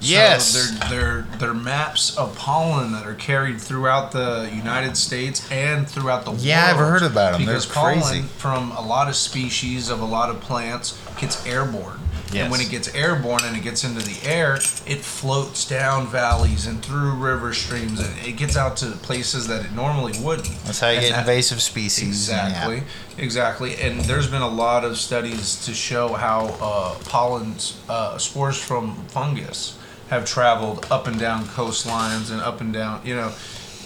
Yes. 0.00 0.46
So 0.48 0.74
they're, 0.88 0.90
they're, 0.90 1.38
they're 1.38 1.54
maps 1.54 2.16
of 2.18 2.36
pollen 2.36 2.90
that 2.90 3.06
are 3.06 3.14
carried 3.14 3.60
throughout 3.60 4.10
the 4.10 4.50
United 4.52 4.96
States 4.96 5.48
and 5.52 5.88
throughout 5.88 6.24
the 6.24 6.32
world. 6.32 6.42
Yeah, 6.42 6.66
I've 6.70 6.76
heard 6.76 7.02
about 7.04 7.34
'em. 7.34 7.44
They're 7.46 7.54
Because 7.54 7.66
pollen 7.66 8.24
from 8.24 8.72
a 8.72 8.80
lot 8.80 9.08
of 9.08 9.14
species 9.14 9.90
of 9.90 10.00
a 10.00 10.04
lot 10.04 10.28
of 10.28 10.40
plants 10.40 10.98
gets 11.20 11.46
airborne. 11.46 12.00
Yes. 12.32 12.42
And 12.44 12.50
when 12.52 12.60
it 12.60 12.70
gets 12.70 12.94
airborne 12.94 13.44
and 13.44 13.56
it 13.56 13.62
gets 13.62 13.84
into 13.84 14.00
the 14.00 14.26
air, 14.26 14.54
it 14.86 15.00
floats 15.00 15.66
down 15.68 16.06
valleys 16.06 16.66
and 16.66 16.82
through 16.82 17.12
river 17.14 17.52
streams 17.52 18.00
and 18.00 18.08
it 18.26 18.32
gets 18.36 18.56
out 18.56 18.76
to 18.78 18.86
places 18.92 19.46
that 19.48 19.64
it 19.64 19.72
normally 19.72 20.18
wouldn't. 20.20 20.48
That's 20.64 20.80
how 20.80 20.88
you 20.88 20.94
And 20.96 21.02
get 21.06 21.10
that- 21.12 21.18
invasive 21.20 21.60
species. 21.60 22.08
Exactly, 22.28 22.76
Yeah. 22.76 22.82
exactly. 23.24 23.76
And 23.80 24.00
there's 24.02 24.26
been 24.28 24.42
a 24.42 24.48
lot 24.48 24.84
of 24.84 24.96
studies 24.98 25.64
to 25.66 25.74
show 25.74 26.14
how 26.14 26.46
uh, 26.60 26.94
pollens, 27.08 27.74
uh, 27.88 28.16
spores 28.18 28.56
from 28.56 28.96
fungus, 29.08 29.74
have 30.08 30.24
traveled 30.24 30.86
up 30.90 31.06
and 31.06 31.18
down 31.18 31.44
coastlines 31.46 32.30
and 32.30 32.40
up 32.40 32.60
and 32.60 32.72
down, 32.72 33.00
you 33.04 33.14
know, 33.14 33.32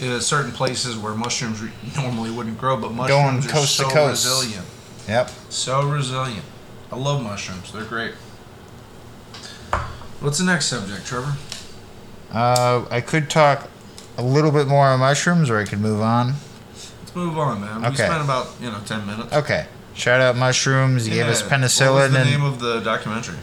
uh, 0.04 0.20
certain 0.20 0.52
places 0.52 0.96
where 0.96 1.14
mushrooms 1.14 1.60
normally 1.96 2.30
wouldn't 2.30 2.58
grow, 2.58 2.76
but 2.76 2.92
mushrooms 2.92 3.46
are 3.46 3.50
coast 3.50 3.76
to 3.78 3.82
so 3.84 3.90
coast. 3.90 4.24
resilient. 4.26 4.66
Yep. 5.08 5.30
So 5.50 5.82
resilient. 5.82 6.44
I 6.92 6.96
love 6.96 7.22
mushrooms. 7.22 7.72
They're 7.72 7.84
great. 7.84 8.14
What's 10.20 10.38
the 10.38 10.44
next 10.44 10.66
subject, 10.66 11.06
Trevor? 11.06 11.34
Uh, 12.32 12.84
I 12.90 13.00
could 13.00 13.30
talk 13.30 13.68
a 14.18 14.22
little 14.22 14.50
bit 14.50 14.66
more 14.66 14.86
on 14.86 15.00
mushrooms, 15.00 15.50
or 15.50 15.58
I 15.58 15.64
could 15.64 15.80
move 15.80 16.00
on. 16.00 16.34
Let's 16.72 17.14
move 17.14 17.38
on, 17.38 17.60
man. 17.60 17.82
We 17.90 17.96
spent 17.96 18.24
about 18.24 18.48
you 18.60 18.70
know 18.70 18.80
ten 18.84 19.06
minutes. 19.06 19.32
Okay. 19.32 19.66
Shout 19.94 20.20
out 20.20 20.36
mushrooms. 20.36 21.08
You 21.08 21.14
gave 21.14 21.26
us 21.26 21.42
penicillin. 21.42 21.94
What 21.94 22.10
was 22.10 22.12
the 22.12 22.24
name 22.24 22.42
of 22.44 22.60
the 22.60 22.80
documentary? 22.80 23.36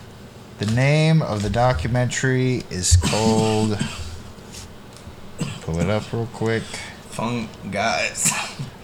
the 0.60 0.68
name 0.68 1.22
of 1.24 1.42
the 1.42 1.50
documentary 1.50 2.64
is 2.70 2.96
called. 2.96 3.78
Pull 5.62 5.80
it 5.80 5.90
up 5.90 6.12
real 6.14 6.28
quick. 6.34 6.64
Fun 7.10 7.48
guys. 7.72 8.32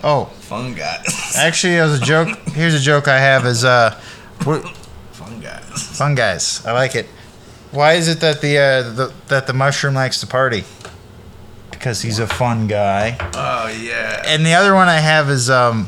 Oh, 0.04 0.26
Fun 0.42 0.74
guys. 0.76 1.36
actually, 1.38 1.78
as 1.78 2.02
a 2.02 2.04
joke, 2.04 2.30
here's 2.54 2.74
a 2.74 2.80
joke 2.80 3.08
I 3.08 3.20
have: 3.20 3.46
is 3.46 3.64
uh, 3.66 4.00
what, 4.46 4.68
Fun 5.12 5.40
guys. 5.42 5.98
fun 5.98 6.16
guys. 6.16 6.66
I 6.66 6.72
like 6.72 6.96
it. 6.96 7.08
Why 7.72 7.93
is 7.93 8.07
it 8.07 8.20
that 8.22 8.41
the, 8.41 8.57
uh, 8.57 8.82
the 8.93 9.13
that 9.28 9.45
the 9.47 9.53
mushroom 9.53 9.93
likes 9.93 10.20
to 10.22 10.28
party? 10.28 10.63
Because 11.72 12.01
he's 12.01 12.20
a 12.20 12.28
fun 12.28 12.67
guy. 12.67 13.15
Oh 13.34 13.67
yeah. 13.82 14.22
And 14.26 14.45
the 14.45 14.53
other 14.53 14.74
one 14.74 14.88
I 14.89 14.99
have 14.99 15.30
is 15.30 15.49
um, 15.49 15.88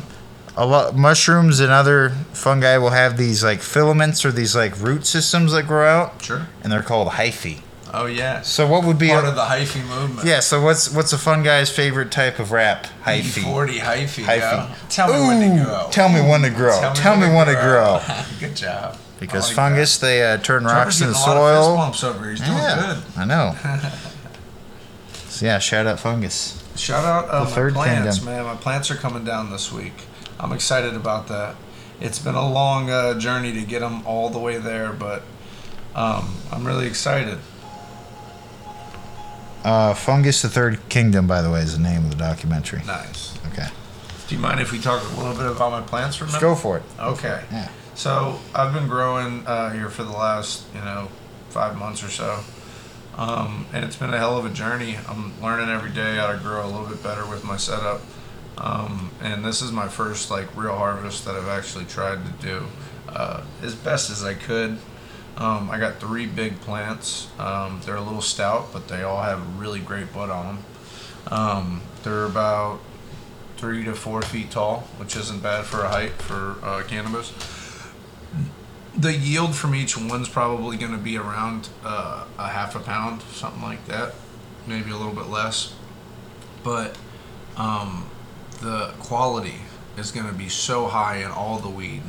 a 0.55 0.65
lot 0.65 0.95
mushrooms 0.95 1.59
and 1.59 1.71
other 1.71 2.11
fungi 2.33 2.77
will 2.77 2.91
have 2.91 3.17
these 3.17 3.43
like 3.43 3.61
filaments 3.61 4.23
or 4.23 4.31
these 4.31 4.55
like 4.55 4.79
root 4.79 5.05
systems 5.05 5.51
that 5.53 5.63
grow 5.67 5.87
out, 5.87 6.21
Sure. 6.23 6.47
and 6.63 6.71
they're 6.71 6.83
called 6.83 7.09
hyphae. 7.09 7.59
Oh 7.93 8.05
yeah. 8.05 8.41
So 8.41 8.65
what 8.67 8.85
would 8.85 8.97
be 8.97 9.09
Part 9.09 9.25
a, 9.25 9.29
of 9.29 9.35
the 9.35 9.41
hyphae 9.41 9.85
movement. 9.85 10.25
yeah? 10.25 10.39
So 10.39 10.61
what's 10.61 10.89
what's 10.93 11.11
a 11.11 11.17
fun 11.17 11.43
guy's 11.43 11.69
favorite 11.69 12.09
type 12.09 12.39
of 12.39 12.53
rap? 12.53 12.87
Hyphae. 13.03 13.43
Forty 13.43 13.79
hyphy. 13.79 14.23
Hyphy. 14.23 14.69
Yo. 14.69 14.75
Tell 14.87 15.07
me 15.11 15.19
when 15.27 15.41
to 15.41 15.61
Ooh, 15.61 15.65
grow. 15.65 15.87
Tell 15.91 16.07
me 16.09 16.21
when 16.21 16.41
to 16.43 16.49
grow. 16.51 16.79
Tell 16.93 17.17
me, 17.17 17.27
when 17.27 17.47
to 17.47 17.53
grow. 17.55 17.99
Good 18.39 18.55
job. 18.55 18.97
Because 19.21 19.47
like 19.47 19.55
fungus, 19.55 19.97
they 19.99 20.23
uh, 20.23 20.37
turn 20.39 20.65
rocks 20.65 20.99
in 20.99 21.07
the 21.07 21.13
getting 21.13 21.27
lot 21.29 21.37
of 21.37 21.55
fist 21.55 21.65
soil. 21.65 21.77
bumps 21.77 22.03
over. 22.03 22.19
here. 22.23 22.31
He's 22.31 22.39
doing 22.41 22.51
Yeah, 22.51 23.01
I 23.15 23.23
know. 23.25 23.55
so 25.29 25.45
yeah, 25.45 25.59
shout 25.59 25.85
out 25.87 25.99
fungus. 25.99 26.61
Shout 26.75 27.05
out 27.05 27.29
uh, 27.29 27.39
The 27.39 27.45
my 27.45 27.51
third 27.51 27.73
plants, 27.73 28.17
kingdom. 28.17 28.33
man. 28.35 28.45
My 28.45 28.55
plants 28.55 28.89
are 28.91 28.95
coming 28.95 29.23
down 29.23 29.49
this 29.51 29.71
week. 29.71 29.93
I'm 30.39 30.51
excited 30.51 30.95
about 30.95 31.27
that. 31.27 31.55
It's 31.99 32.17
been 32.19 32.33
a 32.35 32.49
long 32.49 32.89
uh, 32.89 33.17
journey 33.19 33.53
to 33.53 33.61
get 33.61 33.79
them 33.81 34.05
all 34.07 34.29
the 34.29 34.39
way 34.39 34.57
there, 34.57 34.91
but 34.91 35.21
um, 35.93 36.33
I'm 36.51 36.65
really 36.65 36.87
excited. 36.87 37.37
Uh, 39.63 39.93
fungus, 39.93 40.41
the 40.41 40.49
third 40.49 40.79
kingdom, 40.89 41.27
by 41.27 41.41
the 41.43 41.51
way, 41.51 41.59
is 41.61 41.77
the 41.77 41.83
name 41.83 42.05
of 42.05 42.09
the 42.09 42.17
documentary. 42.17 42.81
Nice. 42.87 43.37
Okay, 43.51 43.67
Do 44.27 44.33
you 44.35 44.41
mind 44.41 44.59
if 44.59 44.71
we 44.71 44.79
talk 44.79 45.03
a 45.03 45.17
little 45.19 45.35
bit 45.35 45.45
about 45.45 45.71
my 45.71 45.81
plants 45.81 46.15
for 46.15 46.23
a 46.23 46.27
let's 46.27 46.41
minute? 46.41 46.53
go 46.55 46.59
for 46.59 46.77
it. 46.77 46.83
Okay. 46.99 47.43
Yeah. 47.51 47.69
So 47.95 48.39
I've 48.55 48.73
been 48.73 48.87
growing 48.87 49.45
uh, 49.45 49.71
here 49.71 49.89
for 49.89 50.03
the 50.03 50.11
last, 50.11 50.65
you 50.73 50.81
know, 50.81 51.09
five 51.49 51.77
months 51.77 52.03
or 52.03 52.09
so, 52.09 52.39
um, 53.15 53.67
and 53.73 53.83
it's 53.83 53.95
been 53.95 54.13
a 54.13 54.17
hell 54.17 54.37
of 54.37 54.45
a 54.45 54.49
journey. 54.49 54.97
I'm 55.07 55.39
learning 55.41 55.69
every 55.69 55.91
day 55.91 56.15
how 56.15 56.31
to 56.31 56.37
grow 56.39 56.65
a 56.65 56.69
little 56.69 56.87
bit 56.87 57.03
better 57.03 57.27
with 57.27 57.43
my 57.43 57.57
setup, 57.57 58.01
um, 58.57 59.11
and 59.21 59.43
this 59.43 59.61
is 59.61 59.71
my 59.71 59.87
first 59.87 60.31
like 60.31 60.55
real 60.55 60.75
harvest 60.75 61.25
that 61.25 61.35
I've 61.35 61.49
actually 61.49 61.85
tried 61.85 62.25
to 62.25 62.47
do 62.47 62.67
uh, 63.09 63.43
as 63.61 63.75
best 63.75 64.09
as 64.09 64.23
I 64.23 64.33
could. 64.33 64.77
Um, 65.37 65.69
I 65.69 65.77
got 65.77 65.99
three 65.99 66.25
big 66.25 66.59
plants. 66.61 67.27
Um, 67.39 67.81
they're 67.85 67.95
a 67.95 68.01
little 68.01 68.21
stout, 68.21 68.73
but 68.73 68.87
they 68.87 69.03
all 69.03 69.21
have 69.21 69.59
really 69.59 69.79
great 69.79 70.13
bud 70.13 70.29
on 70.29 70.45
them. 70.45 70.65
Um, 71.27 71.81
they're 72.03 72.25
about 72.25 72.79
three 73.57 73.83
to 73.83 73.93
four 73.93 74.21
feet 74.21 74.49
tall, 74.49 74.81
which 74.97 75.15
isn't 75.15 75.43
bad 75.43 75.65
for 75.65 75.81
a 75.81 75.89
height 75.89 76.13
for 76.13 76.55
uh, 76.63 76.83
cannabis. 76.83 77.31
The 78.97 79.15
yield 79.15 79.55
from 79.55 79.73
each 79.73 79.97
one's 79.97 80.27
probably 80.27 80.77
going 80.77 80.91
to 80.91 80.97
be 80.97 81.17
around 81.17 81.69
uh, 81.83 82.25
a 82.37 82.49
half 82.49 82.75
a 82.75 82.79
pound, 82.79 83.21
something 83.21 83.61
like 83.61 83.85
that, 83.85 84.13
maybe 84.67 84.91
a 84.91 84.97
little 84.97 85.13
bit 85.13 85.27
less. 85.27 85.73
But 86.63 86.97
um, 87.55 88.09
the 88.61 88.93
quality 88.99 89.61
is 89.97 90.11
going 90.11 90.27
to 90.27 90.33
be 90.33 90.49
so 90.49 90.87
high 90.87 91.17
in 91.17 91.31
all 91.31 91.59
the 91.59 91.69
weed 91.69 92.03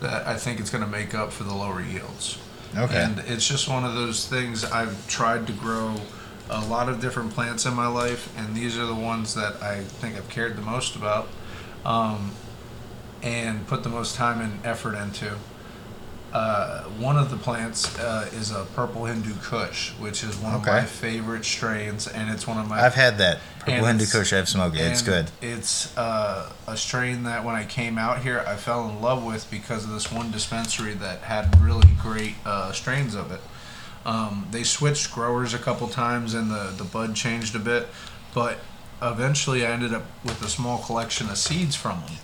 that 0.00 0.26
I 0.26 0.36
think 0.36 0.58
it's 0.58 0.70
going 0.70 0.84
to 0.84 0.90
make 0.90 1.14
up 1.14 1.32
for 1.32 1.44
the 1.44 1.54
lower 1.54 1.80
yields. 1.80 2.38
Okay. 2.76 3.02
And 3.02 3.18
it's 3.20 3.46
just 3.46 3.68
one 3.68 3.84
of 3.84 3.94
those 3.94 4.26
things 4.26 4.64
I've 4.64 5.06
tried 5.06 5.46
to 5.46 5.52
grow 5.52 5.96
a 6.50 6.64
lot 6.66 6.88
of 6.88 7.00
different 7.00 7.32
plants 7.32 7.66
in 7.66 7.74
my 7.74 7.86
life, 7.86 8.32
and 8.36 8.54
these 8.54 8.78
are 8.78 8.86
the 8.86 8.94
ones 8.94 9.34
that 9.34 9.62
I 9.62 9.80
think 9.80 10.16
I've 10.16 10.28
cared 10.28 10.56
the 10.56 10.62
most 10.62 10.96
about 10.96 11.28
um, 11.84 12.32
and 13.22 13.66
put 13.66 13.82
the 13.82 13.88
most 13.88 14.16
time 14.16 14.40
and 14.40 14.64
effort 14.66 14.94
into. 14.94 15.36
Uh, 16.32 16.84
one 16.98 17.18
of 17.18 17.30
the 17.30 17.36
plants 17.36 17.98
uh, 17.98 18.28
is 18.32 18.52
a 18.52 18.64
purple 18.74 19.04
Hindu 19.04 19.34
Kush, 19.42 19.90
which 19.98 20.24
is 20.24 20.36
one 20.38 20.54
of 20.54 20.64
my 20.64 20.82
favorite 20.82 21.44
strains, 21.44 22.08
and 22.08 22.30
it's 22.30 22.46
one 22.46 22.58
of 22.58 22.66
my 22.68 22.80
I've 22.80 22.94
had 22.94 23.18
that 23.18 23.40
purple 23.60 23.84
Hindu 23.84 24.06
Kush. 24.06 24.32
I've 24.32 24.48
smoked 24.48 24.76
it. 24.76 24.80
It's 24.80 25.02
good. 25.02 25.30
It's 25.42 25.94
uh, 25.96 26.50
a 26.66 26.76
strain 26.76 27.24
that 27.24 27.44
when 27.44 27.54
I 27.54 27.64
came 27.64 27.98
out 27.98 28.22
here, 28.22 28.42
I 28.46 28.56
fell 28.56 28.88
in 28.88 29.02
love 29.02 29.22
with 29.22 29.50
because 29.50 29.84
of 29.84 29.90
this 29.90 30.10
one 30.10 30.30
dispensary 30.30 30.94
that 30.94 31.18
had 31.18 31.60
really 31.60 31.88
great 32.00 32.34
uh, 32.46 32.72
strains 32.72 33.14
of 33.14 33.30
it. 33.30 33.40
Um, 34.06 34.46
they 34.50 34.64
switched 34.64 35.12
growers 35.12 35.54
a 35.54 35.58
couple 35.58 35.86
times 35.88 36.34
and 36.34 36.50
the, 36.50 36.72
the 36.76 36.84
bud 36.84 37.14
changed 37.14 37.54
a 37.54 37.58
bit, 37.58 37.88
but 38.34 38.58
eventually 39.00 39.66
I 39.66 39.70
ended 39.70 39.92
up 39.92 40.04
with 40.24 40.42
a 40.42 40.48
small 40.48 40.78
collection 40.78 41.28
of 41.28 41.38
seeds 41.38 41.76
from 41.76 42.00
them. 42.00 42.16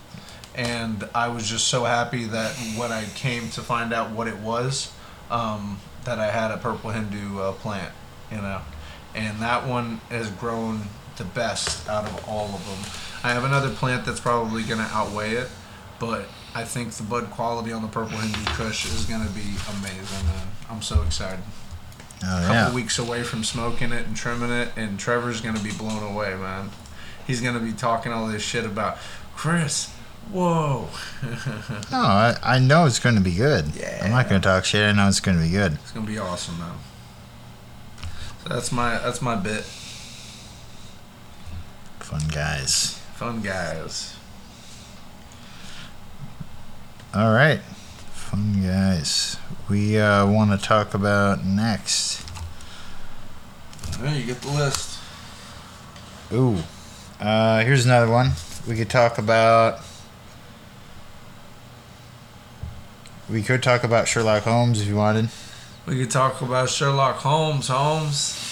And 0.58 1.08
I 1.14 1.28
was 1.28 1.48
just 1.48 1.68
so 1.68 1.84
happy 1.84 2.24
that 2.24 2.50
when 2.76 2.92
I 2.92 3.04
came 3.14 3.48
to 3.50 3.62
find 3.62 3.94
out 3.94 4.10
what 4.10 4.28
it 4.28 4.36
was, 4.38 4.92
um, 5.30 5.78
that 6.04 6.18
I 6.18 6.30
had 6.30 6.50
a 6.50 6.58
purple 6.58 6.90
Hindu 6.90 7.38
uh, 7.38 7.52
plant, 7.52 7.92
you 8.30 8.38
know. 8.38 8.60
And 9.14 9.40
that 9.40 9.66
one 9.66 10.00
has 10.10 10.30
grown 10.32 10.82
the 11.16 11.24
best 11.24 11.88
out 11.88 12.04
of 12.04 12.28
all 12.28 12.46
of 12.46 12.66
them. 12.66 12.92
I 13.24 13.32
have 13.32 13.44
another 13.44 13.70
plant 13.70 14.04
that's 14.04 14.20
probably 14.20 14.64
going 14.64 14.80
to 14.80 14.90
outweigh 14.92 15.32
it, 15.32 15.48
but 15.98 16.26
I 16.54 16.64
think 16.64 16.92
the 16.92 17.04
bud 17.04 17.30
quality 17.30 17.72
on 17.72 17.82
the 17.82 17.88
purple 17.88 18.18
Hindu 18.18 18.44
Kush 18.52 18.84
is 18.84 19.04
going 19.04 19.26
to 19.26 19.32
be 19.32 19.54
amazing, 19.78 20.26
man. 20.26 20.48
I'm 20.68 20.82
so 20.82 21.02
excited. 21.02 21.40
Oh 22.22 22.26
couple 22.26 22.54
yeah. 22.54 22.74
weeks 22.74 22.98
away 22.98 23.22
from 23.22 23.44
smoking 23.44 23.92
it 23.92 24.06
and 24.06 24.16
trimming 24.16 24.50
it, 24.50 24.70
and 24.76 24.98
Trevor's 24.98 25.40
gonna 25.40 25.60
be 25.60 25.70
blown 25.70 26.02
away, 26.02 26.34
man. 26.34 26.70
He's 27.26 27.40
gonna 27.40 27.60
be 27.60 27.72
talking 27.72 28.12
all 28.12 28.26
this 28.26 28.42
shit 28.42 28.64
about 28.64 28.98
Chris. 29.36 29.94
Whoa, 30.32 30.88
No, 31.90 31.98
I, 31.98 32.36
I 32.42 32.58
know 32.58 32.84
it's 32.84 32.98
going 32.98 33.14
to 33.14 33.20
be 33.20 33.34
good. 33.34 33.64
Yeah. 33.74 34.00
I'm 34.04 34.10
not 34.10 34.28
going 34.28 34.40
to 34.40 34.46
talk 34.46 34.64
shit. 34.66 34.84
I 34.86 34.92
know 34.92 35.08
it's 35.08 35.20
going 35.20 35.38
to 35.38 35.42
be 35.42 35.50
good. 35.50 35.72
it's 35.74 35.92
gonna 35.92 36.06
be 36.06 36.18
awesome, 36.18 36.58
man. 36.58 36.74
So 38.42 38.50
that's 38.50 38.70
my 38.70 38.98
that's 38.98 39.22
my 39.22 39.36
bit. 39.36 39.64
Fun 42.00 42.22
guys. 42.32 42.98
Fun 43.14 43.40
guys. 43.40 44.16
All 47.14 47.32
right. 47.32 47.60
Fun 48.12 48.62
guys. 48.62 49.38
We 49.68 49.98
uh, 49.98 50.26
want 50.26 50.50
to 50.50 50.58
talk 50.66 50.92
about 50.94 51.44
next. 51.44 52.24
Yeah, 54.02 54.14
you 54.14 54.26
get 54.26 54.42
the 54.42 54.50
list. 54.50 55.00
Ooh. 56.32 56.58
Uh, 57.18 57.60
here's 57.64 57.86
another 57.86 58.10
one. 58.10 58.32
We 58.68 58.76
could 58.76 58.90
talk 58.90 59.16
about. 59.18 59.80
We 63.30 63.42
could 63.42 63.62
talk 63.62 63.84
about 63.84 64.08
Sherlock 64.08 64.44
Holmes 64.44 64.80
if 64.80 64.88
you 64.88 64.96
wanted. 64.96 65.28
We 65.86 65.98
could 65.98 66.10
talk 66.10 66.40
about 66.42 66.70
Sherlock 66.70 67.16
Holmes. 67.16 67.68
Holmes. 67.68 68.44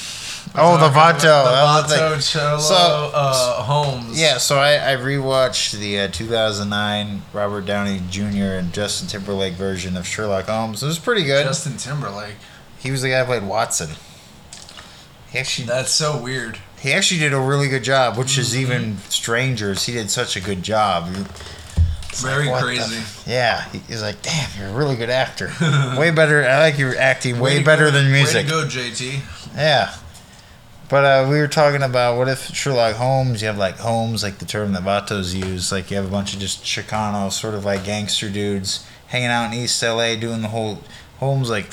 We're 0.55 0.61
Oh, 0.62 0.77
the 0.79 0.89
Vato. 0.89 1.89
The 1.89 1.95
Vato 1.97 2.31
Sherlock 2.33 2.61
So- 2.61 3.11
uh, 3.14 3.62
Holmes. 3.62 4.20
Yeah, 4.20 4.39
so 4.39 4.59
I, 4.59 4.93
I 4.93 4.97
rewatched 4.97 5.79
the 5.79 6.01
uh, 6.01 6.09
2009 6.09 7.22
Robert 7.33 7.66
Downey 7.66 8.01
Jr. 8.11 8.57
and 8.59 8.72
Justin 8.72 9.09
Timberlake 9.09 9.55
version 9.55 9.97
of 9.97 10.07
Sherlock 10.07 10.47
Holmes. 10.47 10.83
It 10.83 10.87
was 10.87 10.99
pretty 10.99 11.24
good. 11.24 11.45
Justin 11.45 11.77
Timberlake. 11.77 12.37
he 12.79 12.91
was 12.91 13.03
the 13.03 13.09
guy 13.11 13.20
who 13.20 13.27
played 13.27 13.43
Watson. 13.45 13.91
He 15.33 15.39
actually 15.39 15.66
That's 15.66 15.91
so 15.91 16.16
weird. 16.22 16.59
he 16.81 16.93
actually 16.93 17.20
did 17.20 17.33
a 17.33 17.41
really 17.41 17.68
good 17.68 17.83
job, 17.85 18.16
which 18.16 18.39
is 18.39 18.53
Mm-hmm. 18.53 18.61
even 18.62 18.99
stranger. 19.09 19.74
He 19.74 19.93
did 19.93 20.11
such 20.11 20.37
a 20.37 20.41
good 20.41 20.62
job. 20.62 21.09
It's 22.17 22.25
like, 22.25 22.33
Very 22.35 22.47
the- 22.49 22.61
crazy. 22.62 23.31
yeah, 23.31 23.64
he's 23.89 24.01
like, 24.01 24.23
damn, 24.23 24.49
you're 24.59 24.69
a 24.69 24.73
really 24.73 24.97
good 24.97 25.11
actor. 25.11 25.53
way 25.99 26.11
better. 26.11 26.43
I 26.45 26.61
like 26.61 26.79
your 26.79 26.97
acting. 26.97 27.39
Way, 27.39 27.59
to 27.59 27.64
better 27.64 27.87
go- 27.87 27.91
than 27.91 28.07
Way 28.07 28.12
music. 28.12 28.47
to 28.47 28.51
go, 28.51 28.64
JT. 28.64 29.21
Yeah. 29.55 29.95
But 30.89 31.05
uh, 31.05 31.27
we 31.29 31.39
were 31.39 31.49
talking 31.49 31.83
about 31.83 32.17
what 32.17 32.29
if 32.29 32.55
Sherlock 32.55 32.95
Holmes, 32.97 33.43
you 33.43 33.49
have 33.49 33.59
like 33.59 33.77
Holmes, 33.79 34.23
like 34.23 34.39
the 34.39 34.45
term 34.47 34.73
that 34.73 34.83
Vatos 34.85 35.35
use, 35.35 35.73
like 35.73 35.91
you 35.91 35.97
have 35.97 36.07
a 36.07 36.11
bunch 36.11 36.33
of 36.33 36.41
just 36.41 36.62
Chicano, 36.64 37.31
sort 37.31 37.55
of 37.55 37.64
like 37.64 37.85
gangster 37.85 38.31
dudes 38.31 38.87
hanging 39.09 39.29
out 39.29 39.53
in 39.53 39.59
East 39.59 39.83
LA 39.83 40.14
doing 40.17 40.43
the 40.43 40.49
whole. 40.49 40.79
Holmes 41.19 41.49
like, 41.49 41.71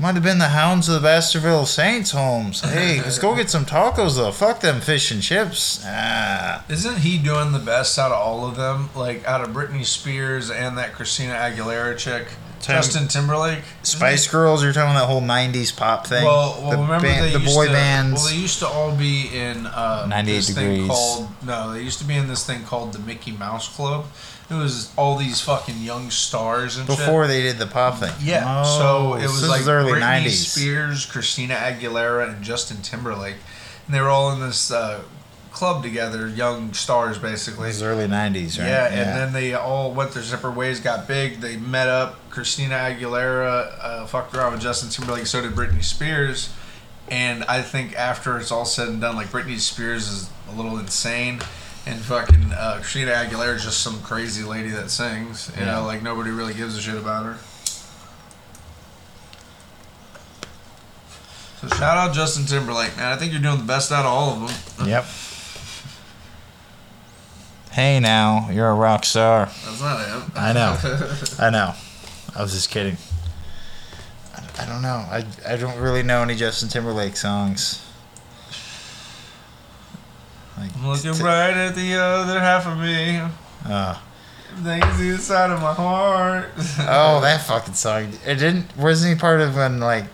might 0.00 0.14
have 0.14 0.24
been 0.24 0.38
the 0.38 0.48
Hounds 0.48 0.88
of 0.88 0.94
the 0.94 1.00
Baskerville 1.00 1.66
Saints, 1.66 2.10
Holmes. 2.10 2.60
Hey, 2.60 2.98
let's 3.00 3.18
go 3.18 3.36
get 3.36 3.50
some 3.50 3.64
tacos 3.64 4.16
though. 4.16 4.32
Fuck 4.32 4.60
them 4.60 4.80
fish 4.80 5.10
and 5.10 5.22
chips. 5.22 5.82
Ah. 5.86 6.64
Isn't 6.68 6.98
he 6.98 7.18
doing 7.18 7.52
the 7.52 7.58
best 7.58 7.98
out 7.98 8.10
of 8.10 8.18
all 8.18 8.46
of 8.46 8.56
them? 8.56 8.90
Like 8.94 9.24
out 9.26 9.42
of 9.42 9.50
Britney 9.50 9.84
Spears 9.86 10.50
and 10.50 10.76
that 10.78 10.92
Christina 10.94 11.34
Aguilera 11.34 11.96
chick, 11.96 12.26
Tim- 12.60 12.76
Justin 12.76 13.06
Timberlake, 13.06 13.62
Spice 13.82 14.26
Girls, 14.26 14.62
you're 14.64 14.72
talking 14.72 14.94
that 14.94 15.06
whole 15.06 15.20
90s 15.20 15.76
pop 15.76 16.06
thing? 16.06 16.24
Well, 16.24 16.58
well 16.60 16.70
the, 16.70 16.78
remember 16.78 17.06
band- 17.06 17.24
they 17.26 17.32
the 17.32 17.40
used 17.40 17.54
boy 17.54 17.66
to, 17.66 17.72
bands. 17.72 18.14
Well, 18.14 18.30
they 18.32 18.36
used 18.36 18.58
to 18.60 18.66
all 18.66 18.96
be 18.96 19.28
in 19.32 19.66
uh, 19.66 20.06
98 20.08 20.34
this 20.34 20.50
thing 20.50 20.68
Degrees. 20.70 20.88
called 20.88 21.28
no. 21.44 21.72
They 21.74 21.82
used 21.82 21.98
to 22.00 22.04
be 22.04 22.14
in 22.16 22.26
this 22.26 22.44
thing 22.44 22.64
called 22.64 22.92
the 22.92 22.98
Mickey 23.00 23.32
Mouse 23.32 23.68
Club. 23.68 24.06
It 24.50 24.54
was 24.54 24.92
all 24.96 25.16
these 25.16 25.40
fucking 25.40 25.78
young 25.78 26.10
stars 26.10 26.76
and 26.76 26.86
shit. 26.86 26.98
before 26.98 27.26
they 27.26 27.42
did 27.42 27.58
the 27.58 27.66
pop 27.66 27.98
thing. 27.98 28.12
Yeah, 28.20 28.62
Oh, 28.64 29.14
so 29.14 29.18
it 29.18 29.26
was 29.26 29.48
like 29.48 29.66
early 29.66 29.92
Britney 29.92 30.24
90s. 30.24 30.30
Spears, 30.50 31.06
Christina 31.06 31.54
Aguilera, 31.54 32.28
and 32.28 32.42
Justin 32.42 32.82
Timberlake, 32.82 33.36
and 33.86 33.94
they 33.94 34.00
were 34.00 34.08
all 34.10 34.30
in 34.32 34.40
this 34.40 34.70
uh, 34.70 35.00
club 35.52 35.82
together, 35.82 36.28
young 36.28 36.72
stars 36.74 37.18
basically. 37.18 37.68
This 37.68 37.76
is 37.76 37.82
early 37.82 38.06
90s, 38.06 38.58
right? 38.58 38.66
Yeah, 38.68 38.86
and 38.88 39.18
then 39.18 39.32
they 39.32 39.54
all 39.54 39.92
went 39.92 40.12
their 40.12 40.22
separate 40.22 40.52
ways, 40.56 40.80
got 40.80 41.06
big. 41.08 41.40
They 41.40 41.56
met 41.56 41.88
up. 41.88 42.18
Christina 42.30 42.74
Aguilera 42.74 43.72
uh, 43.80 44.06
fucked 44.06 44.34
around 44.34 44.52
with 44.52 44.60
Justin 44.62 44.88
Timberlake. 44.90 45.26
So 45.26 45.40
did 45.40 45.52
Britney 45.52 45.84
Spears. 45.84 46.52
And 47.08 47.44
I 47.44 47.60
think 47.62 47.94
after 47.94 48.38
it's 48.38 48.50
all 48.50 48.64
said 48.64 48.88
and 48.88 49.00
done, 49.00 49.16
like 49.16 49.26
Britney 49.26 49.58
Spears 49.58 50.08
is 50.08 50.30
a 50.50 50.54
little 50.54 50.78
insane, 50.78 51.40
and 51.86 51.98
fucking 52.00 52.52
uh, 52.52 52.76
Christina 52.80 53.12
Aguilera 53.12 53.56
is 53.56 53.64
just 53.64 53.80
some 53.80 54.00
crazy 54.02 54.44
lady 54.44 54.70
that 54.70 54.90
sings. 54.90 55.50
You 55.56 55.64
Yeah. 55.64 55.72
know, 55.76 55.84
like 55.84 56.02
nobody 56.02 56.30
really 56.30 56.54
gives 56.54 56.76
a 56.76 56.80
shit 56.80 56.96
about 56.96 57.24
her. 57.24 57.38
So 61.60 61.68
shout 61.76 61.96
out 61.96 62.12
Justin 62.14 62.44
Timberlake, 62.44 62.96
man. 62.96 63.12
I 63.12 63.16
think 63.16 63.32
you're 63.32 63.40
doing 63.40 63.58
the 63.58 63.64
best 63.64 63.92
out 63.92 64.04
of 64.04 64.12
all 64.12 64.30
of 64.44 64.76
them. 64.78 64.88
Yep. 64.88 65.04
Hey 67.72 68.00
now, 68.00 68.50
you're 68.50 68.68
a 68.68 68.74
rock 68.74 69.04
star. 69.04 69.46
That's 69.46 69.80
not 69.80 70.06
him. 70.06 70.32
I 70.34 70.52
know. 70.52 70.76
I 71.38 71.50
know. 71.50 71.72
I 72.36 72.42
was 72.42 72.52
just 72.52 72.68
kidding. 72.70 72.96
I, 74.34 74.62
I 74.62 74.66
don't 74.66 74.82
know. 74.82 74.88
I, 75.08 75.24
I 75.48 75.56
don't 75.56 75.78
really 75.78 76.02
know 76.02 76.20
any 76.22 76.34
Justin 76.34 76.68
Timberlake 76.68 77.16
songs. 77.16 77.82
Like, 80.62 80.76
I'm 80.76 80.86
looking 80.86 81.12
t- 81.14 81.22
right 81.22 81.50
at 81.56 81.74
the 81.74 81.94
other 81.94 82.38
half 82.40 82.66
of 82.66 82.78
me. 82.78 83.20
uh, 83.66 83.98
They 84.62 84.78
can 84.80 84.96
see 84.96 85.10
the 85.10 85.18
side 85.18 85.50
of 85.50 85.60
my 85.60 85.74
heart. 85.74 86.50
oh, 86.80 87.20
that 87.20 87.42
fucking 87.46 87.74
song. 87.74 88.12
It 88.26 88.36
didn't. 88.36 88.76
Wasn't 88.76 89.12
he 89.14 89.18
part 89.18 89.40
of 89.40 89.56
when 89.56 89.80
like 89.80 90.04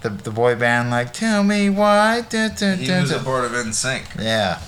the 0.00 0.10
the 0.10 0.30
boy 0.30 0.54
band 0.54 0.90
like 0.90 1.12
Tell 1.12 1.42
Me 1.44 1.68
Why? 1.70 2.22
Dun, 2.22 2.54
dun, 2.56 2.78
He 2.78 2.86
dun, 2.86 3.02
was 3.02 3.10
a 3.12 3.18
part 3.18 3.44
of 3.44 3.52
NSYNC. 3.52 4.22
Yeah. 4.22 4.60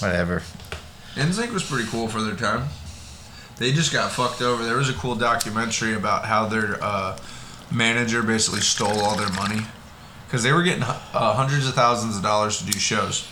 Whatever. 0.00 0.42
NSYNC 1.14 1.52
was 1.52 1.64
pretty 1.64 1.88
cool 1.88 2.06
for 2.08 2.22
their 2.22 2.36
time. 2.36 2.68
They 3.56 3.72
just 3.72 3.92
got 3.92 4.12
fucked 4.12 4.40
over. 4.40 4.64
There 4.64 4.76
was 4.76 4.88
a 4.88 4.92
cool 4.94 5.16
documentary 5.16 5.94
about 5.94 6.24
how 6.26 6.46
their 6.46 6.78
uh, 6.82 7.18
manager 7.72 8.22
basically 8.22 8.60
stole 8.60 9.00
all 9.00 9.16
their 9.16 9.32
money 9.32 9.62
because 10.26 10.44
they 10.44 10.52
were 10.52 10.62
getting 10.62 10.84
uh, 10.84 10.92
hundreds 11.34 11.66
of 11.66 11.74
thousands 11.74 12.16
of 12.16 12.22
dollars 12.22 12.58
to 12.58 12.66
do 12.66 12.78
shows. 12.78 13.26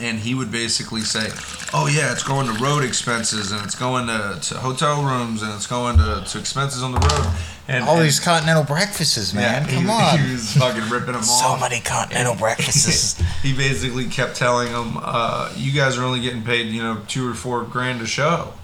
And 0.00 0.18
he 0.18 0.34
would 0.34 0.50
basically 0.50 1.02
say, 1.02 1.28
"Oh 1.74 1.86
yeah, 1.86 2.10
it's 2.12 2.22
going 2.22 2.46
to 2.46 2.52
road 2.64 2.82
expenses, 2.84 3.52
and 3.52 3.62
it's 3.64 3.74
going 3.74 4.06
to, 4.06 4.38
to 4.40 4.54
hotel 4.58 5.02
rooms, 5.04 5.42
and 5.42 5.52
it's 5.52 5.66
going 5.66 5.98
to, 5.98 6.24
to 6.26 6.38
expenses 6.38 6.82
on 6.82 6.92
the 6.92 6.98
road." 7.00 7.26
And 7.68 7.84
All 7.84 7.96
and- 7.96 8.04
these 8.06 8.18
continental 8.18 8.64
breakfasts, 8.64 9.32
man. 9.34 9.68
he- 9.68 9.76
Come 9.76 9.90
on. 9.90 10.18
he 10.18 10.32
was 10.32 10.56
fucking 10.56 10.88
ripping 10.88 11.12
them 11.12 11.22
so 11.22 11.32
off. 11.44 11.58
So 11.60 11.68
many 11.68 11.80
continental 11.80 12.34
breakfasts. 12.34 13.22
he 13.42 13.52
basically 13.54 14.06
kept 14.06 14.36
telling 14.36 14.72
them, 14.72 14.98
uh, 15.02 15.52
"You 15.56 15.72
guys 15.72 15.98
are 15.98 16.02
only 16.02 16.20
getting 16.20 16.42
paid, 16.42 16.68
you 16.68 16.82
know, 16.82 17.02
two 17.06 17.28
or 17.30 17.34
four 17.34 17.62
grand 17.64 18.00
a 18.00 18.06
show. 18.06 18.54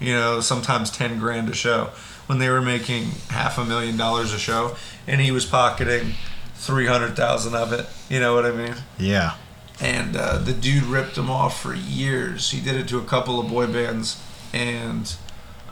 You 0.00 0.12
know, 0.12 0.40
sometimes 0.40 0.90
ten 0.90 1.18
grand 1.18 1.48
a 1.48 1.54
show." 1.54 1.90
When 2.26 2.38
they 2.38 2.48
were 2.48 2.62
making 2.62 3.10
half 3.28 3.58
a 3.58 3.64
million 3.66 3.98
dollars 3.98 4.32
a 4.32 4.38
show, 4.38 4.76
and 5.06 5.20
he 5.20 5.30
was 5.30 5.44
pocketing 5.44 6.14
three 6.54 6.86
hundred 6.86 7.16
thousand 7.16 7.54
of 7.54 7.72
it. 7.74 7.86
You 8.08 8.18
know 8.20 8.34
what 8.34 8.46
I 8.46 8.50
mean? 8.52 8.74
yeah. 8.98 9.34
And 9.80 10.16
uh, 10.16 10.38
the 10.38 10.52
dude 10.52 10.84
ripped 10.84 11.18
him 11.18 11.30
off 11.30 11.60
for 11.60 11.74
years. 11.74 12.50
He 12.50 12.60
did 12.60 12.76
it 12.76 12.88
to 12.88 12.98
a 12.98 13.04
couple 13.04 13.40
of 13.40 13.48
boy 13.48 13.66
bands, 13.66 14.22
and 14.52 15.12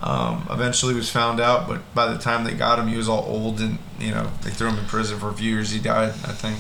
um, 0.02 0.46
eventually 0.50 0.94
was 0.94 1.08
found 1.08 1.40
out. 1.40 1.68
But 1.68 1.94
by 1.94 2.12
the 2.12 2.18
time 2.18 2.44
they 2.44 2.54
got 2.54 2.78
him, 2.78 2.88
he 2.88 2.96
was 2.96 3.08
all 3.08 3.24
old, 3.24 3.60
and 3.60 3.78
you 4.00 4.10
know 4.10 4.30
they 4.42 4.50
threw 4.50 4.68
him 4.68 4.78
in 4.78 4.86
prison 4.86 5.18
for 5.18 5.28
a 5.28 5.34
few 5.34 5.50
years. 5.50 5.70
He 5.70 5.78
died, 5.78 6.10
I 6.10 6.32
think. 6.32 6.58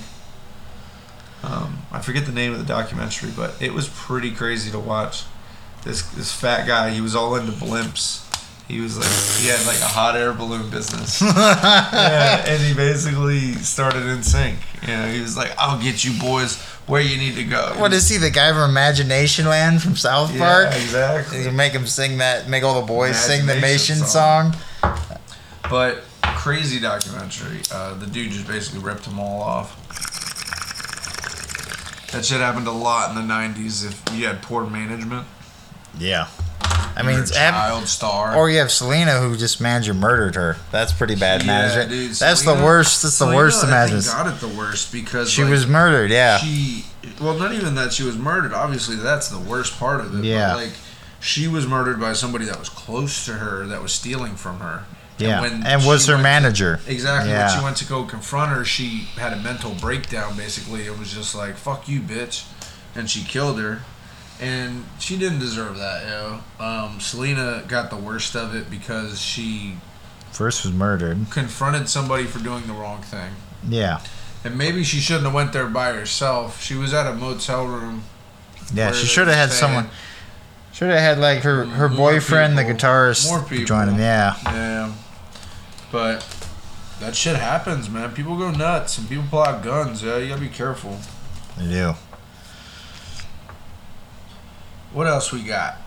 Um, 1.42 1.82
I 1.90 2.00
forget 2.00 2.24
the 2.26 2.32
name 2.32 2.52
of 2.52 2.58
the 2.58 2.64
documentary, 2.64 3.30
but 3.36 3.60
it 3.60 3.74
was 3.74 3.88
pretty 3.88 4.30
crazy 4.30 4.70
to 4.70 4.78
watch. 4.78 5.24
This 5.82 6.02
this 6.12 6.32
fat 6.32 6.66
guy, 6.66 6.90
he 6.90 7.00
was 7.00 7.16
all 7.16 7.34
into 7.34 7.50
blimps. 7.50 8.28
He 8.68 8.80
was 8.80 8.96
like 8.96 9.10
he 9.42 9.48
had 9.48 9.66
like 9.66 9.80
a 9.80 9.86
hot 9.92 10.16
air 10.16 10.32
balloon 10.32 10.70
business. 10.70 11.20
yeah, 11.22 12.44
and 12.46 12.62
he 12.62 12.72
basically 12.74 13.52
started 13.54 14.02
NSYNC. 14.04 14.54
You 14.82 14.88
know, 14.88 15.08
he 15.08 15.20
was 15.20 15.36
like, 15.36 15.52
"I'll 15.58 15.80
get 15.80 16.04
you 16.04 16.18
boys 16.18 16.60
where 16.86 17.02
you 17.02 17.18
need 17.18 17.34
to 17.36 17.44
go." 17.44 17.74
What 17.76 17.92
is 17.92 18.08
he, 18.08 18.16
the 18.16 18.30
guy 18.30 18.50
from 18.52 18.70
Imaginationland 18.72 19.80
from 19.82 19.96
South 19.96 20.30
Park? 20.38 20.68
Yeah, 20.70 20.76
exactly. 20.76 21.42
You 21.44 21.50
make 21.50 21.72
him 21.72 21.86
sing 21.86 22.18
that, 22.18 22.48
make 22.48 22.62
all 22.62 22.80
the 22.80 22.86
boys 22.86 23.16
sing 23.16 23.46
the 23.46 23.60
Nation 23.60 23.96
song. 23.96 24.52
song. 24.54 24.92
But 25.68 26.04
crazy 26.22 26.80
documentary. 26.80 27.60
Uh, 27.70 27.94
the 27.94 28.06
dude 28.06 28.32
just 28.32 28.46
basically 28.46 28.80
ripped 28.80 29.04
them 29.04 29.18
all 29.20 29.42
off. 29.42 29.78
That 32.12 32.24
shit 32.24 32.40
happened 32.40 32.66
a 32.66 32.72
lot 32.72 33.10
in 33.10 33.16
the 33.16 33.34
'90s. 33.34 33.84
If 33.86 34.02
you 34.16 34.26
had 34.26 34.40
poor 34.42 34.64
management, 34.66 35.26
Yeah. 35.98 36.28
I 36.96 37.02
mean, 37.02 37.18
it's 37.18 37.34
ab- 37.36 37.54
child 37.54 37.88
star. 37.88 38.36
or 38.36 38.50
you 38.50 38.58
have 38.58 38.70
Selena 38.70 39.20
who 39.20 39.36
just 39.36 39.60
manager 39.60 39.94
murdered 39.94 40.34
her. 40.34 40.56
That's 40.70 40.92
pretty 40.92 41.14
bad 41.14 41.42
Yeah, 41.42 41.46
management. 41.46 41.90
dude, 41.90 42.10
That's 42.14 42.40
Selena- 42.42 42.60
the 42.60 42.64
worst. 42.66 43.02
That's 43.02 43.18
the 43.18 43.24
Selena, 43.24 43.36
worst 43.36 43.62
of 43.64 43.70
management. 43.70 44.06
got 44.06 44.26
it 44.26 44.40
the 44.40 44.48
worst 44.48 44.92
because 44.92 45.30
She 45.30 45.42
like, 45.42 45.50
was 45.50 45.66
murdered. 45.66 46.10
Yeah. 46.10 46.38
She 46.38 46.84
well, 47.20 47.34
not 47.34 47.52
even 47.52 47.74
that 47.74 47.92
she 47.92 48.02
was 48.04 48.16
murdered. 48.16 48.52
Obviously, 48.52 48.96
that's 48.96 49.28
the 49.28 49.38
worst 49.38 49.78
part 49.78 50.00
of 50.00 50.18
it. 50.18 50.24
Yeah. 50.24 50.54
But 50.54 50.56
like, 50.64 50.72
she 51.20 51.46
was 51.48 51.66
murdered 51.66 52.00
by 52.00 52.12
somebody 52.14 52.44
that 52.46 52.58
was 52.58 52.68
close 52.68 53.24
to 53.26 53.34
her 53.34 53.64
that 53.66 53.80
was 53.82 53.92
stealing 53.92 54.34
from 54.36 54.60
her. 54.60 54.84
yeah. 55.18 55.40
when 55.40 55.62
And, 55.64 55.84
was 55.86 56.06
her 56.06 56.14
went 56.14 56.20
to- 56.20 56.22
manager. 56.22 56.80
Exactly. 56.86 57.30
Yeah. 57.30 57.46
When 57.48 57.58
she 57.58 57.64
went 57.64 57.76
to 57.78 57.84
go 57.84 58.04
confront 58.04 58.50
her, 58.52 58.64
she 58.64 59.08
had 59.16 59.32
a 59.32 59.36
mental 59.36 59.70
breakdown. 59.72 60.36
Basically, 60.36 60.82
it 60.86 60.98
was 60.98 61.12
just 61.12 61.34
like 61.34 61.56
"fuck 61.56 61.88
you, 61.88 62.00
bitch," 62.00 62.44
and 62.94 63.08
she 63.08 63.22
killed 63.24 63.58
her. 63.60 63.82
And 64.42 64.84
she 64.98 65.16
didn't 65.16 65.38
deserve 65.38 65.78
that, 65.78 66.04
yo. 66.06 66.40
Um, 66.64 66.98
Selena 67.00 67.62
got 67.68 67.90
the 67.90 67.96
worst 67.96 68.34
of 68.34 68.54
it 68.56 68.68
because 68.70 69.20
she 69.20 69.76
First 70.32 70.64
was 70.64 70.74
murdered. 70.74 71.26
confronted 71.30 71.88
somebody 71.88 72.24
for 72.24 72.40
doing 72.40 72.66
the 72.66 72.72
wrong 72.72 73.02
thing. 73.02 73.30
Yeah. 73.68 74.00
And 74.44 74.58
maybe 74.58 74.82
she 74.82 74.98
shouldn't 74.98 75.26
have 75.26 75.34
went 75.34 75.52
there 75.52 75.68
by 75.68 75.92
herself. 75.92 76.60
She 76.60 76.74
was 76.74 76.92
at 76.92 77.06
a 77.06 77.14
motel 77.14 77.66
room. 77.66 78.02
Yeah. 78.74 78.90
She 78.90 79.06
should 79.06 79.28
have 79.28 79.36
had 79.36 79.52
someone. 79.52 79.88
Should 80.72 80.90
have 80.90 80.98
had 80.98 81.18
like 81.18 81.40
her 81.42 81.64
her 81.66 81.88
More 81.88 82.12
boyfriend, 82.12 82.58
the 82.58 82.62
guitarist, 82.64 83.28
More 83.30 83.42
people. 83.42 83.66
join 83.66 83.88
him. 83.90 83.98
Yeah. 84.00 84.34
Yeah. 84.46 84.92
But 85.92 86.26
that 86.98 87.14
shit 87.14 87.36
happens, 87.36 87.88
man. 87.90 88.12
People 88.12 88.36
go 88.38 88.50
nuts 88.50 88.98
and 88.98 89.08
people 89.08 89.24
pull 89.30 89.42
out 89.42 89.62
guns. 89.62 90.02
Yeah, 90.02 90.16
you 90.16 90.28
gotta 90.30 90.40
be 90.40 90.48
careful. 90.48 90.98
They 91.58 91.68
do. 91.68 91.94
What 94.92 95.06
else 95.06 95.32
we 95.32 95.42
got? 95.42 95.78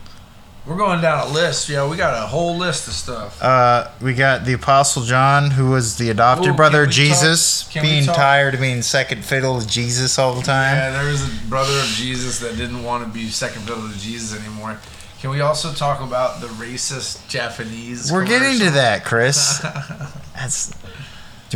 We're 0.65 0.77
going 0.77 0.99
down 0.99 1.27
a 1.27 1.31
list. 1.31 1.69
Yeah, 1.69 1.87
we 1.87 1.95
got 1.95 2.23
a 2.23 2.25
whole 2.25 2.57
list 2.57 2.87
of 2.87 2.93
stuff. 2.93 3.41
Uh, 3.41 3.91
we 4.01 4.15
got 4.15 4.45
the 4.45 4.53
Apostle 4.53 5.03
John, 5.03 5.51
who 5.51 5.69
was 5.69 5.97
the 5.97 6.09
adopted 6.09 6.53
Ooh, 6.53 6.55
brother 6.55 6.85
of 6.85 6.89
Jesus, 6.89 7.71
being 7.71 8.05
tired 8.05 8.55
of 8.55 8.61
being 8.61 8.81
second 8.81 9.23
fiddle 9.23 9.61
to 9.61 9.67
Jesus 9.67 10.17
all 10.17 10.33
the 10.33 10.41
time. 10.41 10.75
Yeah, 10.75 10.89
there 10.89 11.11
was 11.11 11.23
a 11.23 11.47
brother 11.47 11.77
of 11.77 11.85
Jesus 11.85 12.39
that 12.39 12.57
didn't 12.57 12.83
want 12.83 13.05
to 13.05 13.13
be 13.13 13.29
second 13.29 13.61
fiddle 13.61 13.87
to 13.87 13.99
Jesus 13.99 14.39
anymore. 14.39 14.79
Can 15.19 15.29
we 15.29 15.41
also 15.41 15.71
talk 15.71 16.01
about 16.01 16.41
the 16.41 16.47
racist 16.47 17.27
Japanese? 17.27 18.11
We're 18.11 18.25
getting 18.25 18.57
to 18.59 18.71
that, 18.71 19.05
Chris. 19.05 19.59
That's. 20.35 20.71
Do 20.71 20.77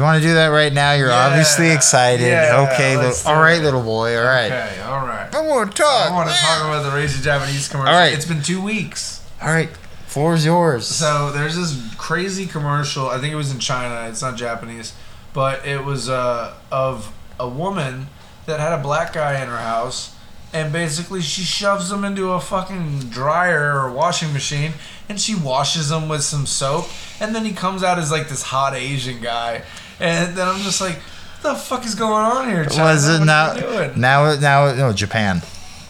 you 0.01 0.03
want 0.03 0.21
to 0.21 0.27
do 0.27 0.35
that 0.35 0.47
right 0.47 0.71
now? 0.71 0.93
You're 0.93 1.11
obviously 1.11 1.71
excited. 1.71 2.27
yeah, 2.27 2.69
okay, 2.71 2.95
little, 2.95 3.13
all 3.25 3.41
right, 3.41 3.59
it. 3.59 3.63
little 3.63 3.81
boy. 3.81 4.15
All 4.15 4.23
right. 4.23 4.51
Okay, 4.51 4.81
all 4.81 5.05
right. 5.05 5.18
I 5.39 5.47
want 5.47 5.71
to 5.71 5.81
talk. 5.83 6.11
I 6.11 6.13
want 6.13 6.29
to 6.29 6.35
talk 6.35 6.65
about 6.65 6.83
the 6.83 6.93
Racy 6.93 7.23
Japanese 7.23 7.69
commercial. 7.69 7.93
All 7.93 7.97
right. 7.97 8.13
It's 8.13 8.25
been 8.25 8.41
two 8.41 8.61
weeks. 8.61 9.25
All 9.41 9.47
right, 9.47 9.69
floor's 10.05 10.43
yours. 10.43 10.85
So 10.85 11.31
there's 11.31 11.55
this 11.55 11.95
crazy 11.95 12.45
commercial. 12.45 13.07
I 13.07 13.19
think 13.19 13.31
it 13.31 13.37
was 13.37 13.53
in 13.53 13.59
China. 13.59 14.09
It's 14.09 14.21
not 14.21 14.35
Japanese, 14.35 14.93
but 15.33 15.65
it 15.65 15.85
was 15.85 16.09
uh, 16.09 16.55
of 16.73 17.13
a 17.39 17.47
woman 17.47 18.07
that 18.47 18.59
had 18.59 18.73
a 18.77 18.83
black 18.83 19.13
guy 19.13 19.41
in 19.41 19.47
her 19.47 19.59
house, 19.59 20.13
and 20.51 20.73
basically 20.73 21.21
she 21.21 21.43
shoves 21.43 21.89
him 21.89 22.03
into 22.03 22.31
a 22.31 22.41
fucking 22.41 23.09
dryer 23.09 23.79
or 23.79 23.89
washing 23.89 24.33
machine, 24.33 24.73
and 25.07 25.21
she 25.21 25.35
washes 25.35 25.89
him 25.89 26.09
with 26.09 26.23
some 26.23 26.45
soap, 26.45 26.89
and 27.21 27.33
then 27.33 27.45
he 27.45 27.53
comes 27.53 27.81
out 27.81 27.97
as 27.97 28.11
like 28.11 28.27
this 28.27 28.43
hot 28.43 28.73
Asian 28.73 29.21
guy, 29.21 29.61
and 30.01 30.35
then 30.35 30.49
I'm 30.49 30.59
just 30.63 30.81
like, 30.81 30.99
the 31.41 31.55
fuck 31.55 31.85
is 31.85 31.95
going 31.95 32.25
on 32.25 32.49
here? 32.49 32.65
China? 32.65 32.83
was 32.83 33.07
it 33.07 33.19
What 33.19 33.25
now? 33.25 33.49
are 33.51 33.55
you 33.55 33.61
doing? 33.61 33.99
Now, 34.01 34.35
now, 34.39 34.73
no, 34.75 34.93
Japan. 34.93 35.41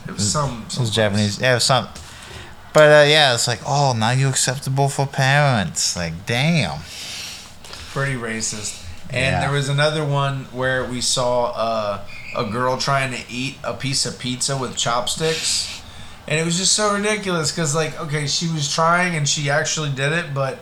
It 0.08 0.12
was 0.14 0.32
some. 0.32 0.66
It 0.70 0.80
was 0.80 0.90
Japanese. 0.90 1.40
Yeah, 1.40 1.52
it 1.52 1.56
was 1.56 1.64
some. 1.64 1.88
But 2.74 2.90
uh, 3.06 3.06
yeah, 3.10 3.34
it's 3.34 3.48
like, 3.48 3.62
oh, 3.66 3.94
now 3.98 4.12
you're 4.12 4.30
acceptable 4.30 4.90
for 4.90 5.06
parents. 5.08 5.96
Like, 5.96 6.26
damn. 6.26 6.80
pretty 7.92 8.14
racist. 8.16 8.86
And 9.10 9.18
Yeah. 9.34 9.40
there 9.42 9.52
was 9.52 9.70
another 9.70 10.06
one 10.06 10.46
where 10.52 10.86
we 10.86 11.02
saw 11.02 11.46
uh, 11.56 12.00
a 12.38 12.46
girl 12.46 12.78
trying 12.78 13.12
to 13.12 13.20
eat 13.30 13.58
a 13.64 13.74
piece 13.74 14.06
of 14.06 14.20
pizza 14.20 14.56
with 14.56 14.78
chopsticks, 14.78 15.82
and 16.28 16.40
it 16.40 16.46
was 16.46 16.58
just 16.58 16.74
so 16.74 16.94
ridiculous 16.94 17.52
because, 17.52 17.74
like, 17.74 18.00
okay, 18.00 18.28
she 18.28 18.48
was 18.48 18.72
trying 18.72 19.16
and 19.16 19.28
she 19.28 19.50
actually 19.50 19.90
did 19.92 20.12
it, 20.14 20.34
but 20.36 20.60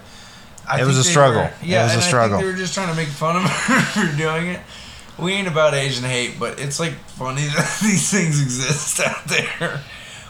I 0.66 0.80
It 0.82 0.86
was 0.86 0.98
a 0.98 1.04
struggle. 1.04 1.42
were- 1.42 1.48
It 1.62 1.68
yeah, 1.68 1.84
was 1.84 1.96
a 1.96 2.02
struggle. 2.02 2.38
think 2.40 2.48
they 2.48 2.54
were 2.54 2.58
just 2.58 2.74
trying 2.74 2.88
to 2.90 2.96
make 2.96 3.10
fun 3.10 3.36
of 3.36 3.44
her 3.52 3.82
for 4.10 4.18
doing 4.18 4.48
it. 4.48 4.62
We 5.20 5.34
ain't 5.34 5.48
about 5.48 5.74
Asian 5.74 6.04
hate, 6.04 6.40
but 6.40 6.60
it's 6.60 6.80
like 6.80 6.94
funny 6.94 7.42
that 7.48 7.80
these 7.82 8.10
things 8.12 8.42
exist 8.42 9.00
out 9.00 9.26
there. 9.26 9.82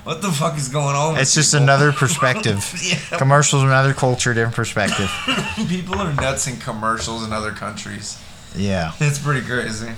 What 0.04 0.22
the 0.22 0.32
fuck 0.32 0.58
is 0.58 0.70
going 0.70 0.96
on? 0.96 1.14
with 1.14 1.22
It's 1.24 1.34
just 1.34 1.52
people? 1.52 1.64
another 1.64 1.92
perspective. 2.04 2.74
yeah, 3.12 3.18
Commercials, 3.18 3.64
another 3.64 3.94
culture, 3.94 4.34
different 4.34 4.56
perspective. 4.56 5.12
people 5.68 5.96
are 5.96 6.14
nuts 6.14 6.48
in 6.48 6.58
commercials 6.58 7.26
in 7.26 7.34
other 7.34 7.52
countries. 7.52 8.18
Yeah. 8.56 8.94
It's 9.02 9.20
pretty 9.20 9.46
crazy. 9.46 9.92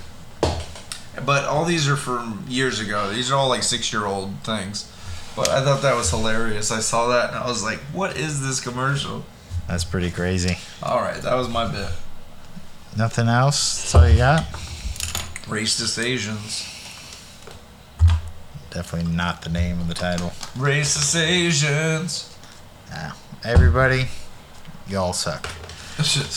But 1.24 1.44
all 1.44 1.64
these 1.64 1.88
are 1.88 1.96
from 1.96 2.44
years 2.48 2.80
ago. 2.80 3.10
These 3.12 3.30
are 3.30 3.36
all 3.36 3.48
like 3.48 3.62
six 3.62 3.92
year 3.92 4.06
old 4.06 4.34
things. 4.42 4.90
But 5.36 5.48
I 5.48 5.62
thought 5.62 5.82
that 5.82 5.94
was 5.94 6.10
hilarious. 6.10 6.72
I 6.72 6.80
saw 6.80 7.08
that 7.08 7.30
and 7.30 7.38
I 7.38 7.46
was 7.46 7.62
like, 7.62 7.78
what 7.92 8.16
is 8.16 8.42
this 8.42 8.58
commercial? 8.60 9.24
That's 9.68 9.84
pretty 9.84 10.10
crazy. 10.10 10.58
All 10.82 10.98
right, 11.00 11.20
that 11.22 11.34
was 11.36 11.48
my 11.48 11.70
bit. 11.70 11.88
Nothing 12.96 13.28
else? 13.28 13.78
That's 13.82 13.94
all 13.94 14.08
you 14.08 14.16
got? 14.16 14.44
Racist 15.50 16.02
Asians. 16.02 16.66
Definitely 18.70 19.12
not 19.12 19.42
the 19.42 19.48
name 19.50 19.80
of 19.80 19.88
the 19.88 19.94
title. 19.94 20.28
Racist 20.56 21.16
Asians. 21.20 22.34
Nah. 22.90 23.12
Everybody, 23.44 24.06
y'all 24.88 25.12
suck. 25.12 25.48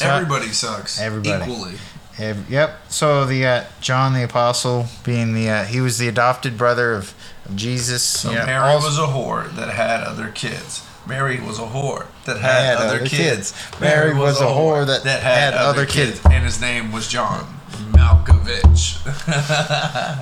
Everybody 0.01 0.47
sucks. 0.47 0.99
Everybody. 0.99 1.51
Equally. 1.51 1.74
Ev- 2.18 2.49
Yep. 2.49 2.80
So 2.91 3.26
the 3.26 3.45
uh, 3.45 3.64
John 3.82 4.14
the 4.14 4.24
Apostle, 4.24 4.88
being 5.03 5.34
the 5.34 5.49
uh, 5.49 5.64
he 5.66 5.80
was 5.82 5.97
the 5.99 6.07
adopted 6.07 6.57
brother 6.57 6.93
of, 6.93 7.14
of 7.45 7.55
Jesus. 7.55 8.03
So 8.03 8.32
you 8.32 8.38
know, 8.38 8.45
Mary 8.45 8.64
also- 8.64 8.88
was 8.88 8.97
a 8.97 9.01
whore 9.14 9.55
that 9.55 9.70
had 9.70 10.01
other 10.03 10.30
kids. 10.30 10.86
Mary 11.05 11.39
was 11.39 11.59
a 11.59 11.64
whore 11.64 12.05
that 12.26 12.38
had, 12.38 12.66
Had 12.66 12.78
other, 12.78 12.95
other 12.95 12.99
kids. 13.05 13.51
kids. 13.51 13.80
Mary 13.82 14.14
was 14.14 14.39
a 14.39 14.45
whore 14.45 14.86
that 14.88 15.22
had 15.22 15.53
other 15.53 15.86
kids. 15.86 16.22
And 16.32 16.45
his 16.45 16.61
name 16.61 16.93
was 16.93 17.09
John 17.09 17.59
Malkovich. 17.91 18.99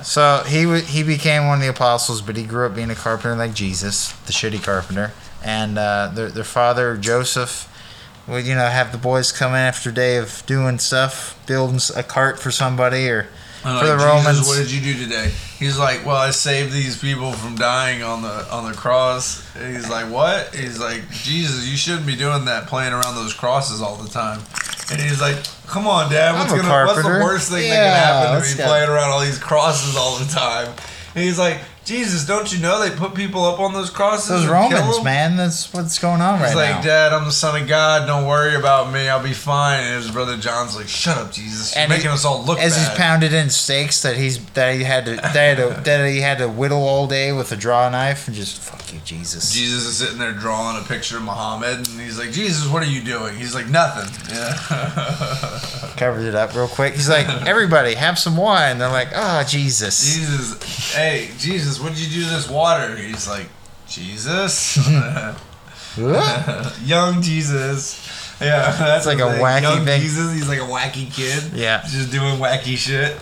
So 0.04 0.42
he 0.46 0.62
w- 0.64 0.82
he 0.82 1.02
became 1.02 1.46
one 1.46 1.58
of 1.58 1.62
the 1.62 1.70
apostles, 1.70 2.20
but 2.22 2.36
he 2.36 2.44
grew 2.44 2.66
up 2.66 2.74
being 2.74 2.90
a 2.90 2.94
carpenter 2.94 3.36
like 3.36 3.54
Jesus, 3.54 4.12
the 4.26 4.32
shitty 4.32 4.62
carpenter. 4.62 5.12
And 5.44 5.78
uh, 5.78 6.10
their 6.14 6.30
their 6.30 6.44
father 6.44 6.96
Joseph 6.96 7.68
would 8.28 8.46
you 8.46 8.54
know 8.54 8.66
have 8.66 8.92
the 8.92 8.98
boys 8.98 9.32
come 9.32 9.52
in 9.52 9.58
after 9.58 9.90
a 9.90 9.94
day 9.94 10.16
of 10.16 10.42
doing 10.46 10.78
stuff, 10.78 11.38
building 11.46 11.80
a 11.96 12.02
cart 12.02 12.38
for 12.38 12.50
somebody 12.50 13.08
or 13.08 13.28
I'm 13.64 13.80
for 13.80 13.86
the 13.86 13.96
Romans. 13.96 14.38
Jesus, 14.38 14.48
what 14.48 14.56
did 14.58 14.72
you 14.72 14.80
do 14.80 15.04
today? 15.04 15.30
He's 15.58 15.78
like, 15.78 16.04
well, 16.04 16.16
I 16.16 16.30
saved 16.30 16.72
these 16.72 16.98
people 16.98 17.32
from 17.32 17.54
dying 17.54 18.02
on 18.02 18.22
the 18.22 18.50
on 18.52 18.70
the 18.70 18.76
cross. 18.76 19.44
And 19.56 19.74
he's 19.74 19.88
like, 19.88 20.10
what? 20.10 20.54
He's 20.54 20.78
like, 20.80 21.08
Jesus, 21.10 21.68
you 21.68 21.76
shouldn't 21.76 22.06
be 22.06 22.16
doing 22.16 22.44
that, 22.46 22.66
playing 22.66 22.92
around 22.92 23.14
those 23.14 23.32
crosses 23.34 23.80
all 23.80 23.96
the 23.96 24.08
time. 24.10 24.40
And 24.90 25.00
he's 25.00 25.20
like, 25.20 25.36
come 25.66 25.86
on, 25.86 26.10
Dad, 26.10 26.34
what's 26.34 26.50
gonna 26.52 26.62
what's 26.84 26.96
the 26.96 27.02
carpenter. 27.02 27.24
worst 27.24 27.50
thing 27.50 27.62
Yeah, 27.68 27.74
that 27.74 27.84
can 27.84 27.96
happen 28.04 28.26
to 28.32 28.38
let's 28.38 28.52
me 28.52 28.58
go. 28.58 28.66
playing 28.68 28.90
around 28.90 29.10
all 29.10 29.20
these 29.20 29.38
crosses 29.38 29.96
all 29.96 30.16
the 30.18 30.26
time? 30.26 30.68
And 31.14 31.24
he's 31.24 31.38
like, 31.38 31.58
Jesus, 31.84 32.24
don't 32.24 32.52
you 32.52 32.60
know 32.60 32.80
they 32.80 32.94
put 32.94 33.12
people 33.12 33.44
up 33.44 33.58
on 33.58 33.72
those 33.72 33.90
crosses? 33.90 34.28
Those 34.28 34.46
Romans, 34.46 35.02
man, 35.02 35.36
that's 35.36 35.72
what's 35.74 35.98
going 35.98 36.20
on 36.20 36.38
He's 36.38 36.48
right 36.50 36.54
like, 36.54 36.68
now. 36.68 36.76
He's 36.76 36.76
like, 36.76 36.84
Dad, 36.84 37.12
I'm 37.12 37.24
the 37.24 37.32
son 37.32 37.60
of 37.60 37.66
God. 37.68 38.06
Don't 38.06 38.24
worry 38.26 38.54
about 38.54 38.92
me. 38.92 39.08
I'll 39.08 39.22
be 39.22 39.32
fine. 39.32 39.80
And 39.82 39.96
his 40.02 40.10
brother 40.12 40.36
John's 40.36 40.76
like, 40.76 40.86
Shut 40.86 41.18
up, 41.18 41.32
Jesus. 41.32 41.74
You're 41.74 41.82
And 41.82 41.90
he- 41.92 41.98
making 41.98 42.12
us 42.12 42.24
all 42.24 42.42
look 42.44 42.60
As 42.60 42.76
he's 42.76 42.86
bad. 42.88 42.96
pounded 42.98 43.32
in 43.32 43.50
steaks 43.50 44.02
that 44.02 44.16
he's 44.16 44.44
that 44.50 44.76
he 44.76 44.84
had 44.84 45.06
to 45.06 45.16
that, 45.16 45.56
to, 45.56 45.80
that 45.84 46.08
he 46.08 46.20
had 46.20 46.38
to 46.38 46.48
whittle 46.48 46.82
all 46.82 47.08
day 47.08 47.32
with 47.32 47.50
a 47.50 47.56
draw 47.56 47.88
knife 47.88 48.28
and 48.28 48.36
just 48.36 48.60
fuck 48.60 48.92
you, 48.92 49.00
Jesus. 49.04 49.52
Jesus 49.52 49.84
is 49.84 49.96
sitting 49.96 50.18
there 50.18 50.32
drawing 50.32 50.80
a 50.80 50.86
picture 50.86 51.16
of 51.16 51.24
Muhammad, 51.24 51.78
and 51.88 52.00
he's 52.00 52.18
like, 52.18 52.30
Jesus, 52.30 52.68
what 52.70 52.82
are 52.82 52.86
you 52.90 53.02
doing? 53.02 53.34
He's 53.36 53.54
like, 53.56 53.66
nothing. 53.68 54.08
Yeah. 54.32 55.92
Covered 55.96 56.22
it 56.26 56.34
up 56.34 56.54
real 56.54 56.68
quick. 56.68 56.94
He's 56.94 57.08
like, 57.08 57.26
everybody 57.46 57.94
have 57.94 58.18
some 58.18 58.36
wine. 58.36 58.78
They're 58.78 58.88
like, 58.88 59.08
ah, 59.14 59.44
Jesus. 59.48 60.14
Jesus, 60.14 60.92
hey, 60.94 61.30
Jesus, 61.38 61.71
what 61.80 61.94
did 61.94 62.00
you 62.00 62.22
do 62.22 62.28
to 62.28 62.34
this 62.34 62.48
water? 62.48 62.96
He's 62.96 63.28
like, 63.28 63.46
Jesus? 63.88 64.78
Young 65.96 67.20
Jesus. 67.20 68.08
Yeah, 68.40 68.72
that's 68.78 69.06
like 69.06 69.18
a 69.18 69.30
thing. 69.30 69.42
wacky 69.42 69.62
Young 69.62 69.84
thing. 69.84 70.00
Jesus, 70.00 70.32
he's 70.32 70.48
like 70.48 70.58
a 70.58 70.62
wacky 70.62 71.12
kid. 71.12 71.52
Yeah. 71.54 71.82
Just 71.86 72.10
doing 72.10 72.38
wacky 72.38 72.76
shit. 72.76 73.16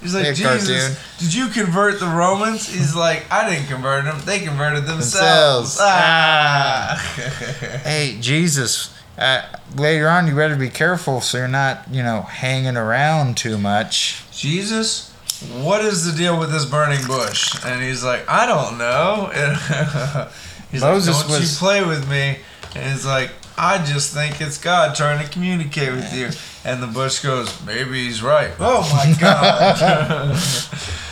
He's 0.00 0.14
like, 0.14 0.34
Jesus, 0.34 0.98
did 1.18 1.32
you 1.32 1.48
convert 1.48 1.98
the 1.98 2.06
Romans? 2.06 2.68
He's 2.68 2.94
like, 2.94 3.24
I 3.32 3.48
didn't 3.48 3.68
convert 3.68 4.04
them. 4.04 4.20
They 4.26 4.40
converted 4.40 4.84
Themselves. 4.84 5.78
themselves. 5.78 5.80
Ah. 5.80 7.80
Hey, 7.84 8.18
Jesus. 8.20 8.94
Uh, 9.16 9.42
later 9.76 10.08
on, 10.08 10.26
you 10.26 10.34
better 10.34 10.56
be 10.56 10.68
careful 10.68 11.22
so 11.22 11.38
you're 11.38 11.48
not, 11.48 11.84
you 11.90 12.02
know, 12.02 12.22
hanging 12.22 12.76
around 12.76 13.38
too 13.38 13.56
much. 13.56 14.24
Jesus, 14.30 15.13
what 15.62 15.84
is 15.84 16.04
the 16.10 16.16
deal 16.16 16.38
with 16.38 16.50
this 16.52 16.64
burning 16.64 17.06
bush? 17.06 17.54
And 17.64 17.82
he's 17.82 18.02
like, 18.04 18.28
I 18.28 18.46
don't 18.46 18.78
know. 18.78 19.30
He's 20.70 20.80
Moses 20.80 21.14
like, 21.16 21.26
don't 21.28 21.40
was- 21.40 21.52
you 21.52 21.58
play 21.58 21.84
with 21.84 22.08
me? 22.10 22.36
And 22.74 22.92
he's 22.92 23.06
like, 23.06 23.30
I 23.56 23.84
just 23.84 24.12
think 24.12 24.40
it's 24.40 24.58
God 24.58 24.96
trying 24.96 25.24
to 25.24 25.30
communicate 25.30 25.92
with 25.92 26.12
you. 26.12 26.30
And 26.68 26.82
the 26.82 26.88
bush 26.88 27.20
goes, 27.20 27.64
maybe 27.64 28.04
he's 28.06 28.20
right. 28.20 28.50
Oh 28.58 28.80
my 28.92 29.14
God. 29.20 30.30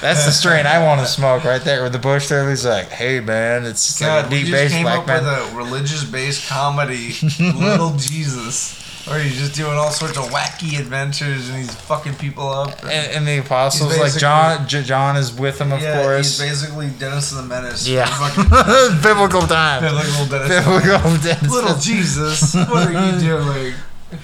That's 0.01 0.25
the 0.27 0.33
strain 0.33 0.67
I 0.67 0.83
want 0.85 1.01
to 1.03 1.07
smoke 1.07 1.45
right 1.45 1.63
there. 1.63 1.85
With 1.85 1.93
the 1.93 2.01
bush 2.01 2.27
there, 2.29 2.49
he's 2.51 2.65
like, 2.67 2.89
hey, 2.89 3.21
man, 3.21 3.65
it's 3.65 3.87
just 3.87 4.01
like 4.01 4.27
a 4.27 4.29
deep 4.31 4.47
just 4.47 4.53
bass 4.53 4.73
came 4.73 4.83
black 4.83 4.99
up 5.01 5.07
man. 5.07 5.23
with 5.23 5.53
a 5.53 5.57
religious-based 5.57 6.49
comedy, 6.49 7.15
Little 7.39 7.93
Jesus. 7.97 8.77
Or 9.11 9.19
he's 9.19 9.37
just 9.37 9.55
doing 9.57 9.73
all 9.77 9.91
sorts 9.91 10.17
of 10.17 10.27
wacky 10.27 10.79
adventures 10.79 11.49
and 11.49 11.59
he's 11.59 11.75
fucking 11.75 12.15
people 12.15 12.49
up. 12.49 12.83
and, 12.85 13.13
and 13.13 13.27
the 13.27 13.39
apostles, 13.39 13.99
like 13.99 14.17
John, 14.17 14.69
J- 14.69 14.85
John 14.85 15.17
is 15.17 15.33
with 15.33 15.61
him, 15.61 15.73
of 15.73 15.81
yeah, 15.83 16.03
course. 16.03 16.39
he's 16.39 16.49
basically 16.51 16.89
Dennis 16.91 17.31
the 17.31 17.43
Menace. 17.43 17.89
yeah, 17.89 18.07
biblical 19.03 19.43
time. 19.43 19.83
biblical 19.83 20.27
Dennis. 20.27 20.65
Biblical 20.65 21.17
Dennis. 21.19 21.51
Little 21.51 21.77
Jesus, 21.79 22.55
what 22.55 22.95
are 22.95 23.13
you 23.13 23.19
doing? 23.21 23.75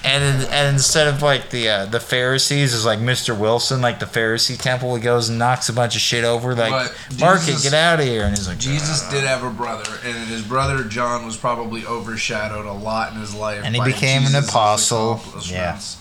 And 0.04 0.44
and 0.44 0.74
instead 0.74 1.08
of 1.08 1.22
like 1.22 1.50
the 1.50 1.68
uh, 1.68 1.86
the 1.86 2.00
Pharisees 2.00 2.74
is 2.74 2.84
like 2.84 2.98
Mr. 2.98 3.38
Wilson, 3.38 3.80
like 3.80 3.98
the 3.98 4.06
Pharisee 4.06 4.60
temple, 4.60 4.94
he 4.94 5.02
goes 5.02 5.28
and 5.28 5.38
knocks 5.38 5.68
a 5.68 5.72
bunch 5.72 5.94
of 5.96 6.00
shit 6.00 6.24
over, 6.24 6.54
like 6.54 6.70
But 6.70 7.20
Mark 7.20 7.40
it, 7.48 7.62
get 7.62 7.74
out 7.74 8.00
of 8.00 8.06
here, 8.06 8.24
and 8.24 8.36
he's 8.36 8.46
like 8.46 8.58
Jesus 8.58 9.08
did 9.10 9.24
have 9.24 9.42
a 9.42 9.50
brother, 9.50 9.90
and 10.04 10.28
his 10.28 10.42
brother 10.42 10.84
John 10.84 11.24
was 11.24 11.36
probably 11.36 11.86
overshadowed 11.86 12.66
a 12.66 12.72
lot 12.72 13.12
in 13.12 13.20
his 13.20 13.34
life. 13.34 13.62
And 13.64 13.74
he 13.74 13.82
became 13.82 14.22
an 14.22 14.32
Jesus' 14.32 14.48
apostle. 14.48 15.12
accomplishments. 15.12 15.98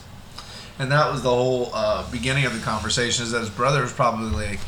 And 0.79 0.91
that 0.91 1.11
was 1.11 1.23
the 1.23 1.29
whole 1.29 1.71
uh, 1.73 2.09
beginning 2.11 2.45
of 2.45 2.53
the 2.53 2.63
conversation. 2.63 3.23
Is 3.23 3.31
that 3.31 3.39
his 3.39 3.49
brother 3.49 3.81
was 3.81 3.93
probably 3.93 4.29
like, 4.29 4.59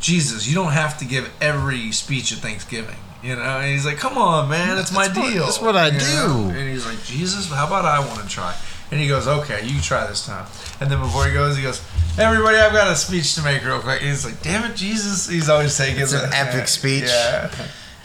Jesus, 0.00 0.48
you 0.48 0.54
don't 0.54 0.72
have 0.72 0.96
to 0.98 1.04
give 1.04 1.30
every 1.40 1.92
speech 1.92 2.32
at 2.32 2.38
Thanksgiving. 2.38 2.96
You 3.22 3.34
know, 3.34 3.42
and 3.42 3.72
he's 3.72 3.84
like, 3.84 3.98
"Come 3.98 4.16
on, 4.16 4.48
man, 4.48 4.78
it's 4.78 4.92
my 4.92 5.08
deal." 5.08 5.44
that's 5.44 5.60
what 5.60 5.76
I 5.76 5.88
You 5.88 5.98
do. 5.98 6.06
know? 6.06 6.48
And 6.50 6.68
he's 6.68 6.86
like, 6.86 7.02
"Jesus, 7.04 7.50
how 7.50 7.66
about 7.66 7.84
I 7.84 7.98
want 8.00 8.20
to 8.22 8.28
try?" 8.28 8.54
And 8.90 9.00
he 9.00 9.08
goes, 9.08 9.26
"Okay, 9.26 9.64
you 9.66 9.80
try 9.80 10.06
this 10.06 10.24
time." 10.24 10.46
And 10.80 10.90
then 10.90 11.00
before 11.00 11.26
he 11.26 11.32
goes, 11.32 11.56
he 11.56 11.62
goes, 11.62 11.80
"Everybody, 12.16 12.58
I've 12.58 12.72
got 12.72 12.90
a 12.90 12.96
speech 12.96 13.34
to 13.34 13.42
make 13.42 13.64
real 13.64 13.80
quick." 13.80 14.02
He's 14.02 14.24
like, 14.24 14.40
"Damn 14.42 14.64
it, 14.70 14.76
Jesus!" 14.76 15.28
He's 15.28 15.48
always 15.48 15.76
taking 15.76 16.00
It's 16.00 16.12
an 16.12 16.32
epic 16.32 16.68
speech. 16.68 17.04
Yeah. 17.04 17.50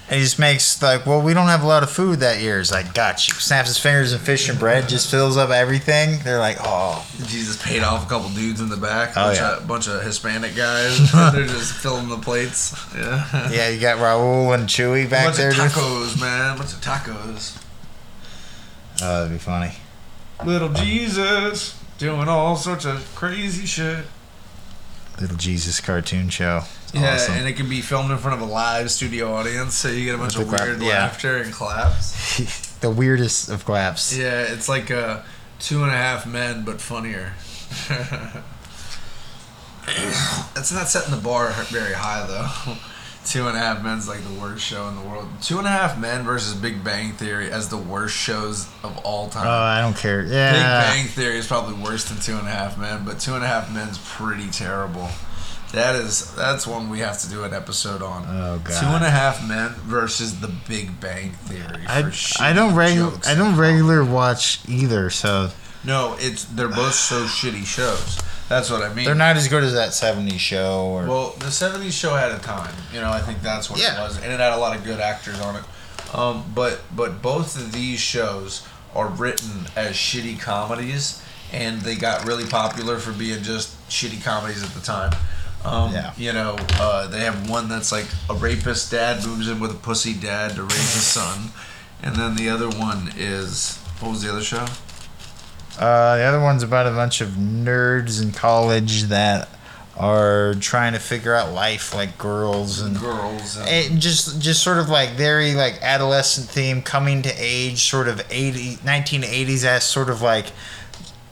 And 0.09 0.17
he 0.17 0.23
just 0.25 0.37
makes 0.37 0.81
like, 0.81 1.05
well, 1.05 1.21
we 1.21 1.33
don't 1.33 1.47
have 1.47 1.63
a 1.63 1.67
lot 1.67 1.81
of 1.81 1.89
food 1.89 2.19
that 2.19 2.41
year. 2.41 2.57
He's 2.57 2.71
like, 2.71 2.93
got 2.93 3.25
you. 3.27 3.35
Snaps 3.35 3.69
his 3.69 3.77
fingers 3.77 4.11
and 4.11 4.21
fish 4.21 4.49
and 4.49 4.59
bread, 4.59 4.89
just 4.89 5.09
fills 5.09 5.37
up 5.37 5.49
everything. 5.49 6.19
They're 6.23 6.39
like, 6.39 6.57
oh, 6.59 7.07
Jesus 7.25 7.61
paid 7.63 7.83
off 7.83 8.05
a 8.05 8.09
couple 8.09 8.29
dudes 8.29 8.59
in 8.59 8.67
the 8.67 8.75
back. 8.77 9.11
Oh, 9.11 9.27
bunch 9.27 9.37
yeah. 9.37 9.57
of, 9.57 9.67
bunch 9.67 9.87
of 9.87 10.03
Hispanic 10.03 10.55
guys. 10.55 11.11
They're 11.33 11.45
just 11.45 11.73
filling 11.73 12.09
the 12.09 12.17
plates. 12.17 12.75
Yeah. 12.95 13.49
yeah. 13.49 13.69
You 13.69 13.79
got 13.79 13.97
Raul 13.99 14.53
and 14.53 14.67
Chewy 14.67 15.09
back 15.09 15.25
bunch 15.27 15.37
there. 15.37 15.49
of 15.51 15.55
just- 15.55 15.75
tacos, 15.75 16.19
man. 16.19 16.57
bunch 16.57 16.73
of 16.73 16.81
tacos. 16.81 17.63
Oh, 19.01 19.19
that'd 19.23 19.31
be 19.31 19.37
funny. 19.39 19.71
Little 20.45 20.69
Jesus 20.69 21.79
doing 21.97 22.27
all 22.27 22.55
sorts 22.57 22.83
of 22.85 23.09
crazy 23.15 23.65
shit. 23.65 24.05
Little 25.21 25.37
Jesus 25.37 25.79
cartoon 25.79 26.29
show. 26.29 26.63
It's 26.85 26.93
Yeah, 26.93 27.13
awesome. 27.15 27.35
and 27.35 27.47
it 27.47 27.53
can 27.53 27.69
be 27.69 27.81
filmed 27.81 28.11
in 28.11 28.17
front 28.17 28.41
of 28.41 28.47
a 28.47 28.51
live 28.51 28.89
studio 28.91 29.33
audience, 29.33 29.75
so 29.75 29.87
you 29.89 30.05
get 30.05 30.15
a 30.15 30.17
bunch 30.17 30.35
With 30.37 30.45
of 30.47 30.51
the 30.51 30.57
clap- 30.57 30.67
weird 30.67 30.81
yeah. 30.81 30.87
laughter 31.03 31.37
and 31.37 31.53
claps. 31.53 32.73
the 32.81 32.89
weirdest 32.89 33.49
of 33.49 33.63
claps. 33.65 34.15
Yeah, 34.17 34.41
it's 34.41 34.67
like 34.67 34.89
uh, 34.91 35.21
two 35.59 35.83
and 35.83 35.91
a 35.91 35.95
half 35.95 36.25
men, 36.25 36.63
but 36.65 36.81
funnier. 36.81 37.33
That's 40.55 40.71
not 40.71 40.87
setting 40.87 41.11
the 41.11 41.21
bar 41.21 41.51
very 41.69 41.93
high, 41.93 42.25
though. 42.27 42.75
Two 43.25 43.47
and 43.47 43.55
a 43.55 43.59
Half 43.59 43.83
Men's 43.83 44.07
like 44.07 44.21
the 44.23 44.39
worst 44.39 44.63
show 44.63 44.87
in 44.89 44.95
the 44.95 45.01
world. 45.01 45.27
Two 45.41 45.57
and 45.57 45.67
a 45.67 45.69
Half 45.69 45.97
Men 45.99 46.23
versus 46.23 46.53
Big 46.53 46.83
Bang 46.83 47.11
Theory 47.13 47.51
as 47.51 47.69
the 47.69 47.77
worst 47.77 48.15
shows 48.15 48.67
of 48.83 48.97
all 49.05 49.29
time. 49.29 49.47
Oh, 49.47 49.49
I 49.49 49.81
don't 49.81 49.95
care. 49.95 50.23
Yeah. 50.23 50.51
Big 50.51 50.61
Bang 50.95 51.07
Theory 51.07 51.37
is 51.37 51.47
probably 51.47 51.75
worse 51.81 52.05
than 52.05 52.19
Two 52.19 52.37
and 52.37 52.47
a 52.47 52.51
Half 52.51 52.77
Men, 52.77 53.03
but 53.05 53.19
Two 53.19 53.35
and 53.35 53.43
a 53.43 53.47
Half 53.47 53.73
Men's 53.73 53.97
pretty 53.97 54.49
terrible. 54.49 55.09
That 55.71 55.95
is 55.95 56.35
that's 56.35 56.67
one 56.67 56.89
we 56.91 56.99
have 56.99 57.19
to 57.21 57.29
do 57.29 57.43
an 57.45 57.53
episode 57.53 58.03
on. 58.03 58.25
Oh 58.27 58.59
god. 58.63 58.79
Two 58.79 58.85
and 58.87 59.03
a 59.03 59.09
Half 59.09 59.47
Men 59.47 59.69
versus 59.71 60.39
The 60.39 60.51
Big 60.67 60.99
Bang 60.99 61.31
Theory. 61.31 61.83
I, 61.87 62.11
I 62.39 62.53
don't 62.53 62.75
regular 62.75 63.13
I 63.25 63.33
don't 63.33 63.57
regular 63.57 64.03
watch 64.05 64.59
either, 64.67 65.09
so 65.09 65.49
No, 65.83 66.15
it's 66.19 66.45
they're 66.45 66.67
both 66.67 66.93
so 66.93 67.23
shitty 67.23 67.65
shows. 67.65 68.19
That's 68.53 68.69
what 68.69 68.83
I 68.83 68.93
mean. 68.93 69.05
they're 69.05 69.15
not 69.15 69.35
as 69.35 69.47
good 69.47 69.63
as 69.63 69.73
that 69.73 69.89
'70s 69.93 70.37
show. 70.39 70.85
Or 70.85 71.07
Well, 71.07 71.29
the 71.39 71.47
'70s 71.47 71.91
show 71.91 72.13
had 72.13 72.31
a 72.31 72.37
time. 72.37 72.75
You 72.93 73.01
know, 73.01 73.09
I 73.11 73.19
think 73.19 73.41
that's 73.41 73.67
what 73.67 73.79
Yeah. 73.79 73.97
it 73.97 73.99
was, 74.07 74.17
and 74.17 74.31
it 74.31 74.39
had 74.39 74.53
a 74.53 74.57
lot 74.57 74.75
of 74.77 74.83
good 74.83 74.99
actors 74.99 75.39
on 75.39 75.55
it. 75.55 75.63
Um, 76.13 76.43
but 76.53 76.81
but 76.95 77.23
both 77.23 77.57
of 77.57 77.71
these 77.71 77.99
shows 77.99 78.61
are 78.93 79.07
written 79.07 79.65
as 79.75 79.95
shitty 79.95 80.39
comedies, 80.39 81.19
and 81.51 81.81
they 81.81 81.95
got 81.95 82.25
really 82.27 82.45
popular 82.45 82.99
for 82.99 83.11
being 83.11 83.41
just 83.41 83.69
shitty 83.89 84.23
comedies 84.23 84.61
at 84.63 84.69
the 84.75 84.81
time. 84.81 85.13
Um, 85.65 85.91
Yeah. 85.91 86.11
You 86.15 86.33
know, 86.33 86.55
uh, 86.79 87.07
they 87.07 87.21
have 87.21 87.49
one 87.49 87.67
that's 87.69 87.91
like 87.91 88.05
a 88.29 88.35
rapist 88.35 88.91
dad 88.91 89.25
moves 89.25 89.47
in 89.47 89.59
with 89.59 89.71
a 89.71 89.79
pussy 89.89 90.13
dad 90.13 90.55
to 90.57 90.61
raise 90.61 90.93
his 90.93 91.07
son, 91.07 91.51
and 92.03 92.15
then 92.15 92.35
the 92.35 92.49
other 92.51 92.69
one 92.69 93.11
is 93.17 93.79
what 93.99 94.11
was 94.11 94.21
the 94.21 94.29
other 94.31 94.43
show? 94.43 94.67
Uh, 95.79 96.17
the 96.17 96.23
other 96.23 96.39
one's 96.39 96.63
about 96.63 96.87
a 96.87 96.91
bunch 96.91 97.21
of 97.21 97.29
nerds 97.29 98.21
in 98.21 98.31
college 98.31 99.03
that 99.03 99.49
are 99.95 100.55
trying 100.55 100.93
to 100.93 100.99
figure 100.99 101.35
out 101.35 101.53
life 101.53 101.93
like 101.93 102.17
girls 102.17 102.81
and. 102.81 102.99
Girls. 102.99 103.57
And, 103.57 103.67
And 103.67 104.01
just, 104.01 104.41
just 104.41 104.63
sort 104.63 104.77
of 104.77 104.89
like 104.89 105.11
very 105.11 105.53
like 105.53 105.79
adolescent 105.81 106.47
theme, 106.47 106.81
coming 106.81 107.21
to 107.23 107.33
age, 107.37 107.83
sort 107.83 108.07
of 108.07 108.25
80, 108.29 108.77
1980s 108.77 109.65
as 109.65 109.83
sort 109.83 110.09
of 110.09 110.21
like 110.21 110.47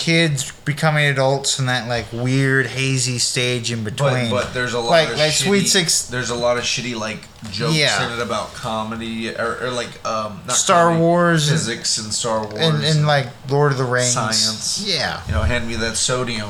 kids 0.02 0.52
becoming 0.66 1.06
adults 1.06 1.60
and 1.60 1.70
that 1.70 1.88
like 1.88 2.06
weird 2.12 2.66
hazy 2.66 3.20
stage 3.20 3.72
in 3.72 3.84
between. 3.84 4.32
but 4.32 4.52
there's 4.52 4.74
a 4.74 4.80
lot 4.80 4.90
like 4.90 5.10
of 5.10 5.18
like 5.20 5.32
shitty, 5.32 5.46
Sweet 5.46 5.68
Six, 5.68 6.08
There's 6.08 6.32
a 6.32 6.36
lot 6.36 6.58
of 6.58 6.64
shitty 6.64 6.96
like 7.00 7.20
jokes 7.52 7.76
Yeah. 7.76 8.08
in 8.08 8.20
it 8.20 8.22
about 8.24 8.52
comedy 8.56 9.30
or, 9.30 9.58
or 9.62 9.70
like 9.70 10.04
um 10.04 10.42
not 10.48 10.56
Star 10.56 10.86
comedy, 10.86 11.02
Wars 11.02 11.50
physics 11.52 12.00
and 12.00 12.12
Star 12.12 12.40
Wars 12.42 12.56
and, 12.58 12.84
and 12.84 13.06
like 13.06 13.28
Lord 13.48 13.72
of 13.74 13.78
the 13.78 13.84
Rings. 13.84 14.12
Science. 14.12 14.84
Yeah. 14.84 15.22
you 15.28 15.34
know 15.34 15.44
hand 15.44 15.68
me 15.68 15.76
that 15.76 15.98
sodium, 15.98 16.50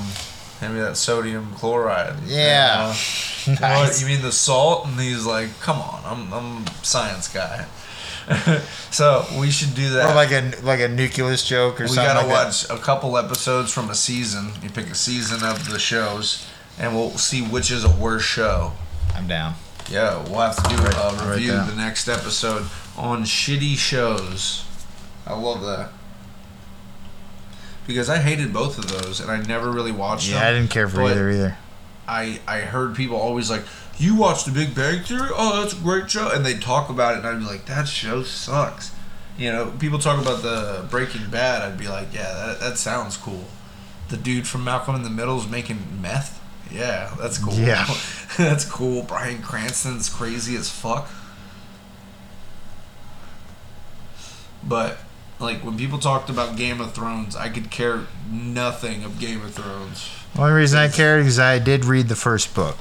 hand 0.62 0.74
me 0.74 0.80
that 0.80 0.95
sodium 0.95 1.52
chloride. 1.56 2.16
Yeah. 2.26 2.95
You, 3.47 3.54
know? 3.56 3.60
You 3.60 3.86
know. 3.86 3.91
You 3.99 4.06
mean 4.06 4.22
the 4.22 4.32
salt? 4.32 4.86
And 4.88 4.99
he's 4.99 5.26
like, 5.26 5.49
come 5.62 5.78
on, 5.80 6.02
I'm 6.06 6.32
I'm 6.32 6.68
science 6.84 7.28
guy. 7.28 7.66
so 8.91 9.26
we 9.39 9.49
should 9.51 9.74
do 9.76 9.89
that. 9.91 10.11
Or 10.11 10.15
like 10.15 10.32
a 10.32 10.51
like 10.63 10.80
a 10.80 10.88
nucleus 10.88 11.47
joke 11.47 11.80
or 11.80 11.84
we 11.84 11.89
something. 11.89 12.03
We 12.03 12.07
gotta 12.13 12.28
like 12.28 12.38
that. 12.38 12.45
watch 12.69 12.80
a 12.80 12.82
couple 12.82 13.17
episodes 13.17 13.72
from 13.74 13.89
a 13.89 13.95
season. 13.95 14.51
You 14.61 14.69
pick 14.69 14.88
a 14.88 14.95
season 14.95 15.43
of 15.47 15.69
the 15.69 15.80
shows, 15.80 16.47
and 16.80 16.95
we'll 16.95 17.11
see 17.11 17.41
which 17.41 17.72
is 17.72 17.84
a 17.84 17.89
worse 17.91 18.24
show. 18.24 18.74
I'm 19.15 19.28
down. 19.28 19.55
Yeah, 19.89 20.24
we'll 20.30 20.39
have 20.39 20.55
to 20.63 20.69
do 20.69 20.76
Right- 20.82 20.93
a 21.22 21.32
review 21.32 21.51
there. 21.51 21.63
the 21.65 21.76
next 21.76 22.07
episode 22.07 22.67
on 22.97 23.24
shitty 23.24 23.78
shows. 23.78 24.63
I 25.28 25.34
love 25.34 25.61
that. 25.61 25.89
Because 27.88 28.09
I 28.09 28.19
hated 28.19 28.53
both 28.53 28.78
of 28.78 28.88
those 28.88 29.19
and 29.19 29.30
I 29.30 29.41
never 29.41 29.72
really 29.72 29.91
watched 29.91 30.30
Yeah, 30.30 30.47
I 30.47 30.53
didn't 30.53 30.69
care 30.69 30.88
for 30.88 31.01
either 31.03 31.30
either. 31.30 31.57
I, 32.07 32.39
I 32.47 32.59
heard 32.59 32.95
people 32.95 33.17
always 33.17 33.49
like, 33.49 33.63
You 33.98 34.16
watched 34.16 34.46
The 34.46 34.52
Big 34.52 34.74
Bang 34.74 35.04
Theory? 35.04 35.30
Oh, 35.32 35.62
that's 35.62 35.74
a 35.74 35.82
great 35.82 36.10
show. 36.10 36.32
And 36.32 36.46
they'd 36.46 36.62
talk 36.62 36.89
about 36.89 37.16
it 37.16 37.20
and 37.20 37.28
I'd 37.28 37.39
be 37.39 37.46
like, 37.46 37.66
That 37.66 37.88
show 37.88 38.24
sucks. 38.24 38.94
You 39.38 39.52
know, 39.52 39.74
people 39.80 40.00
talk 40.00 40.22
about 40.22 40.42
the 40.42 40.86
Breaking 40.89 41.30
Bad. 41.30 41.62
I'd 41.62 41.78
be 41.78 41.88
like, 41.88 42.14
Yeah, 42.14 42.34
that, 42.34 42.60
that 42.60 42.78
sounds 42.78 43.18
cool. 43.18 43.46
The 44.10 44.18
dude 44.18 44.48
from 44.48 44.64
Malcolm 44.64 44.96
in 44.96 45.04
the 45.04 45.10
Middle 45.10 45.38
is 45.38 45.48
making 45.48 46.02
meth? 46.02 46.42
Yeah, 46.72 47.14
that's 47.20 47.38
cool. 47.38 47.54
Yeah. 47.54 47.86
that's 48.38 48.66
cool. 48.66 49.04
Bryan 49.04 49.42
Cranston's 49.42 50.10
crazy 50.10 50.56
as 50.56 50.70
fuck. 50.70 51.10
But 54.64 54.98
like 55.39 55.64
when 55.66 55.78
people 55.78 56.00
talked 56.00 56.30
about 56.30 56.56
Game 56.56 56.80
of 56.80 56.94
Thrones, 56.94 57.36
I 57.36 57.50
could 57.50 57.72
care 57.72 58.06
nothing 58.32 59.04
of 59.04 59.20
Game 59.20 59.44
of 59.44 59.54
Thrones. 59.54 60.10
Only 60.38 60.54
reason 60.54 60.80
I 60.80 60.88
cared 60.88 61.26
is 61.26 61.39
I 61.39 61.60
did 61.60 61.86
read 61.86 62.08
the 62.08 62.16
first 62.16 62.54
book. 62.56 62.78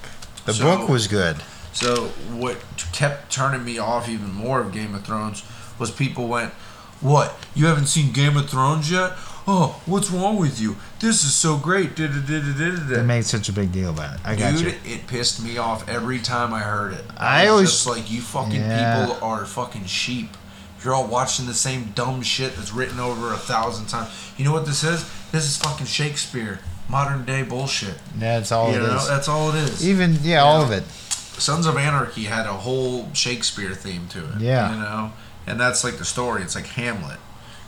The 0.51 0.57
So- 0.57 0.77
book 0.79 0.89
was 0.89 1.07
good. 1.07 1.37
So 1.73 2.07
what 2.33 2.57
kept 2.93 3.31
turning 3.33 3.65
me 3.65 3.79
off 3.79 4.09
even 4.09 4.33
more 4.35 4.61
of 4.61 4.73
Game 4.73 4.95
of 4.95 5.05
Thrones 5.05 5.43
was 5.79 5.91
people 5.91 6.27
went, 6.27 6.53
"What? 7.01 7.39
You 7.55 7.67
haven't 7.67 7.87
seen 7.87 8.11
Game 8.13 8.37
of 8.37 8.51
Thrones 8.51 8.91
yet? 8.91 9.17
Oh, 9.47 9.77
what's 9.87 10.11
wrong 10.11 10.37
with 10.37 10.61
you? 10.61 10.77
This 10.99 11.23
is 11.25 11.33
so 11.35 11.57
great." 11.57 11.95
They 11.97 12.09
Da-da-da-da-da-da." 12.09 13.03
made 13.03 13.25
such 13.25 13.49
a 13.49 13.53
big 13.53 13.71
deal 13.73 13.91
about 13.91 14.15
it. 14.15 14.21
I 14.25 14.35
got 14.35 14.53
Dude, 14.55 14.63
you. 14.63 14.75
it 14.85 15.07
pissed 15.07 15.41
me 15.41 15.59
off 15.59 15.89
every 15.89 16.19
time 16.19 16.53
I 16.53 16.61
heard 16.61 16.93
it. 16.93 17.05
I 17.17 17.43
was 17.45 17.51
always- 17.51 17.71
just 17.71 17.87
like, 17.87 18.11
you 18.11 18.21
fucking 18.21 18.61
Yeah. 18.61 19.07
people 19.07 19.19
are 19.23 19.47
fucking 19.47 19.87
sheep. 19.87 20.37
You're 20.85 20.95
all 20.95 21.07
watching 21.07 21.47
the 21.47 21.55
same 21.55 21.93
dumb 21.95 22.23
shit 22.23 22.57
that's 22.57 22.73
written 22.73 22.99
over 22.99 23.33
a 23.33 23.39
thousand 23.39 23.87
times. 23.87 24.09
You 24.37 24.45
know 24.45 24.53
what 24.53 24.67
this 24.67 24.83
is? 24.83 25.05
This 25.31 25.45
is 25.45 25.57
fucking 25.57 25.87
Shakespeare, 25.87 26.61
modern 26.91 27.25
day 27.25 27.43
bullshit. 27.43 27.95
That's 28.17 28.51
all 28.51 28.71
you 28.71 28.79
it 28.79 28.83
know, 28.83 28.97
is. 28.97 29.09
that's 29.09 29.29
all 29.29 29.51
it 29.51 29.57
is. 29.57 29.89
Even 29.89 30.19
yeah, 30.23 30.43
all 30.43 30.63
of 30.63 30.73
it. 30.73 30.85
Sons 30.85 31.67
of 31.67 31.77
Anarchy 31.77 32.25
had 32.25 32.47
a 32.47 32.53
whole 32.53 33.13
Shakespeare 33.15 33.75
theme 33.75 34.09
to 34.09 34.19
it. 34.33 34.41
Yeah. 34.41 34.75
You 34.75 34.81
know? 34.81 35.13
And 35.47 35.59
that's 35.59 35.85
like 35.85 35.97
the 35.97 36.05
story. 36.05 36.43
It's 36.43 36.55
like 36.55 36.67
Hamlet. 36.67 37.19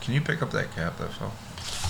Can 0.02 0.14
you 0.14 0.20
pick 0.20 0.42
up 0.42 0.50
that 0.50 0.74
cap 0.74 0.98
that 0.98 1.12
fell? 1.12 1.32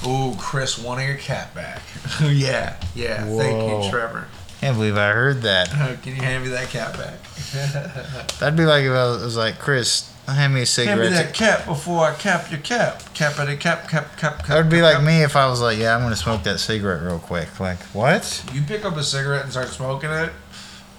Oh, 0.05 0.37
Chris 0.39 0.79
wanting 0.79 1.09
your 1.09 1.17
cap 1.17 1.55
back. 1.55 1.81
yeah, 2.23 2.77
yeah. 2.95 3.25
Thank 3.25 3.85
you, 3.85 3.91
Trevor. 3.91 4.29
Can't 4.61 4.77
believe 4.77 4.97
I 4.97 5.11
heard 5.11 5.43
that. 5.43 5.71
Can 6.03 6.15
you 6.15 6.23
hand 6.23 6.45
me 6.45 6.51
that 6.51 6.69
cap 6.69 6.97
back? 6.97 7.21
That'd 8.39 8.57
be 8.57 8.65
like 8.65 8.85
if 8.85 8.93
I 8.93 9.07
was 9.07 9.37
like, 9.37 9.59
Chris, 9.59 10.12
hand 10.29 10.55
me 10.55 10.63
a 10.63 10.67
cigarette. 10.67 10.99
Hand 10.99 11.11
me 11.11 11.17
that 11.17 11.35
cap 11.35 11.67
before 11.67 12.07
I 12.07 12.15
cap 12.15 12.51
your 12.51 12.61
cap. 12.61 13.03
Cap 13.15 13.39
at 13.39 13.49
a 13.49 13.57
cap, 13.57 13.89
cap, 13.89 14.17
cap, 14.17 14.39
cap. 14.39 14.47
That 14.47 14.57
would 14.57 14.71
be 14.71 14.77
cap, 14.77 14.85
like 14.85 14.97
cap. 14.97 15.05
me 15.05 15.23
if 15.23 15.35
I 15.37 15.47
was 15.49 15.61
like, 15.61 15.79
yeah, 15.79 15.95
I'm 15.97 16.03
gonna 16.03 16.17
smoke 16.17 16.43
that 16.45 16.61
cigarette 16.61 17.03
real 17.03 17.19
quick. 17.19 17.59
Like, 17.61 17.79
what? 17.95 18.45
You 18.53 18.63
pick 18.63 18.85
up 18.85 18.97
a 18.97 19.03
cigarette 19.03 19.43
and 19.43 19.51
start 19.53 19.69
smoking 19.69 20.11
it, 20.11 20.31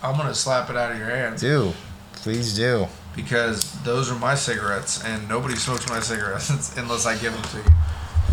I'm 0.01 0.17
gonna 0.17 0.35
slap 0.35 0.69
it 0.69 0.75
out 0.75 0.91
of 0.91 0.97
your 0.97 1.07
hands. 1.09 1.39
Do, 1.41 1.73
please 2.13 2.55
do. 2.55 2.87
because 3.15 3.71
those 3.83 4.11
are 4.11 4.15
my 4.19 4.35
cigarettes 4.35 5.03
and 5.03 5.29
nobody 5.29 5.55
smokes 5.55 5.87
my 5.87 5.99
cigarettes 5.99 6.75
unless 6.77 7.05
I 7.05 7.17
give 7.17 7.33
them 7.33 7.43
to 7.43 7.57
you. 7.57 7.75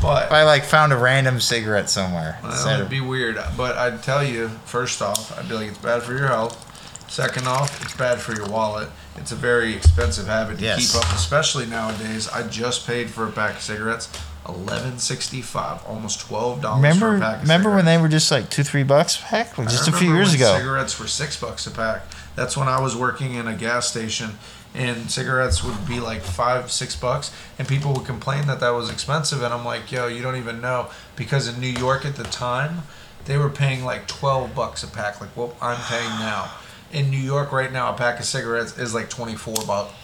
But 0.02 0.26
If 0.26 0.32
I 0.32 0.44
like 0.44 0.64
found 0.64 0.92
a 0.94 0.96
random 0.96 1.40
cigarette 1.40 1.90
somewhere, 1.90 2.38
well, 2.42 2.82
of- 2.82 2.88
be 2.88 3.00
weird. 3.02 3.38
But 3.56 3.76
I'd 3.76 4.02
tell 4.02 4.24
you, 4.24 4.48
first 4.64 5.02
off, 5.02 5.38
I'd 5.38 5.48
be 5.48 5.54
like, 5.54 5.68
it's 5.68 5.78
bad 5.78 6.02
for 6.02 6.12
your 6.16 6.26
health. 6.26 6.66
Second 7.10 7.46
off, 7.46 7.82
it's 7.82 7.94
bad 7.96 8.18
for 8.20 8.34
your 8.34 8.48
wallet. 8.48 8.88
It's 9.20 9.32
a 9.32 9.36
very 9.36 9.74
expensive 9.74 10.26
habit 10.26 10.58
to 10.58 10.64
Yes. 10.64 10.92
keep 10.92 11.02
up, 11.02 11.12
especially 11.14 11.66
nowadays. 11.66 12.28
I 12.28 12.42
just 12.44 12.86
paid 12.86 13.10
for 13.10 13.26
a 13.28 13.30
pack 13.30 13.56
of 13.56 13.62
cigarettes, 13.62 14.08
eleven 14.48 14.98
sixty 14.98 15.42
five, 15.42 15.80
almost 15.86 16.20
twelve 16.20 16.62
dollars. 16.62 16.78
remember, 16.82 17.10
for 17.10 17.16
a 17.16 17.20
pack 17.20 17.36
of 17.36 17.42
remember 17.42 17.74
when 17.74 17.84
they 17.84 17.98
were 17.98 18.08
just 18.08 18.30
like 18.30 18.48
two, 18.50 18.62
three 18.62 18.82
bucks 18.82 19.18
a 19.18 19.22
pack, 19.22 19.58
Like, 19.58 19.68
just 19.68 19.88
a 19.88 19.92
few 19.92 20.14
years 20.14 20.32
ago. 20.32 20.56
Cigarettes 20.56 20.98
were 20.98 21.06
six 21.06 21.36
bucks 21.36 21.66
a 21.66 21.70
pack. 21.70 22.02
That's 22.34 22.56
when 22.56 22.68
I 22.68 22.80
was 22.80 22.96
working 22.96 23.34
in 23.34 23.46
a 23.46 23.54
gas 23.54 23.88
station, 23.88 24.38
and 24.74 25.10
cigarettes 25.10 25.62
would 25.62 25.86
be 25.86 26.00
like 26.00 26.22
five, 26.22 26.70
six 26.72 26.96
bucks, 26.96 27.30
and 27.58 27.68
people 27.68 27.92
would 27.92 28.06
complain 28.06 28.46
that 28.46 28.60
that 28.60 28.70
was 28.70 28.88
expensive. 28.90 29.42
And 29.42 29.52
I'm 29.52 29.64
like, 29.66 29.92
yo, 29.92 30.06
you 30.06 30.22
don't 30.22 30.36
even 30.36 30.60
know 30.62 30.88
because 31.16 31.46
in 31.46 31.60
New 31.60 31.68
York 31.68 32.06
at 32.06 32.16
the 32.16 32.24
time, 32.24 32.84
they 33.26 33.36
were 33.36 33.50
paying 33.50 33.84
like 33.84 34.06
twelve 34.08 34.54
bucks 34.54 34.82
a 34.82 34.86
pack, 34.88 35.20
like 35.20 35.36
what 35.36 35.54
I'm 35.60 35.76
paying 35.76 36.08
now. 36.20 36.50
In 36.92 37.10
New 37.10 37.18
York 37.18 37.52
right 37.52 37.72
now, 37.72 37.92
a 37.94 37.96
pack 37.96 38.18
of 38.18 38.24
cigarettes 38.24 38.76
is 38.78 38.94
like 38.94 39.08
twenty 39.08 39.36
four 39.36 39.54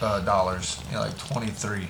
uh, 0.01 0.20
dollars, 0.20 0.80
you 0.89 0.95
know, 0.95 1.01
like 1.03 1.18
twenty 1.18 1.49
three. 1.49 1.89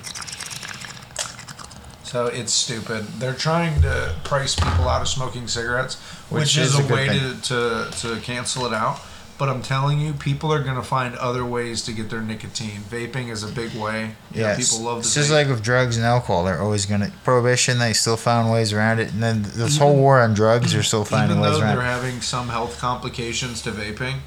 So 2.02 2.26
it's 2.26 2.52
stupid. 2.52 3.04
They're 3.18 3.34
trying 3.34 3.82
to 3.82 4.14
price 4.24 4.54
people 4.54 4.88
out 4.88 5.02
of 5.02 5.08
smoking 5.08 5.48
cigarettes, 5.48 5.96
which, 6.30 6.42
Which 6.42 6.56
is, 6.58 6.74
is 6.74 6.88
a 6.90 6.92
way 6.92 7.08
to, 7.08 7.42
to 7.42 7.90
to 8.00 8.20
cancel 8.22 8.64
it 8.66 8.72
out. 8.72 9.00
But 9.38 9.50
I'm 9.50 9.60
telling 9.60 10.00
you, 10.00 10.14
people 10.14 10.50
are 10.50 10.62
gonna 10.62 10.82
find 10.82 11.14
other 11.16 11.44
ways 11.44 11.82
to 11.82 11.92
get 11.92 12.08
their 12.08 12.22
nicotine. 12.22 12.80
Vaping 12.88 13.28
is 13.30 13.42
a 13.42 13.48
big 13.48 13.74
way. 13.74 14.12
You 14.32 14.40
know, 14.40 14.48
Yeah, 14.48 14.56
people 14.56 14.80
love 14.80 15.02
to 15.02 15.12
just 15.12 15.30
like 15.30 15.48
with 15.48 15.62
drugs 15.62 15.98
and 15.98 16.06
alcohol. 16.06 16.44
They're 16.44 16.62
always 16.62 16.86
gonna 16.86 17.12
prohibition. 17.22 17.78
They 17.78 17.92
still 17.92 18.16
found 18.16 18.50
ways 18.50 18.72
around 18.72 19.00
it, 19.00 19.12
and 19.12 19.22
then 19.22 19.42
this 19.42 19.76
whole 19.76 19.94
war 19.96 20.22
on 20.22 20.32
drugs, 20.32 20.72
they're 20.72 20.82
still 20.82 21.04
finding 21.04 21.40
ways 21.40 21.58
around. 21.58 21.58
even 21.58 21.68
though 21.68 21.82
they're 21.82 21.90
it. 21.90 22.02
having 22.02 22.20
some 22.22 22.48
health 22.48 22.78
complications 22.78 23.60
to 23.62 23.72
vaping, 23.72 24.20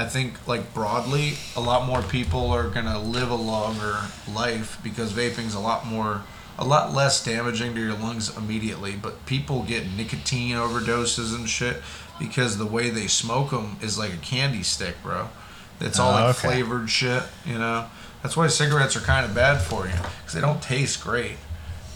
I 0.00 0.06
think 0.06 0.46
like 0.48 0.72
broadly, 0.74 1.34
a 1.54 1.60
lot 1.60 1.86
more 1.86 2.02
people 2.02 2.50
are 2.50 2.68
gonna 2.68 2.98
live 2.98 3.30
a 3.30 3.34
longer 3.36 3.98
life 4.32 4.78
because 4.82 5.12
vaping's 5.12 5.54
a 5.54 5.60
lot 5.60 5.86
more, 5.86 6.22
a 6.58 6.64
lot 6.64 6.92
less 6.94 7.22
damaging 7.22 7.74
to 7.74 7.80
your 7.80 7.94
lungs 7.94 8.36
immediately. 8.36 8.96
But 8.96 9.26
people 9.26 9.62
get 9.62 9.86
nicotine 9.86 10.56
overdoses 10.56 11.34
and 11.34 11.48
shit 11.48 11.76
because 12.18 12.58
the 12.58 12.66
way 12.66 12.90
they 12.90 13.06
smoke 13.06 13.50
them 13.50 13.76
is 13.82 13.98
like 13.98 14.12
a 14.12 14.18
candy 14.18 14.62
stick, 14.62 14.96
bro. 15.02 15.28
It's 15.80 15.98
all 15.98 16.10
Oh, 16.10 16.14
like 16.26 16.36
okay. 16.36 16.48
flavored 16.48 16.90
shit, 16.90 17.22
you 17.46 17.58
know. 17.58 17.86
That's 18.22 18.36
why 18.36 18.46
cigarettes 18.48 18.96
are 18.96 19.00
kind 19.00 19.24
of 19.24 19.34
bad 19.34 19.60
for 19.62 19.86
you 19.86 19.92
because 20.18 20.34
they 20.34 20.40
don't 20.40 20.62
taste 20.62 21.02
great 21.02 21.36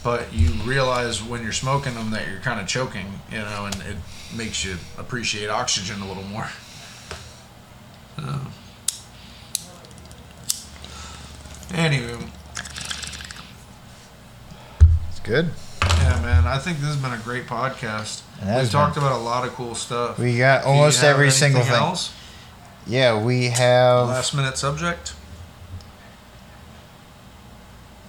but 0.02 0.34
you 0.34 0.50
realize 0.64 1.22
when 1.22 1.42
you're 1.42 1.50
smoking 1.50 1.94
them 1.94 2.10
that 2.10 2.28
you're 2.28 2.40
kind 2.40 2.60
of 2.60 2.66
choking, 2.66 3.06
you 3.32 3.38
know, 3.38 3.64
and 3.64 3.74
it 3.88 3.96
makes 4.36 4.62
you 4.62 4.76
appreciate 4.98 5.48
oxygen 5.48 6.02
a 6.02 6.06
little 6.06 6.22
more. 6.24 6.46
Uh, 8.18 8.38
anyway, 11.74 12.16
It's 15.10 15.20
good. 15.22 15.50
yeah, 15.82 16.20
man, 16.22 16.46
I 16.46 16.58
think 16.58 16.78
this 16.78 16.86
has 16.88 16.96
been 16.96 17.12
a 17.12 17.18
great 17.22 17.46
podcast. 17.46 18.22
We've 18.44 18.70
talked 18.70 18.96
about 18.96 19.12
a 19.12 19.22
lot 19.22 19.46
of 19.46 19.54
cool 19.54 19.74
stuff. 19.74 20.18
We 20.18 20.38
got 20.38 20.64
almost 20.64 21.02
every 21.02 21.30
single 21.30 21.62
thing. 21.62 21.72
Else? 21.72 22.12
Yeah, 22.86 23.22
we 23.22 23.46
have. 23.46 24.08
Last 24.08 24.34
minute 24.34 24.58
subject. 24.58 25.14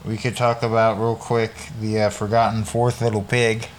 We 0.03 0.17
could 0.17 0.37
talk 0.37 0.61
about 0.61 0.99
real 0.99 1.15
quick 1.15 1.53
the 1.81 2.01
uh, 2.01 2.09
forgotten 2.11 2.63
fourth 2.63 3.01
little 3.01 3.23
pig, 3.23 3.69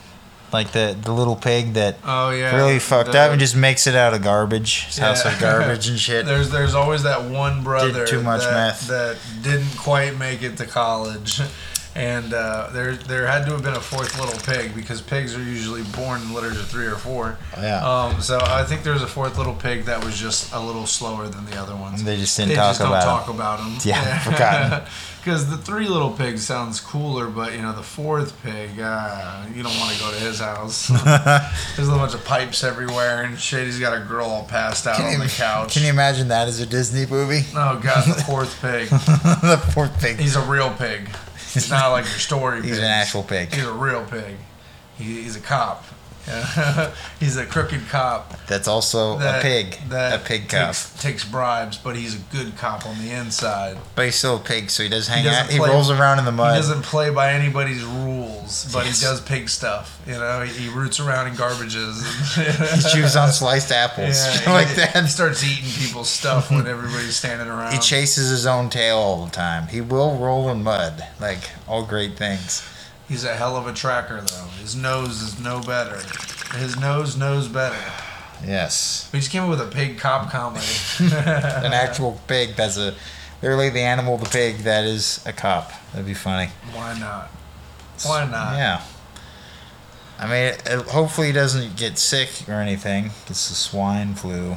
like 0.57 0.72
the 0.72 0.96
the 1.00 1.12
little 1.12 1.36
pig 1.36 1.74
that 1.74 1.96
Oh 2.04 2.30
yeah, 2.30 2.57
really 2.57 2.78
fucked 2.78 3.12
the- 3.12 3.18
up 3.20 3.30
and 3.30 3.38
just 3.40 3.54
makes 3.57 3.86
it 3.86 3.94
out 3.94 4.14
of 4.14 4.22
garbage. 4.22 4.86
His 4.86 4.98
house 4.98 5.24
of 5.24 5.38
garbage 5.38 5.88
and 5.88 5.98
shit. 6.07 6.24
There's 6.26 6.50
there's 6.50 6.74
always 6.74 7.02
that 7.04 7.24
one 7.24 7.62
brother 7.62 8.04
Did 8.04 8.09
too 8.09 8.22
much 8.22 8.40
that, 8.42 8.52
meth. 8.52 8.88
that 8.88 9.16
didn't 9.42 9.76
quite 9.76 10.16
make 10.18 10.42
it 10.42 10.57
to 10.59 10.66
college, 10.66 11.40
and 11.97 12.32
uh, 12.34 12.68
there 12.72 12.94
there 12.94 13.26
had 13.26 13.44
to 13.47 13.53
have 13.53 13.62
been 13.62 13.74
a 13.74 13.80
fourth 13.80 14.18
little 14.20 14.38
pig 14.40 14.74
because 14.74 15.01
pigs 15.01 15.34
are 15.34 15.42
usually 15.42 15.82
born 15.97 16.20
in 16.22 16.32
litters 16.34 16.59
of 16.59 16.66
three 16.66 16.86
or 16.86 16.97
four. 16.97 17.38
yeah, 17.59 17.82
Um, 17.84 18.20
so 18.20 18.38
I 18.40 18.62
think 18.64 18.82
there's 18.82 19.03
a 19.03 19.07
fourth 19.09 19.38
little 19.38 19.55
pig 19.55 19.84
that 19.86 20.05
was 20.05 20.18
just 20.18 20.53
a 20.53 20.61
little 20.61 20.86
slower 20.86 21.26
than 21.28 21.47
the 21.47 21.57
other 21.57 21.74
ones. 21.74 22.05
they 22.05 22.16
just 22.16 22.36
didn't 22.36 22.51
They 22.51 22.55
talk 22.57 22.70
just 22.70 22.80
don't 22.80 22.88
about 22.88 23.05
talk 23.05 23.28
about 23.28 23.59
them. 23.59 23.78
Yeah, 23.84 24.18
forgotten. 24.30 24.86
Because 25.26 25.51
the 25.51 25.57
three 25.57 25.88
little 25.88 26.12
pigs 26.12 26.44
sounds 26.47 26.78
cooler, 26.78 27.26
but 27.26 27.53
you 27.53 27.61
know 27.61 27.72
the 27.72 27.82
fourth 27.82 28.40
pig, 28.44 28.78
uh, 28.78 29.44
you 29.53 29.64
don't 29.64 29.76
want 29.80 29.92
to 29.92 29.99
go 29.99 30.12
to 30.12 30.18
his 30.20 30.38
house. 30.38 30.86
There's 31.76 31.88
a 31.88 31.92
bunch 31.97 32.14
of 32.14 32.24
pipes 32.24 32.62
everywhere 32.62 33.24
and 33.24 33.36
shit. 33.36 33.64
He's 33.64 33.80
got 33.80 34.01
a 34.01 34.05
girl 34.05 34.26
all 34.26 34.44
passed 34.44 34.86
out 34.86 35.01
on 35.01 35.18
the 35.18 35.26
couch. 35.26 35.74
Can 35.74 35.82
you 35.82 35.88
imagine 35.88 36.28
that 36.28 36.47
as 36.47 36.61
a 36.61 36.66
Disney 36.66 37.07
movie? 37.07 37.40
Oh 37.57 37.80
god, 37.82 38.07
the 38.07 38.22
fourth 38.22 38.57
pig. 38.62 38.88
the 38.88 39.61
fourth 39.74 39.99
pig. 40.01 40.20
He's 40.20 40.36
a 40.36 40.42
real 40.42 40.70
pig. 40.70 41.09
He's 41.57 41.70
not 41.70 41.90
like 41.90 42.04
your 42.04 42.18
story. 42.18 42.57
He's 42.61 42.72
pigs. 42.72 42.78
an 42.80 42.84
actual 42.84 43.22
pig. 43.22 43.54
He's 43.54 43.64
a 43.64 43.72
real 43.72 44.04
pig. 44.04 44.36
He, 44.98 45.22
he's 45.22 45.36
a 45.36 45.40
cop. 45.40 45.84
He's 47.20 47.37
a 47.37 47.47
crooked 47.47 47.89
cop. 47.89 48.35
That's 48.47 48.66
also 48.68 49.18
a 49.18 49.39
pig. 49.41 49.79
That 49.89 50.20
a 50.20 50.24
pig 50.24 50.49
cop. 50.49 50.68
takes, 50.68 51.03
takes 51.03 51.24
bribes, 51.24 51.79
but 51.79 51.97
he's 51.97 52.14
a 52.16 52.18
good 52.35 52.57
cop 52.57 52.85
on 52.87 52.99
the 52.99 53.11
inside. 53.12 53.79
But 53.95 54.07
he's 54.07 54.16
still 54.16 54.37
a 54.37 54.41
pig, 54.41 54.70
so 54.70 54.83
he 54.83 54.89
does 54.89 55.07
hang 55.09 55.24
doesn't 55.24 55.45
out. 55.47 55.51
He 55.51 55.59
rolls 55.59 55.91
around 55.91 56.18
in 56.18 56.24
the 56.24 56.33
mud. 56.33 56.55
He 56.55 56.59
doesn't 56.61 56.83
play 56.83 57.11
by 57.11 57.33
anybody's 57.33 57.85
rules, 57.85 58.68
but 58.72 58.87
Yes. 58.87 59.01
he 59.01 59.07
does 59.07 59.20
pig 59.20 59.49
stuff. 59.49 60.01
You 60.07 60.14
know, 60.14 60.43
he, 60.43 60.64
he 60.64 60.68
roots 60.68 60.99
around 61.01 61.29
in 61.29 61.35
garbages. 61.35 62.03
he 62.85 62.91
chews 63.01 63.16
on 63.16 63.31
sliced 63.33 63.70
apples, 63.72 64.16
Yeah, 64.16 64.43
like 64.53 64.68
he, 64.68 64.74
that. 64.74 64.97
He 65.03 65.09
starts 65.09 65.45
eating 65.45 65.70
people's 65.70 66.09
stuff 66.11 66.51
when 66.51 66.66
everybody's 66.66 67.16
standing 67.16 67.49
around. 67.49 67.72
He 67.72 67.79
chases 67.79 68.31
his 68.31 68.47
own 68.47 68.68
tail 68.70 68.97
all 68.99 69.24
the 69.24 69.31
time. 69.31 69.68
He 69.68 69.81
will 69.81 70.16
roll 70.18 70.49
in 70.51 70.62
mud, 70.64 71.05
like 71.20 71.51
all 71.68 71.85
great 71.85 72.16
things. 72.16 72.62
He's 73.09 73.24
a 73.24 73.34
hell 73.34 73.57
of 73.57 73.66
a 73.66 73.72
tracker, 73.72 74.20
though. 74.20 74.48
His 74.61 74.74
nose 74.74 75.22
is 75.22 75.38
no 75.38 75.61
better. 75.61 76.00
His 76.59 76.76
nose 76.76 77.16
knows 77.16 77.48
better. 77.48 77.78
Yes, 78.44 79.09
We 79.12 79.20
just 79.20 79.30
came 79.30 79.44
up 79.44 79.50
with 79.50 79.61
a 79.61 79.66
pig 79.66 79.98
cop 79.98 80.30
comedy. 80.30 80.66
an 81.00 81.72
actual 81.72 82.20
pig 82.26 82.54
that's 82.54 82.76
a 82.76 82.94
literally 83.40 83.70
the 83.70 83.80
animal, 83.80 84.18
the 84.18 84.28
pig 84.28 84.59
that 84.59 84.84
is 84.84 85.24
a 85.26 85.32
cop. 85.32 85.72
That'd 85.92 86.07
be 86.07 86.14
funny. 86.14 86.50
Why 86.72 86.98
not? 86.98 87.28
Why 88.04 88.26
not? 88.26 88.57
Yeah. 88.57 88.82
I 90.18 90.26
mean, 90.26 90.54
it, 90.66 90.88
hopefully 90.88 91.28
he 91.28 91.32
doesn't 91.32 91.76
get 91.76 91.98
sick 91.98 92.28
or 92.48 92.54
anything. 92.54 93.07
It's 93.28 93.48
the 93.48 93.54
swine 93.54 94.14
flu. 94.14 94.57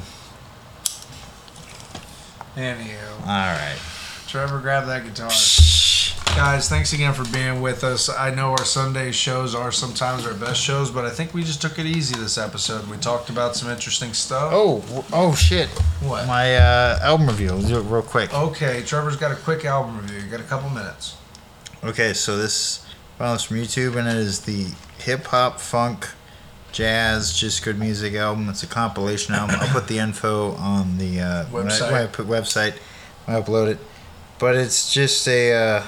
Anywho, 2.56 3.22
All 3.22 3.28
right. 3.28 3.78
Trevor, 4.28 4.60
grab 4.60 4.88
that 4.88 5.06
guitar. 5.06 5.30
Guys, 6.36 6.70
thanks 6.70 6.94
again 6.94 7.14
for 7.14 7.26
being 7.34 7.62
with 7.62 7.84
us. 7.84 8.08
I 8.10 8.34
know 8.34 8.52
our 8.52 8.64
Sunday 8.64 9.12
shows 9.12 9.54
are 9.54 9.74
sometimes 9.74 10.26
our 10.26 10.34
best 10.34 10.62
shows, 10.62 10.90
but 10.90 11.04
I 11.04 11.10
think 11.10 11.34
we 11.34 11.44
just 11.44 11.62
took 11.62 11.78
it 11.78 11.86
easy 11.86 12.16
this 12.16 12.38
episode. 12.38 12.88
We 12.88 12.96
talked 12.98 13.30
about 13.30 13.58
some 13.58 13.70
interesting 13.70 14.14
stuff. 14.14 14.52
Oh, 14.54 14.82
oh 15.12 15.36
shit. 15.36 15.68
What? 16.02 16.28
My 16.28 16.56
uh, 16.56 17.00
album 17.02 17.28
review. 17.28 17.50
I'll 17.50 17.62
do 17.62 17.78
it 17.80 17.82
real 17.84 18.02
quick. 18.02 18.34
Okay, 18.34 18.84
Trevor's 18.84 19.18
got 19.18 19.34
a 19.34 19.36
quick 19.36 19.66
album 19.66 19.98
review. 20.00 20.20
You 20.22 20.28
got 20.32 20.40
a 20.40 20.44
couple 20.44 20.70
minutes. 20.70 21.18
Okay, 21.84 22.14
so 22.14 22.38
this 22.38 22.86
follows 23.18 23.44
from 23.44 23.58
YouTube, 23.58 23.98
and 23.98 24.08
it 24.08 24.16
is 24.16 24.42
the 24.42 24.68
hip 25.00 25.26
hop, 25.26 25.60
funk, 25.60 26.08
jazz, 26.72 27.34
just 27.38 27.66
good 27.66 27.78
music 27.78 28.14
album. 28.14 28.48
It's 28.48 28.64
a 28.64 28.68
compilation 28.68 29.36
album. 29.36 29.58
I'll 29.60 29.74
put 29.74 29.88
the 29.90 30.00
info 30.00 30.54
on 30.54 30.98
the 31.00 31.20
uh, 31.20 31.46
when 31.48 31.68
I- 31.68 31.70
Website. 31.70 31.92
When 31.92 32.02
I, 32.02 32.08
put 32.08 32.28
website, 32.28 32.78
I 33.28 33.34
upload 33.34 33.68
it. 33.72 33.80
But 34.40 34.56
it's 34.56 34.94
just 34.94 35.28
a 35.28 35.52
uh, 35.54 35.84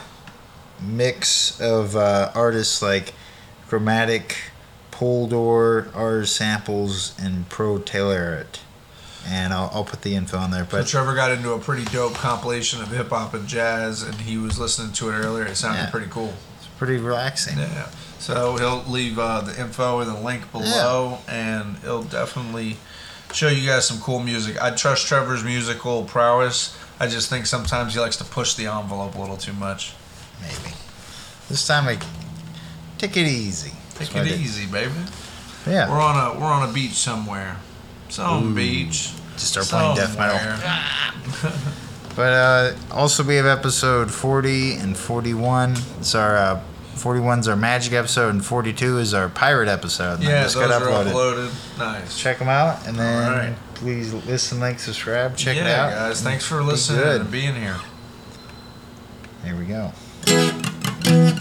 mix 0.81 1.59
of 1.61 1.95
uh, 1.95 2.31
artists 2.35 2.81
like 2.81 3.13
Gramatik, 3.69 4.35
Poldoore, 4.91 5.93
Our 5.95 6.21
Samplus, 6.21 7.17
and 7.23 7.49
ProleteR 7.49 8.41
it. 8.41 8.59
And 9.27 9.53
I'll, 9.53 9.69
I'll 9.73 9.83
put 9.83 10.01
the 10.01 10.15
info 10.15 10.37
on 10.37 10.51
there. 10.51 10.65
So 10.65 10.77
But 10.77 10.87
Trevor 10.87 11.13
got 11.15 11.31
into 11.31 11.51
a 11.53 11.59
pretty 11.59 11.85
dope 11.85 12.15
compilation 12.15 12.81
of 12.81 12.89
hip 12.89 13.09
hop 13.09 13.33
and 13.33 13.47
jazz, 13.47 14.01
and 14.03 14.15
he 14.15 14.37
was 14.37 14.57
listening 14.59 14.93
to 14.93 15.09
it 15.09 15.13
earlier. 15.13 15.45
It 15.45 15.55
sounded 15.57 15.83
Yeah. 15.83 15.89
pretty 15.91 16.07
cool. 16.09 16.33
it's 16.57 16.67
pretty 16.77 16.97
relaxing. 16.97 17.57
Yeah. 17.59 17.87
So 18.19 18.57
he'll 18.57 18.83
leave 18.91 19.17
uh, 19.19 19.41
the 19.41 19.59
info 19.59 19.99
and 19.99 20.09
the 20.09 20.19
link 20.19 20.51
below, 20.51 21.19
and 21.27 21.77
he'll 21.77 22.03
definitely 22.03 22.77
show 23.33 23.47
you 23.47 23.67
guys 23.67 23.87
some 23.87 23.99
cool 23.99 24.19
music. 24.19 24.61
I 24.61 24.71
trust 24.71 25.07
Trevor's 25.07 25.43
musical 25.43 26.03
prowess. 26.03 26.77
I 26.99 27.07
just 27.07 27.29
think 27.29 27.45
sometimes 27.47 27.93
he 27.95 27.99
likes 27.99 28.17
to 28.17 28.23
push 28.23 28.53
the 28.55 28.67
envelope 28.67 29.15
a 29.15 29.19
little 29.19 29.37
too 29.37 29.53
much. 29.53 29.93
Maybe. 30.41 30.73
This 31.49 31.65
time 31.67 31.87
I 31.87 31.97
take 32.97 33.17
it 33.17 33.27
easy. 33.27 33.71
Take 33.95 34.15
it 34.15 34.27
easy, 34.27 34.65
baby. 34.65 34.93
Yeah. 35.67 35.89
We're 35.89 36.01
on 36.01 36.35
a 36.35 36.39
we're 36.39 36.45
on 36.47 36.69
a 36.69 36.73
beach 36.73 36.93
somewhere. 36.93 37.57
Some 38.09 38.55
beach. 38.55 39.11
Just 39.33 39.49
start 39.53 39.67
playing 39.67 39.95
death 39.95 40.17
metal. 40.17 41.51
But 42.13 42.33
uh, 42.33 42.75
also 42.91 43.23
we 43.23 43.35
have 43.37 43.45
episode 43.45 44.11
40 44.11 44.73
and 44.75 44.97
41. 44.97 45.77
It's 45.99 46.13
our 46.13 46.35
uh, 46.35 46.61
41's 46.95 47.47
our 47.47 47.55
magic 47.55 47.93
episode 47.93 48.31
and 48.31 48.43
42 48.43 48.97
is 48.99 49.13
our 49.13 49.29
pirate 49.29 49.69
episode. 49.69 50.15
And 50.15 50.23
Yeah, 50.23 50.43
those 50.43 50.55
got 50.55 50.71
are 50.71 50.81
uploaded. 51.05 51.13
uploaded. 51.13 51.77
Nice. 51.79 52.19
Check 52.19 52.39
them 52.39 52.49
out 52.49 52.85
and 52.85 52.97
then 52.97 53.55
please 53.75 54.13
listen, 54.13 54.59
like, 54.59 54.79
subscribe, 54.81 55.37
check 55.37 55.55
yeah, 55.55 55.63
it 55.63 55.67
out. 55.71 55.91
guys. 55.91 56.21
Thanks 56.21 56.45
for 56.45 56.61
listening 56.61 57.01
good. 57.01 57.21
and 57.21 57.31
being 57.31 57.55
here. 57.55 57.77
Here 59.45 59.55
we 59.57 59.63
go. 59.65 59.93
Thank 61.11 61.39
you. 61.39 61.40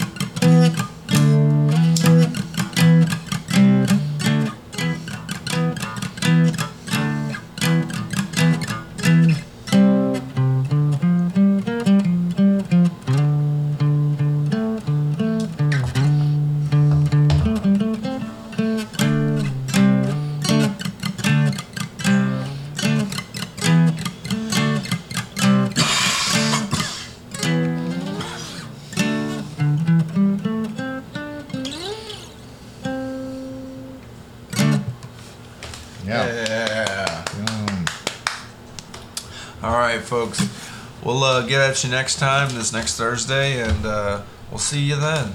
You 41.79 41.89
next 41.89 42.17
time, 42.17 42.49
this 42.49 42.73
next 42.73 42.97
Thursday, 42.97 43.61
and 43.61 43.85
uh, 43.85 44.21
we'll 44.49 44.59
see 44.59 44.81
you 44.81 44.97
then. 44.97 45.33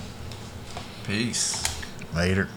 Peace. 1.04 1.64
Later. 2.14 2.48